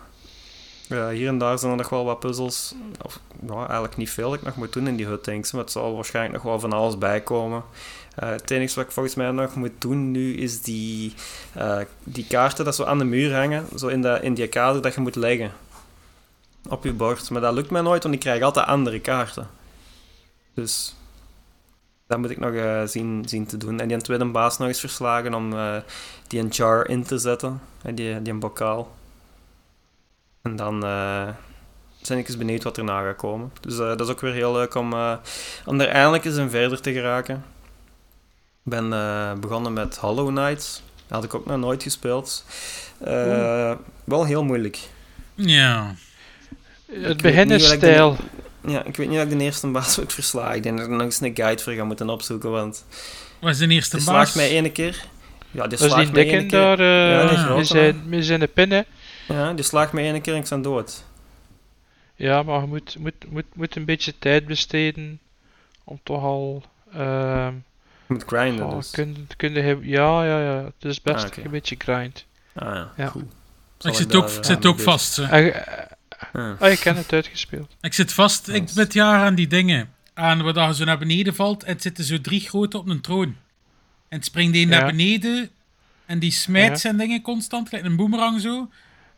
Hier 0.88 1.28
en 1.28 1.38
daar 1.38 1.58
zijn 1.58 1.70
er 1.70 1.76
nog 1.76 1.88
wel 1.88 2.04
wat 2.04 2.20
puzzels. 2.20 2.74
Of 3.02 3.20
ja, 3.46 3.56
eigenlijk 3.56 3.96
niet 3.96 4.10
veel 4.10 4.30
dat 4.30 4.38
ik 4.38 4.44
nog 4.44 4.56
moet 4.56 4.72
doen 4.72 4.86
in 4.86 4.96
die 4.96 5.06
hut, 5.06 5.24
denk 5.24 5.46
ik. 5.46 5.52
Maar 5.52 5.60
het 5.60 5.70
zal 5.70 5.94
waarschijnlijk 5.94 6.34
nog 6.34 6.42
wel 6.42 6.60
van 6.60 6.72
alles 6.72 6.98
bijkomen. 6.98 7.62
Het 8.14 8.50
enige 8.50 8.74
wat 8.74 8.84
ik 8.84 8.90
volgens 8.90 9.14
mij 9.14 9.30
nog 9.30 9.54
moet 9.54 9.72
doen 9.78 10.10
nu 10.10 10.34
is 10.36 10.60
die, 10.60 11.14
die 12.04 12.26
kaarten 12.26 12.64
dat 12.64 12.74
zo 12.74 12.84
aan 12.84 12.98
de 12.98 13.04
muur 13.04 13.34
hangen. 13.34 13.66
Zo 13.76 13.86
in, 13.86 14.02
de, 14.02 14.18
in 14.22 14.34
die 14.34 14.48
kader 14.48 14.82
dat 14.82 14.94
je 14.94 15.00
moet 15.00 15.16
leggen 15.16 15.52
op 16.68 16.84
je 16.84 16.92
bord. 16.92 17.30
Maar 17.30 17.40
dat 17.40 17.54
lukt 17.54 17.70
mij 17.70 17.80
nooit, 17.80 18.02
want 18.02 18.14
ik 18.14 18.20
krijg 18.20 18.42
altijd 18.42 18.66
andere 18.66 19.00
kaarten. 19.00 19.48
Dus 20.54 20.94
dat 22.06 22.18
moet 22.18 22.30
ik 22.30 22.38
nog 22.38 22.52
eh, 22.52 22.82
zien, 22.84 23.28
zien 23.28 23.46
te 23.46 23.56
doen. 23.56 23.80
En 23.80 23.88
die 23.88 23.96
tweede 23.96 24.24
baas 24.24 24.58
nog 24.58 24.68
eens 24.68 24.80
verslagen 24.80 25.34
om 25.34 25.52
eh, 25.52 25.76
die 26.26 26.40
een 26.40 26.48
jar 26.48 26.88
in 26.88 27.02
te 27.02 27.18
zetten. 27.18 27.60
En 27.82 27.94
die, 27.94 28.22
die 28.22 28.32
een 28.32 28.38
bokaal. 28.38 28.94
En 30.42 30.56
dan 30.56 30.84
eh, 30.84 31.28
ben 32.08 32.18
ik 32.18 32.28
eens 32.28 32.36
benieuwd 32.36 32.62
wat 32.62 32.78
erna 32.78 33.02
gaat 33.02 33.16
komen. 33.16 33.52
Dus 33.60 33.76
dat 33.76 34.00
is 34.00 34.08
ook 34.08 34.20
weer 34.20 34.32
heel 34.32 34.52
leuk 34.52 34.74
om, 34.74 34.92
om 35.64 35.80
er 35.80 35.88
eindelijk 35.88 36.24
eens 36.24 36.36
in 36.36 36.50
verder 36.50 36.80
te 36.80 36.92
geraken. 36.92 37.44
Ik 38.64 38.70
ben 38.70 38.90
begonnen 39.40 39.72
met 39.72 39.96
Hollow 39.96 40.28
Knight. 40.28 40.82
Dat 41.06 41.16
had 41.16 41.24
ik 41.24 41.34
ook 41.34 41.46
nog 41.46 41.58
nooit 41.58 41.82
gespeeld. 41.82 42.44
Wel 44.04 44.24
heel 44.24 44.44
moeilijk. 44.44 44.78
Ja. 45.34 45.94
Het 46.94 47.02
weet 47.06 47.22
begin 47.22 47.46
niet 47.48 47.60
is 47.60 47.62
wat 47.64 47.72
ik 47.72 47.80
de- 47.80 47.86
stijl. 47.86 48.16
Ja, 48.66 48.82
ik 48.84 48.96
weet 48.96 49.08
niet 49.08 49.18
of 49.18 49.24
ik 49.24 49.30
de 49.38 49.44
eerste 49.44 49.66
baas 49.66 50.00
ook 50.00 50.10
versla. 50.10 50.52
Ik 50.52 50.62
denk 50.62 50.76
dat 50.76 50.84
ik 50.86 50.90
er 50.92 50.96
nog 50.98 51.06
eens 51.06 51.20
een 51.20 51.36
guide 51.36 51.62
voor 51.62 51.72
ga 51.72 51.84
moeten 51.84 52.08
opzoeken, 52.10 52.50
want 52.50 52.84
Wat 53.40 53.50
is 53.50 53.58
de 53.58 53.68
eerste 53.68 53.96
die 53.96 54.06
baas? 54.06 54.14
slaagt 54.14 54.34
mij 54.34 54.56
ene 54.56 54.70
keer. 54.72 55.04
Ja, 55.50 55.66
die 55.66 55.78
Dat 55.78 55.90
slaagt 55.90 56.12
mij 56.12 56.22
ene 56.22 56.30
dikke 56.30 56.46
keer. 56.46 56.60
daar, 56.60 56.78
eh 56.78 57.10
Ja, 57.10 57.28
die 57.28 57.38
grote, 57.38 57.64
zijn, 57.64 58.02
met 58.06 58.24
zijn 58.24 58.52
pinnen. 58.52 58.84
Ja, 59.28 59.52
die 59.52 59.64
slaagt 59.64 59.92
mij 59.92 60.04
ene 60.04 60.20
keer 60.20 60.34
en 60.34 60.40
ik 60.42 60.48
ben 60.48 60.62
dood. 60.62 61.04
Ja, 62.16 62.42
maar 62.42 62.60
je 62.60 62.66
moet, 62.66 62.96
moet, 62.98 63.14
moet, 63.28 63.44
moet 63.54 63.76
een 63.76 63.84
beetje 63.84 64.14
tijd 64.18 64.46
besteden 64.46 65.20
om 65.84 66.00
toch 66.02 66.22
al. 66.22 66.62
ehm 66.92 67.52
Je 68.06 68.12
moet 68.14 68.24
grinden 68.26 68.66
oh, 68.66 68.76
dus. 68.76 68.90
kun, 68.90 69.28
kun 69.36 69.52
je, 69.52 69.78
ja, 69.82 70.24
ja, 70.24 70.40
ja. 70.40 70.64
Het 70.64 70.90
is 70.90 71.02
best 71.02 71.24
Ah, 71.24 71.44
een 71.44 71.50
beetje 71.50 71.74
grind. 71.78 72.24
Ah 72.54 72.74
ja, 72.74 72.92
Ja. 72.96 73.12
Zal 73.78 73.90
Ik 73.90 73.96
zit 73.96 74.14
ook, 74.14 74.28
eh, 74.28 74.34
ik 74.36 74.44
zit 74.44 74.62
mee 74.62 74.72
ook 74.72 74.80
vast. 74.80 75.16
hè. 75.16 75.52
Ah, 76.32 76.60
ah, 76.60 76.70
je 76.70 76.78
kent 76.78 76.96
het 76.98 77.12
uitgespeeld. 77.12 77.76
Ik 77.80 77.92
zit 77.92 78.12
vast 78.12 78.48
ik, 78.48 78.74
dit 78.74 78.92
jaar 78.92 79.20
aan 79.24 79.34
die 79.34 79.46
dingen. 79.46 79.92
Aan 80.14 80.42
waar 80.42 80.68
je 80.68 80.74
zo 80.74 80.84
naar 80.84 80.98
beneden 80.98 81.34
valt 81.34 81.62
en 81.64 81.72
het 81.72 81.82
zitten 81.82 82.04
zo 82.04 82.20
drie 82.20 82.40
grote 82.40 82.78
op 82.78 82.88
een 82.88 83.00
troon. 83.00 83.36
En 84.08 84.16
het 84.16 84.24
springt 84.24 84.52
die 84.52 84.68
Ja. 84.68 84.78
naar 84.78 84.86
beneden 84.86 85.50
en 86.06 86.18
die 86.18 86.30
smijt 86.30 86.68
Ja. 86.70 86.76
zijn 86.76 86.96
dingen 86.96 87.22
constant, 87.22 87.68
gelijk 87.68 87.86
een 87.86 87.96
boemerang 87.96 88.40
zo. 88.40 88.70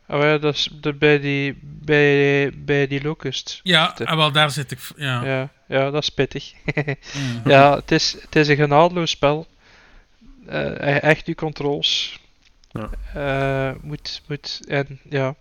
Oh 0.07 0.21
ja, 0.21 0.37
dat 0.37 0.55
is 0.55 0.69
er 0.81 0.97
bij 0.97 1.19
die, 1.19 1.57
bij, 1.61 2.51
bij 2.55 2.87
die 2.87 3.01
locust. 3.03 3.59
Ja, 3.63 3.97
en 3.97 4.17
wel 4.17 4.31
daar 4.31 4.51
zit 4.51 4.71
ik. 4.71 4.79
Ja. 4.95 5.23
Ja, 5.25 5.49
ja, 5.67 5.89
dat 5.91 6.01
is 6.03 6.09
pittig. 6.09 6.53
Mm. 6.75 7.41
ja, 7.45 7.75
het 7.75 7.91
is, 7.91 8.17
het 8.21 8.35
is 8.35 8.47
een 8.47 8.55
genadeloos 8.55 9.09
spel. 9.11 9.47
Eh, 10.47 10.61
e- 10.61 10.97
echt 10.99 11.25
die 11.25 11.35
controls. 11.35 12.19
Ja. 12.71 12.89
Eh, 13.13 13.75
moet, 13.81 14.21
moet, 14.27 14.59
en 14.67 14.99
ja. 15.09 15.35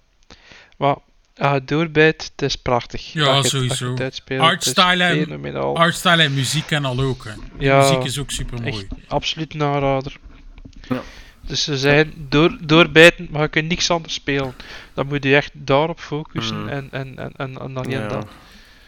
Maar 0.77 0.97
je 1.37 1.63
doorbijt, 1.65 2.31
het 2.37 2.43
is 2.43 2.57
prachtig. 2.57 3.13
Ja, 3.13 3.37
het- 3.37 3.47
sowieso. 3.47 3.95
Artstyle 4.39 5.05
en-. 5.05 5.75
Artstyle 5.75 6.23
en 6.23 6.35
muziek 6.35 6.71
en 6.71 6.85
al 6.85 7.01
ook. 7.01 7.25
Hè. 7.25 7.31
De 7.59 7.65
Ja, 7.65 7.79
muziek 7.79 8.05
is 8.05 8.19
ook 8.19 8.31
super 8.31 8.63
mooi. 8.63 8.87
Absoluut 9.09 9.55
een 9.55 9.63
aanrader. 9.63 10.17
Ja. 10.89 11.03
Dus 11.41 11.65
ze 11.65 11.79
zijn 11.79 12.13
door, 12.29 12.57
doorbijten, 12.61 13.29
maar 13.31 13.43
je 13.43 13.49
kunt 13.49 13.69
niks 13.69 13.91
anders 13.91 14.15
spelen. 14.15 14.55
Dan 14.95 15.07
moet 15.07 15.25
je 15.25 15.37
echt 15.37 15.51
daarop 15.55 16.01
focussen 16.01 16.61
Mm. 16.63 16.69
en, 16.69 16.89
en, 16.91 17.19
en, 17.19 17.33
en, 17.37 17.59
en 17.59 17.75
dan 17.75 17.91
Ja. 17.91 18.09
dat. 18.09 18.27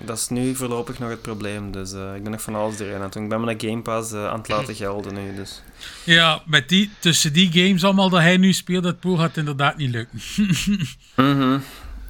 Dat 0.01 0.17
is 0.19 0.29
nu 0.29 0.55
voorlopig 0.55 0.99
nog 0.99 1.11
het 1.11 1.23
probleem, 1.23 1.73
dus 1.73 1.93
eh, 1.93 2.15
ik 2.15 2.23
ben 2.23 2.33
nog 2.33 2.43
van 2.43 2.55
alles 2.55 2.79
erin 2.79 2.95
aan 2.95 3.01
het 3.03 3.13
doen. 3.13 3.23
Ik 3.23 3.29
ben 3.29 3.41
mijn 3.45 3.61
Game 3.61 3.83
Pass 3.83 4.13
eh, 4.13 4.27
aan 4.27 4.39
het 4.39 4.49
laten 4.49 4.75
gelden 4.75 5.15
nu, 5.15 5.35
dus... 5.35 5.63
Ja, 6.05 6.43
met 6.47 6.69
die, 6.69 6.91
tussen 6.99 7.33
die 7.33 7.53
games 7.53 7.85
allemaal 7.85 8.09
dat 8.09 8.21
hij 8.21 8.37
nu 8.37 8.53
speelt, 8.53 8.83
dat 8.83 9.01
pool 9.01 9.17
gaat 9.17 9.37
inderdaad 9.37 9.77
niet 9.77 9.91
lukken. 9.91 10.21
Mhm. 11.17 11.59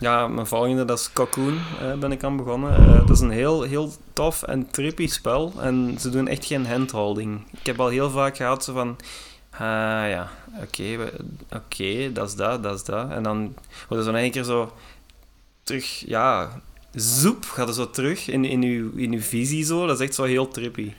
Ja, 0.01 0.29
mijn 0.29 0.47
volgende, 0.47 0.85
dat 0.85 0.99
is 0.99 1.13
Cocoon, 1.13 1.59
eh, 1.81 1.95
ben 1.95 2.13
ik 2.13 2.25
aan 2.25 2.37
begonnen. 2.37 2.77
Eh, 2.77 2.99
dat 2.99 3.11
is 3.11 3.21
een 3.21 3.31
heel, 3.31 3.63
heel 3.63 3.93
tof 4.13 4.43
en 4.43 4.71
trippy 4.71 5.07
spel. 5.07 5.53
En 5.61 5.97
ze 6.01 6.11
doen 6.11 6.29
echt 6.29 6.45
geen 6.45 6.67
handholding. 6.67 7.47
Ik 7.61 7.67
heb 7.67 7.81
al 7.81 7.89
heel 7.89 8.11
vaak 8.11 8.37
gehad 8.37 8.65
zo 8.65 8.73
van... 8.73 8.97
Ah 9.51 10.09
ja, 10.09 10.31
oké, 10.63 11.13
oké, 11.51 12.13
dat 12.13 12.29
is 12.29 12.35
dat, 12.35 12.63
dat 12.63 12.75
is 12.75 12.85
dat. 12.85 13.11
En 13.11 13.23
dan 13.23 13.55
wordt 13.89 14.05
er 14.07 14.11
zo 14.11 14.17
in 14.17 14.23
één 14.23 14.31
keer 14.31 14.45
zo 14.45 14.73
terug, 15.63 16.03
ja, 16.07 16.61
zoep, 16.93 17.45
gaat 17.45 17.69
er 17.69 17.75
zo 17.75 17.91
terug 17.91 18.29
in, 18.29 18.45
in, 18.45 18.63
uw, 18.63 18.93
in 18.97 19.13
uw 19.13 19.21
visie 19.21 19.65
zo. 19.65 19.87
Dat 19.87 20.01
is 20.01 20.07
echt 20.07 20.15
zo 20.15 20.25
heel 20.25 20.49
trippy. 20.49 20.93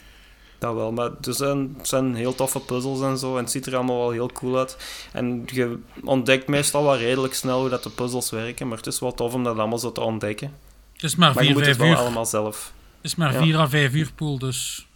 Dat 0.59 0.73
wel, 0.75 0.91
maar 0.91 1.09
zijn, 1.21 1.73
het 1.77 1.87
zijn 1.87 2.15
heel 2.15 2.35
toffe 2.35 2.59
puzzels 2.59 3.01
en 3.01 3.17
zo. 3.17 3.35
En 3.37 3.43
het 3.43 3.51
ziet 3.51 3.65
er 3.65 3.75
allemaal 3.75 3.97
wel 3.97 4.11
heel 4.11 4.31
cool 4.31 4.57
uit. 4.57 4.77
En 5.11 5.43
je 5.45 5.79
ontdekt 6.03 6.47
meestal 6.47 6.83
wel 6.83 6.97
redelijk 6.97 7.33
snel 7.33 7.59
hoe 7.59 7.69
dat 7.69 7.83
de 7.83 7.89
puzzels 7.89 8.29
werken. 8.29 8.67
Maar 8.67 8.77
het 8.77 8.87
is 8.87 8.99
wel 8.99 9.13
tof 9.13 9.33
om 9.33 9.43
dat 9.43 9.57
allemaal 9.57 9.77
zo 9.77 9.91
te 9.91 10.01
ontdekken. 10.01 10.53
Het 10.93 11.03
is 11.03 11.15
maar 11.15 11.33
Maar 11.33 11.43
je 11.43 11.49
4, 11.49 11.57
moet 11.57 11.65
het 11.67 11.75
5 11.77 11.89
wel 11.89 11.97
uur. 11.97 12.03
allemaal 12.05 12.25
zelf. 12.25 12.73
Het 12.95 13.05
is 13.05 13.15
maar 13.15 13.33
Ja. 13.33 13.39
4 13.41 13.57
à 13.57 13.67
5 13.67 13.93
uur 13.93 14.11
pool, 14.15 14.37
dus. 14.39 14.87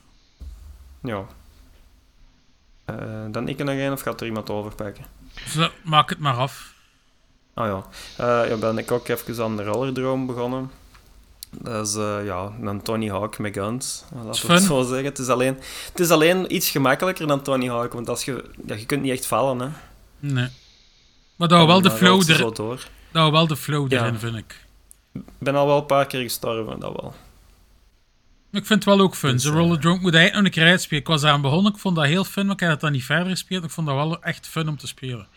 Ja. 1.03 1.25
Eh, 2.85 2.95
dan 3.31 3.47
ik 3.47 3.59
er 3.59 3.65
nog 3.65 3.75
één 3.75 3.91
of 3.91 4.01
gaat 4.01 4.21
er 4.21 4.27
iemand 4.27 4.49
overpakken? 4.49 5.05
Zo, 5.47 5.67
maak 5.83 6.09
het 6.09 6.19
maar 6.19 6.35
af. 6.35 6.73
Ah 7.53 7.65
ja. 7.67 7.83
Eh, 8.43 8.49
ja, 8.49 8.55
ben 8.57 8.77
ik 8.77 8.91
ook 8.91 9.07
even 9.07 9.43
aan 9.43 9.57
de 9.57 9.63
rollerdroom 9.63 10.25
begonnen. 10.25 10.71
Dat 11.61 11.87
is 11.87 11.95
eh, 11.95 12.25
ja, 12.25 12.51
een 12.61 12.81
Tony 12.81 13.09
Hawk 13.09 13.37
met 13.37 13.53
guns. 13.53 14.03
Laten 14.15 14.47
we 14.47 14.53
het 14.53 14.63
zo 14.63 14.83
zeggen. 14.83 15.05
Het 15.05 15.19
is, 15.19 15.27
alleen, 15.27 15.57
het 15.91 15.99
is 15.99 16.09
alleen 16.09 16.55
iets 16.55 16.69
gemakkelijker 16.69 17.27
dan 17.27 17.41
Tony 17.41 17.67
Hawk. 17.67 17.93
Want 17.93 18.09
als 18.09 18.25
je, 18.25 18.45
ja, 18.65 18.75
je 18.75 18.85
kunt 18.85 19.01
niet 19.01 19.11
echt 19.11 19.25
vallen. 19.25 19.59
Hè. 19.59 19.67
Nee. 20.19 20.47
Maar 21.35 21.47
dat 21.47 21.65
wel 21.67 21.81
de 21.81 21.91
flow, 21.91 22.29
er, 22.29 22.53
door. 22.53 22.87
dat 23.11 23.31
wel 23.31 23.47
de 23.47 23.55
flow 23.55 23.91
Ja. 23.91 24.01
erin, 24.01 24.19
vind 24.19 24.35
ik. 24.35 24.65
Ik 25.13 25.21
ben 25.37 25.55
al 25.55 25.67
wel 25.67 25.77
een 25.77 25.85
paar 25.85 26.05
keer 26.05 26.21
gestorven, 26.21 26.79
dat 26.79 27.01
wel. 27.01 27.13
Ik 28.51 28.65
vind 28.65 28.85
het 28.85 28.95
wel 28.95 29.05
ook 29.05 29.15
fun. 29.15 29.31
Dus, 29.31 29.41
Ze 29.41 29.49
eh, 29.49 29.55
Roller 29.55 29.79
Drunk 29.79 30.01
moet 30.01 30.13
eigenlijk 30.13 30.45
nog 30.45 30.53
een 30.53 30.61
keer 30.61 30.71
uitspelen. 30.71 31.01
Ik 31.01 31.07
was 31.07 31.23
aan 31.23 31.41
begonnen, 31.41 31.71
ik 31.73 31.79
vond 31.79 31.95
dat 31.95 32.05
heel 32.05 32.23
fun, 32.23 32.45
maar 32.45 32.53
ik 32.53 32.59
heb 32.59 32.69
het 32.69 32.79
dan 32.79 32.91
niet 32.91 33.03
verder 33.03 33.29
gespeeld. 33.29 33.63
Ik 33.63 33.69
vond 33.69 33.87
dat 33.87 33.95
wel 33.95 34.21
echt 34.21 34.47
fun 34.47 34.67
om 34.67 34.77
te 34.77 34.87
spelen. 34.87 35.27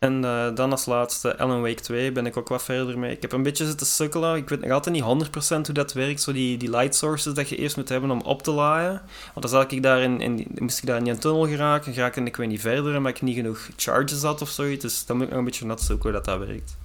En 0.00 0.24
eh, 0.24 0.54
dan 0.54 0.70
als 0.70 0.86
laatste 0.86 1.38
Alan 1.38 1.60
Wake 1.60 1.80
2 1.80 2.12
ben 2.12 2.26
ik 2.26 2.36
ook 2.36 2.48
wat 2.48 2.62
verder 2.62 2.98
mee. 2.98 3.12
Ik 3.16 3.22
heb 3.22 3.32
een 3.32 3.42
beetje 3.42 3.66
zitten 3.66 3.86
sukkelen. 3.86 4.36
Ik 4.36 4.48
weet 4.48 4.60
nog 4.60 4.70
altijd 4.70 4.94
niet 4.94 5.28
100% 5.28 5.36
hoe 5.66 5.72
dat 5.72 5.92
werkt. 5.92 6.22
Zo 6.22 6.32
die, 6.32 6.56
die 6.56 6.70
light 6.70 6.94
sources 6.94 7.34
dat 7.34 7.48
je 7.48 7.56
eerst 7.56 7.76
moet 7.76 7.88
hebben 7.88 8.10
om 8.10 8.20
op 8.20 8.42
te 8.42 8.50
laaien. 8.50 9.02
Want 9.34 9.40
dan 9.40 9.48
zat 9.48 9.72
ik 9.72 9.82
daar 9.82 10.00
in, 10.00 10.20
in 10.20 10.36
die- 10.36 10.46
moest 10.58 10.78
ik 10.78 10.86
daar 10.86 10.96
in 10.98 11.06
een 11.06 11.18
tunnel 11.18 11.46
geraken. 11.48 11.92
Geraken 11.92 12.26
ik 12.26 12.36
weet 12.36 12.48
niet 12.48 12.60
verder, 12.60 12.96
omdat 12.96 13.12
ik 13.16 13.22
niet 13.22 13.34
genoeg 13.36 13.68
charges 13.76 14.22
had 14.22 14.42
of 14.42 14.48
zoiets. 14.50 14.82
Dus 14.82 15.06
dan 15.06 15.16
moet 15.16 15.24
ik 15.24 15.30
nog 15.30 15.38
een 15.38 15.44
beetje 15.44 15.66
net 15.66 15.80
zoeken 15.80 16.02
hoe 16.10 16.20
dat, 16.22 16.24
dat 16.38 16.46
werkt. 16.48 16.76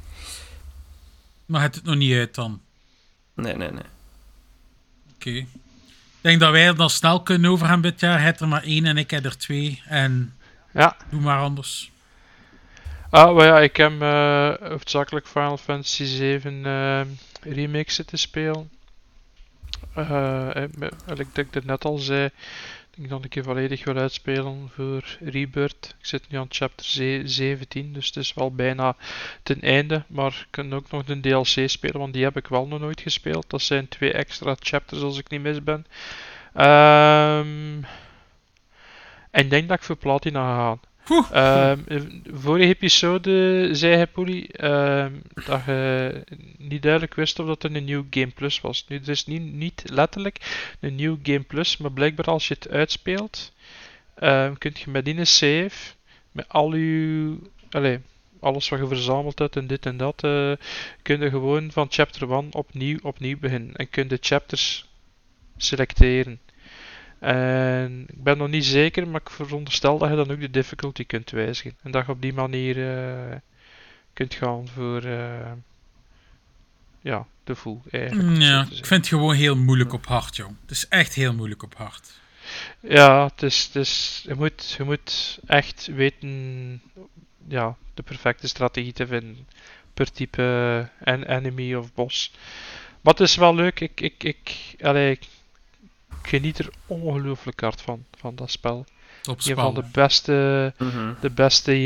Maar 1.45 1.61
het 1.61 1.75
het 1.75 1.83
nog 1.83 1.95
niet 1.95 2.13
uit 2.13 2.35
dan. 2.35 2.61
Nee, 3.33 3.55
nee, 3.55 3.71
nee. 3.71 3.83
Oké. 5.15 5.29
Ik 5.29 5.47
denk 6.21 6.39
dat 6.39 6.51
wij 6.51 6.67
er 6.67 6.75
dan 6.75 6.89
snel 6.89 7.21
kunnen 7.23 7.51
over 7.51 7.67
gaan 7.67 7.81
dit 7.81 7.99
jaar. 7.99 8.15
Hij 8.15 8.25
heeft 8.25 8.39
er 8.39 8.47
maar 8.47 8.63
één 8.63 8.85
en 8.85 8.97
ik 8.97 9.11
heb 9.11 9.25
er 9.25 9.37
twee. 9.37 9.81
En 9.87 10.33
Ja. 10.73 10.97
doe 11.09 11.21
maar 11.21 11.39
anders. 11.41 11.91
Ah, 13.15 13.35
maar 13.35 13.45
ja, 13.45 13.59
ik 13.59 13.77
heb 13.77 14.01
eh, 14.01 14.53
hoofdzakelijk 14.69 15.27
Final 15.27 15.57
Fantasy 15.57 16.03
7 16.03 16.65
eh, 16.65 17.01
remake 17.53 17.91
zitten 17.91 18.17
spelen. 18.19 18.69
Eh, 19.93 20.63
ik 21.15 21.35
denk 21.35 21.53
dat 21.53 21.63
net 21.63 21.85
al 21.85 21.97
zei, 21.97 22.29
ik 22.95 23.09
dat 23.09 23.25
ik 23.25 23.33
je 23.33 23.43
volledig 23.43 23.83
wil 23.83 23.97
uitspelen 23.97 24.69
voor 24.75 25.17
Rebirth. 25.19 25.95
Ik 25.99 26.05
zit 26.05 26.29
nu 26.29 26.37
aan 26.37 26.45
chapter 26.49 26.85
ze- 26.85 27.21
17, 27.25 27.93
dus 27.93 28.05
het 28.07 28.15
is 28.15 28.33
wel 28.33 28.51
bijna 28.55 28.95
ten 29.43 29.61
einde. 29.61 30.03
Maar 30.07 30.31
ik 30.41 30.47
kan 30.49 30.73
ook 30.73 30.91
nog 30.91 31.03
de 31.03 31.19
DLC 31.19 31.69
spelen, 31.69 31.99
want 31.99 32.13
die 32.13 32.23
heb 32.23 32.37
ik 32.37 32.47
wel 32.47 32.67
nog 32.67 32.79
nooit 32.79 33.01
gespeeld. 33.01 33.49
Dat 33.49 33.61
zijn 33.61 33.87
twee 33.87 34.13
extra 34.13 34.55
chapters 34.59 35.01
als 35.01 35.17
ik 35.17 35.29
niet 35.29 35.41
mis 35.41 35.63
ben. 35.63 35.85
Ehm, 36.53 37.83
en 39.31 39.43
ik 39.43 39.49
denk 39.49 39.67
dat 39.69 39.77
ik 39.77 39.83
voor 39.83 39.95
Platina 39.95 40.39
ga 40.55 40.55
gaan. 40.65 40.79
Ehm, 41.31 41.79
vorige 42.33 42.67
episode 42.67 43.69
zei 43.71 43.95
hij, 43.95 44.47
ehm, 44.51 45.13
dat 45.45 45.61
je 45.65 46.23
niet 46.57 46.81
duidelijk 46.81 47.13
wist 47.13 47.39
of 47.39 47.47
dat 47.47 47.63
er 47.63 47.75
een 47.75 47.83
nieuw 47.83 48.05
Game 48.09 48.31
Plus 48.31 48.61
was. 48.61 48.85
Nu, 48.87 48.95
er 48.95 49.09
is 49.09 49.25
niet, 49.25 49.53
niet 49.53 49.83
letterlijk 49.85 50.67
een 50.79 50.95
nieuw 50.95 51.17
Game 51.23 51.43
Plus, 51.43 51.77
maar 51.77 51.91
blijkbaar 51.91 52.25
als 52.25 52.47
je 52.47 52.53
het 52.53 52.69
uitspeelt, 52.69 53.53
ehm, 54.15 54.53
kunt 54.53 54.79
je 54.79 54.89
met 54.89 55.07
in 55.07 55.17
een 55.17 55.27
save, 55.27 55.93
met 56.31 56.49
al 56.49 56.71
uw, 56.71 57.39
allee, 57.69 57.99
alles 58.39 58.69
wat 58.69 58.79
je 58.79 58.87
verzameld 58.87 59.39
hebt 59.39 59.55
en 59.55 59.67
dit 59.67 59.85
en 59.85 59.97
dat, 59.97 60.23
eh 60.23 60.51
kun 61.01 61.19
je 61.19 61.29
gewoon 61.29 61.71
van 61.71 61.87
chapter 61.89 62.31
1 62.31 62.47
opnieuw, 62.53 62.99
opnieuw 63.01 63.37
beginnen. 63.39 63.75
En 63.75 63.89
kun 63.89 64.05
je 64.09 64.17
chapters 64.21 64.85
selecteren. 65.57 66.39
En 67.25 68.05
ik 68.07 68.23
ben 68.23 68.37
nog 68.37 68.49
niet 68.49 68.65
zeker, 68.65 69.07
maar 69.07 69.21
ik 69.21 69.29
veronderstel 69.29 69.97
dat 69.97 70.09
je 70.09 70.15
dan 70.15 70.31
ook 70.31 70.39
de 70.39 70.49
difficulty 70.49 71.05
kunt 71.05 71.31
wijzigen. 71.31 71.77
En 71.83 71.91
dat 71.91 72.05
je 72.05 72.11
op 72.11 72.21
die 72.21 72.33
manier 72.33 72.97
eh, 72.97 73.37
kunt 74.13 74.33
gaan 74.33 74.67
voor 74.67 75.03
eh, 75.03 75.51
ja, 77.01 77.25
de 77.43 77.55
zo 77.55 77.81
Ja, 78.37 78.61
ik 78.61 78.85
vind 78.85 78.89
het 78.89 79.07
gewoon 79.07 79.35
heel 79.35 79.55
moeilijk 79.55 79.93
op 79.93 80.05
hard, 80.05 80.35
jong. 80.35 80.55
Het 80.61 80.71
is 80.71 80.87
echt 80.87 81.13
heel 81.13 81.33
moeilijk 81.33 81.63
op 81.63 81.75
hard. 81.75 82.19
Ja, 82.79 83.25
het 83.25 83.43
is, 83.43 83.63
het 83.63 83.75
is, 83.75 84.23
je, 84.27 84.35
moet, 84.35 84.75
je 84.77 84.83
moet 84.83 85.39
echt 85.45 85.85
weten 85.85 86.81
ja, 87.47 87.75
de 87.93 88.03
perfecte 88.03 88.47
strategie 88.47 88.93
te 88.93 89.07
vinden 89.07 89.47
per 89.93 90.11
type 90.11 90.89
en 90.99 91.23
enemy 91.23 91.75
of 91.75 91.93
boss. 91.93 92.31
Maar 93.01 93.13
het 93.13 93.27
is 93.27 93.35
wel 93.35 93.55
leuk, 93.55 93.79
ik, 93.79 94.01
ik, 94.01 94.23
ik, 94.23 94.75
allee, 94.81 95.11
ik 95.11 95.23
geniet 96.21 96.57
er 96.59 96.69
ongelooflijk 96.85 97.61
hard 97.61 97.81
van, 97.81 98.05
van 98.17 98.35
dat 98.35 98.51
spel. 98.51 98.85
Een 99.23 99.55
van 99.55 99.73
de 99.73 99.83
beste, 99.91 100.73
Mhm. 100.77 101.13
de 101.21 101.29
beste 101.29 101.83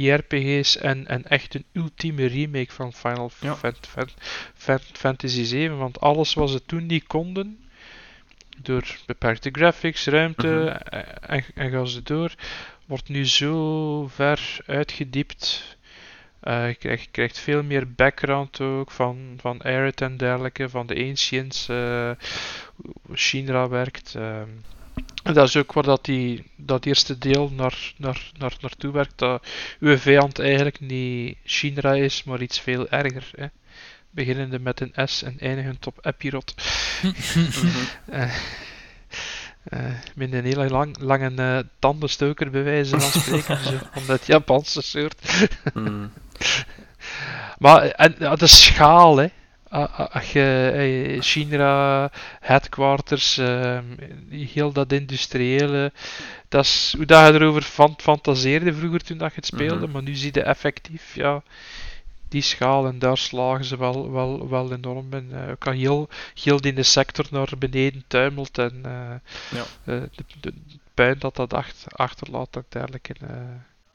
JRPG's 0.00 0.76
en, 0.76 1.06
en 1.06 1.24
echt 1.28 1.54
een 1.54 1.64
ultieme 1.72 2.26
remake 2.26 2.72
van 2.72 2.92
Final 2.92 3.30
Ja. 3.40 3.56
Fan- 3.56 3.74
Fan- 3.80 4.08
Fan- 4.54 4.78
Fantasy 4.92 5.44
7. 5.44 5.78
Want 5.78 6.00
alles 6.00 6.34
wat 6.34 6.50
ze 6.50 6.64
toen 6.66 6.86
niet 6.86 7.06
konden, 7.06 7.58
door 8.62 8.96
beperkte 9.06 9.48
graphics, 9.52 10.06
ruimte 10.06 10.46
Mhm. 10.46 10.66
en, 10.66 11.22
en, 11.28 11.44
en 11.54 11.70
ga 11.70 11.84
ze 11.84 12.02
door, 12.02 12.34
wordt 12.86 13.08
nu 13.08 13.26
zo 13.26 14.06
ver 14.08 14.56
uitgediept. 14.66 15.76
Eh, 16.42 16.68
je, 16.68 16.74
krijgt, 16.74 17.02
je 17.04 17.10
krijgt 17.10 17.38
veel 17.38 17.62
meer 17.62 17.92
background 17.92 18.60
ook 18.60 18.90
van, 18.90 19.34
van 19.40 19.62
Aerith 19.62 20.00
en 20.00 20.16
dergelijke, 20.16 20.68
van 20.68 20.86
de 20.86 21.06
Ancients, 21.08 21.68
eh, 21.68 22.10
hoe 22.76 23.16
Shinra 23.16 23.68
werkt. 23.68 24.14
ehm. 24.14 24.48
en 25.22 25.34
dat 25.34 25.48
is 25.48 25.56
ook 25.56 25.72
waar 25.72 25.84
dat, 25.84 26.04
die, 26.04 26.50
dat 26.56 26.84
eerste 26.84 27.18
deel 27.18 27.50
naar, 27.50 27.92
naar, 27.96 28.30
naar, 28.38 28.56
naartoe 28.60 28.92
werkt, 28.92 29.18
dat 29.18 29.46
uw 29.80 29.98
vijand 29.98 30.38
eigenlijk 30.38 30.80
niet 30.80 31.36
Shinra 31.46 31.94
is, 31.94 32.24
maar 32.24 32.42
iets 32.42 32.60
veel 32.60 32.88
erger. 32.88 33.30
Hè? 33.36 33.46
Beginnende 34.10 34.58
met 34.58 34.80
een 34.80 35.08
S 35.08 35.22
en 35.22 35.38
eindigend 35.38 35.86
op 35.86 35.98
Epirot. 36.06 36.54
Eh, 38.06 38.34
eh, 39.62 39.92
met 40.14 40.32
een 40.32 40.44
hele 40.44 40.68
lang, 40.68 40.96
lange 41.00 41.32
eh, 41.34 41.58
tandenstoker 41.78 42.50
bij 42.50 42.62
wijze 42.62 43.00
van 43.00 43.20
spreken, 43.20 43.64
zo, 43.64 43.78
van 43.92 44.02
dat 44.06 44.26
Japanse 44.26 44.82
soort. 44.82 45.48
Mhm. 45.74 46.06
Maar 47.58 47.82
en, 47.82 48.14
de 48.38 48.46
schaal, 48.46 49.16
hè. 49.16 49.26
A- 49.74 49.90
a- 50.00 50.08
Als 50.12 50.32
je 50.32 50.70
eh, 50.74 51.20
Shinra, 51.22 52.10
headquarters, 52.40 53.38
ehm, 53.38 53.84
heel 54.30 54.72
dat 54.72 54.92
industriële, 54.92 55.92
dat 56.48 56.64
is 56.64 56.94
hoe 56.96 57.06
dat 57.06 57.26
je 57.26 57.32
erover 57.40 57.62
fan 57.62 57.94
fantaseerde 58.00 58.74
vroeger 58.74 59.00
toen 59.02 59.18
dat 59.18 59.28
je 59.30 59.36
het 59.36 59.46
speelde, 59.46 59.82
Mhm. 59.84 59.90
maar 59.90 60.02
nu 60.02 60.14
zie 60.14 60.30
je 60.34 60.42
effectief, 60.42 61.14
ja, 61.14 61.42
die 62.28 62.42
schaal 62.42 62.86
en 62.86 62.98
daar 62.98 63.16
slagen 63.18 63.64
ze 63.64 63.76
wel, 63.78 64.10
wel, 64.10 64.48
wel 64.48 64.72
enorm 64.72 65.12
in. 65.12 65.30
Eh, 65.32 65.50
ook 65.50 65.66
al 65.66 65.72
heel, 65.72 66.08
heel 66.42 66.60
die 66.60 66.70
in 66.70 66.76
de 66.76 66.82
sector 66.82 67.26
naar 67.30 67.48
beneden 67.58 68.04
tuimelt 68.06 68.58
en 68.58 68.80
eh, 68.84 68.90
Ja. 69.58 69.64
eh, 69.84 70.02
de, 70.14 70.24
de 70.40 70.52
puin 70.94 71.16
dat 71.18 71.36
dat 71.36 71.54
achter, 71.54 71.92
achterlaat 71.92 72.56
ook 72.56 72.64
dergelijke. 72.68 73.14
eh. 73.20 73.28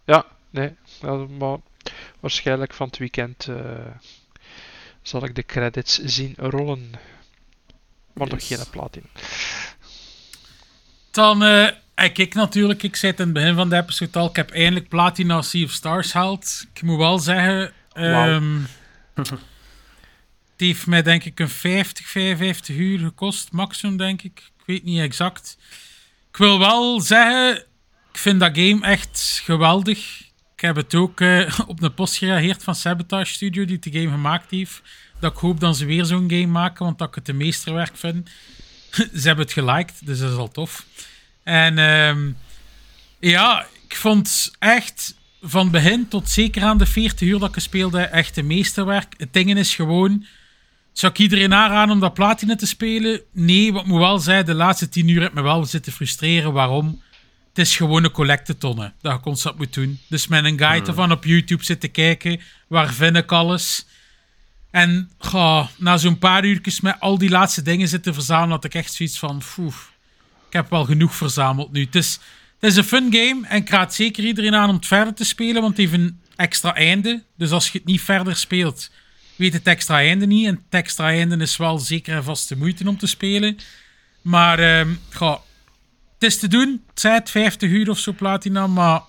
ja, 0.06 0.26
nee, 0.50 0.76
maar 1.40 1.58
waarschijnlijk 2.20 2.74
van 2.74 2.88
het 2.88 2.98
weekend 2.98 3.48
eh, 3.48 3.56
zal 5.02 5.24
ik 5.24 5.36
de 5.36 5.46
credits 5.46 6.00
zien 6.04 6.34
rollen. 6.38 6.92
Maar 8.14 8.28
nog 8.28 8.48
geen 8.48 8.70
platin. 8.72 9.04
Dan, 11.12 11.44
eh, 11.44 11.68
ik, 12.14 12.34
natuurlijk, 12.34 12.84
ik 12.84 12.96
zei 12.96 13.12
het 13.12 13.20
in 13.22 13.26
het 13.26 13.36
begin 13.36 13.56
van 13.56 13.70
de 13.70 13.76
episode 13.76 14.20
al, 14.20 14.30
ik 14.30 14.36
heb 14.36 14.52
eindelijk 14.52 14.88
Platina 14.90 15.42
Sea 15.42 15.64
of 15.64 15.72
Stars 15.72 16.12
gehaald. 16.12 16.66
Ik 16.74 16.82
moet 16.82 16.98
wel 16.98 17.20
zeggen, 17.20 17.74
Wauw. 17.94 18.28
ehm, 18.30 18.60
het 19.14 19.40
heeft 20.58 20.88
mij 20.88 21.02
denk 21.02 21.24
ik 21.24 21.40
een 21.40 21.50
50, 21.50 22.08
55 22.08 22.76
uur 22.76 23.00
gekost, 23.00 23.52
maximum 23.52 23.98
denk 23.98 24.22
ik. 24.22 24.52
Ik 24.58 24.64
weet 24.66 24.84
niet 24.84 25.00
exact. 25.00 25.58
Ik 26.30 26.38
wil 26.38 26.60
wel 26.60 27.02
zeggen, 27.02 27.58
ik 28.12 28.18
vind 28.18 28.40
dat 28.40 28.52
game 28.58 28.86
echt 28.86 29.42
geweldig. 29.44 30.27
Ik 30.58 30.64
heb 30.64 30.76
het 30.76 30.96
ook 30.96 31.22
eh, 31.22 31.60
op 31.68 31.80
de 31.82 31.90
post 31.90 32.18
gereageerd 32.18 32.64
van 32.64 32.76
Sabotage 32.76 33.34
Studio, 33.34 33.66
die 33.66 33.80
de 33.80 33.92
game 33.92 34.12
gemaakt 34.12 34.52
heeft. 34.52 34.82
Dat 35.20 35.32
ik 35.32 35.38
hoop 35.38 35.60
dat 35.60 35.78
ze 35.78 35.86
weer 35.86 36.06
zo'n 36.06 36.30
game 36.30 36.46
maken, 36.46 36.86
want 36.86 36.98
dat 36.98 37.08
ik 37.08 37.16
het 37.16 37.28
een 37.28 37.38
meesterwerk 37.38 37.98
vind. 37.98 38.30
ze 39.20 39.28
hebben 39.28 39.46
het 39.46 39.54
geliked, 39.54 40.06
dus 40.06 40.20
dat 40.20 40.32
is 40.32 40.38
al 40.38 40.52
tof. 40.52 40.86
En 41.44 41.78
ehm, 41.78 42.32
ja, 43.20 43.66
ik 43.88 43.96
vond 43.96 44.56
echt 44.60 45.16
van 45.42 45.72
begin 45.72 46.08
tot 46.08 46.30
zeker 46.30 46.64
aan 46.64 46.78
de 46.78 46.86
40 46.86 47.28
uur 47.28 47.40
dat 47.40 47.56
ik 47.56 47.62
speelde 47.62 48.02
echt 48.02 48.38
een 48.38 48.48
meesterwerk. 48.48 49.14
Het 49.18 49.34
ding 49.34 49.58
is 49.58 49.76
gewoon, 49.76 50.26
zou 50.92 51.12
ik 51.12 51.20
iedereen 51.20 51.54
aanraden 51.54 51.94
om 51.94 52.00
dat 52.00 52.14
platina 52.14 52.56
te 52.56 52.68
spelen? 52.68 53.22
Nee, 53.32 53.74
wat 53.74 53.86
moet 53.86 54.00
wel 54.00 54.20
zeggen, 54.20 54.46
de 54.46 54.54
laatste 54.54 54.90
10 54.90 55.08
uur 55.08 55.22
heb 55.22 55.34
me 55.34 55.42
wel 55.42 55.66
zitten 55.66 55.92
frustreren. 55.92 56.54
Waarom? 56.54 57.02
Het 57.58 57.66
is 57.66 57.76
gewoon 57.76 58.04
een 58.04 58.12
collectetonne 58.12 58.94
dat 59.02 59.14
je 59.14 59.20
constant 59.20 59.58
moet 59.58 59.74
doen. 59.74 60.00
Dus 60.08 60.28
met 60.28 60.46
een 60.46 60.58
guide 60.58 60.88
ervan 60.88 61.12
op 61.12 61.24
YouTube 61.24 61.64
zitten 61.64 61.92
kijken, 61.92 62.42
waar 62.68 62.94
vind 62.94 63.16
ik 63.16 63.32
alles? 63.32 63.86
En 64.72 65.12
goh, 65.18 65.68
na 65.78 65.98
zo'n 65.98 66.18
paar 66.18 66.46
uurtjes 66.46 66.82
met 66.82 67.00
al 67.00 67.18
die 67.18 67.30
laatste 67.30 67.62
dingen 67.62 67.88
zitten 67.88 68.14
verzamelen, 68.14 68.50
had 68.50 68.64
ik 68.64 68.74
echt 68.74 68.94
zoiets 68.94 69.20
van, 69.20 69.42
ik 70.48 70.54
heb 70.54 70.70
wel 70.70 70.86
genoeg 70.86 71.16
verzameld 71.16 71.72
nu. 71.72 71.84
Het 71.84 71.96
is, 71.96 72.20
het 72.60 72.72
is 72.72 72.76
een 72.76 72.84
fun 72.84 73.14
game 73.14 73.48
en 73.48 73.58
ik 73.58 73.70
raad 73.70 73.94
zeker 73.94 74.24
iedereen 74.24 74.56
aan 74.56 74.70
om 74.70 74.76
het 74.76 74.86
verder 74.86 75.14
te 75.14 75.26
spelen, 75.26 75.62
want 75.62 75.78
het 75.78 75.78
heeft 75.78 76.04
een 76.04 76.20
extra 76.36 76.76
einde. 76.76 77.24
Dus 77.38 77.52
als 77.52 77.70
je 77.70 77.78
het 77.78 77.88
niet 77.88 78.02
verder 78.02 78.36
speelt, 78.36 78.92
weet 79.36 79.54
het 79.54 79.68
extra 79.68 79.96
einde 79.96 80.26
niet. 80.26 80.48
En 80.48 80.54
het 80.54 80.82
extra 80.82 81.08
einde 81.08 81.38
is 81.38 81.58
wel 81.58 81.78
zeker 81.78 82.16
en 82.16 82.24
vast 82.24 82.50
de 82.50 82.56
moeite 82.56 82.88
om 82.88 82.98
te 82.98 83.08
spelen. 83.08 83.58
Maar 84.22 84.86
goh, 85.14 85.40
het 86.20 86.30
is 86.30 86.40
te 86.40 86.48
doen. 86.48 86.84
Het 86.90 87.00
zijn 87.00 87.14
het 87.14 87.30
50 87.30 87.70
uur 87.70 87.90
of 87.90 88.00
zo 88.00 88.14
platina, 88.14 88.68
maar 88.68 89.02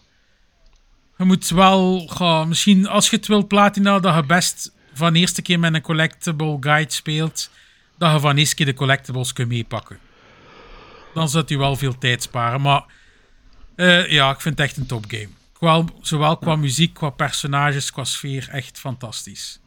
je 1.16 1.24
moet 1.24 1.48
wel, 1.48 2.08
misschien 2.46 2.88
als 2.88 3.10
je 3.10 3.16
het 3.16 3.26
wilt 3.26 3.48
platina, 3.48 3.98
dat 3.98 4.14
je 4.14 4.26
best 4.26 4.72
van 4.94 5.12
de 5.12 5.18
eerste 5.18 5.42
keer 5.42 5.58
met 5.58 5.74
een 5.74 5.80
collectible 5.80 6.56
guide 6.60 6.92
speelt, 6.92 7.50
dat 7.98 8.12
je 8.12 8.20
van 8.20 8.34
de 8.34 8.40
eerste 8.40 8.54
keer 8.54 8.66
de 8.66 8.74
collectibles 8.74 9.32
kunt 9.32 9.48
meepakken. 9.48 9.98
Dan 11.14 11.28
zult 11.28 11.50
u 11.50 11.56
wel 11.56 11.76
veel 11.76 11.98
tijd 11.98 12.22
sparen. 12.22 12.60
Maar 12.60 12.84
eh, 13.76 14.10
ja, 14.10 14.30
ik 14.30 14.40
vind 14.40 14.58
het 14.58 14.68
echt 14.68 14.76
een 14.76 14.86
topgame. 14.86 15.28
Qua, 15.52 15.84
zowel 16.00 16.36
qua 16.36 16.56
muziek, 16.56 16.94
qua 16.94 17.10
personages, 17.10 17.92
qua 17.92 18.04
sfeer, 18.04 18.48
echt 18.50 18.78
fantastisch. 18.78 19.60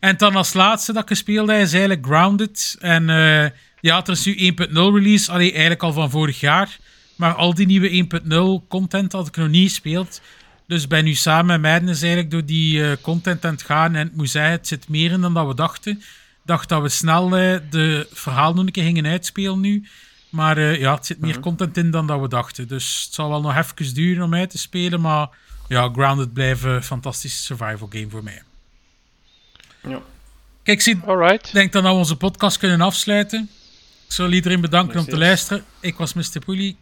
En 0.00 0.16
dan 0.16 0.36
als 0.36 0.52
laatste 0.52 0.92
dat 0.92 1.02
ik 1.02 1.08
gespeeld 1.08 1.48
heb, 1.48 1.60
is 1.60 1.72
eigenlijk 1.72 2.06
Grounded. 2.06 2.76
En 2.80 3.10
eh, 3.10 3.50
ja, 3.80 4.04
er 4.04 4.10
is 4.12 4.24
nu 4.24 4.52
1.0 4.68 4.72
release, 4.72 5.30
allee, 5.32 5.50
eigenlijk 5.50 5.82
al 5.82 5.92
van 5.92 6.10
vorig 6.10 6.40
jaar. 6.40 6.78
Maar 7.16 7.34
al 7.34 7.54
die 7.54 7.66
nieuwe 7.66 8.06
1.0 8.62 8.68
content 8.68 9.12
had 9.12 9.26
ik 9.26 9.36
nog 9.36 9.48
niet 9.48 9.68
gespeeld. 9.68 10.20
Dus 10.66 10.86
ben 10.86 11.04
nu 11.04 11.14
samen 11.14 11.60
met 11.60 11.72
Madness 11.72 12.00
eigenlijk 12.02 12.30
door 12.30 12.44
die 12.44 12.84
eh, 12.84 12.96
content 13.00 13.44
aan 13.44 13.52
het 13.52 13.62
gaan. 13.62 13.94
En 13.94 14.06
ik 14.06 14.14
moet 14.14 14.30
zeggen, 14.30 14.52
het 14.52 14.66
zit 14.66 14.88
meer 14.88 15.10
in 15.12 15.20
dan 15.20 15.34
dat 15.34 15.46
we 15.46 15.54
dachten. 15.54 15.92
Ik 15.92 16.02
dacht 16.44 16.68
dat 16.68 16.82
we 16.82 16.88
snel 16.88 17.36
eh, 17.36 17.58
de 17.70 18.06
verhaal 18.12 18.54
nog 18.54 18.64
een 18.66 18.72
keer 18.72 18.84
gingen 18.84 19.06
uitspelen 19.06 19.60
nu. 19.60 19.88
Maar 20.28 20.56
eh, 20.56 20.80
ja, 20.80 20.94
het 20.94 21.06
zit 21.06 21.20
meer 21.20 21.40
content 21.40 21.76
in 21.76 21.90
dan 21.90 22.06
dat 22.06 22.20
we 22.20 22.28
dachten. 22.28 22.68
Dus 22.68 23.02
het 23.04 23.14
zal 23.14 23.28
wel 23.28 23.40
nog 23.40 23.56
even 23.56 23.94
duren 23.94 24.24
om 24.24 24.34
uit 24.34 24.50
te 24.50 24.58
spelen. 24.58 25.00
Maar 25.00 25.28
ja, 25.68 25.88
Grounded 25.92 26.32
blijft 26.32 26.64
een 26.64 26.82
fantastische 26.82 27.42
survival 27.42 27.88
game 27.92 28.08
voor 28.10 28.22
mij. 28.24 28.42
Ja. 29.82 30.00
Kijk, 30.62 30.78
ik 30.78 30.80
zie- 30.80 31.00
Alright. 31.06 31.46
ik 31.46 31.52
denk 31.52 31.72
dat 31.72 31.82
we 31.82 31.88
onze 31.88 32.16
podcast 32.16 32.58
kunnen 32.58 32.80
afsluiten. 32.80 33.48
Ik 34.10 34.16
zal 34.16 34.32
iedereen 34.32 34.60
bedanken 34.60 34.98
om 34.98 35.04
te 35.04 35.18
luisteren. 35.18 35.64
Ik 35.80 35.96
was 35.96 36.12
Mr. 36.12 36.38
Poelie. 36.44 36.76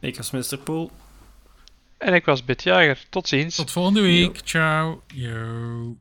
Ik 0.00 0.16
was 0.16 0.30
Mr. 0.30 0.58
Pool. 0.58 0.90
En 1.98 2.14
ik 2.14 2.24
was 2.24 2.44
Bitjager. 2.44 3.04
Tot 3.10 3.28
ziens. 3.28 3.56
Tot 3.56 3.70
volgende 3.70 4.00
week. 4.00 4.40
Ciao. 4.44 5.02
Yo. 5.14 5.96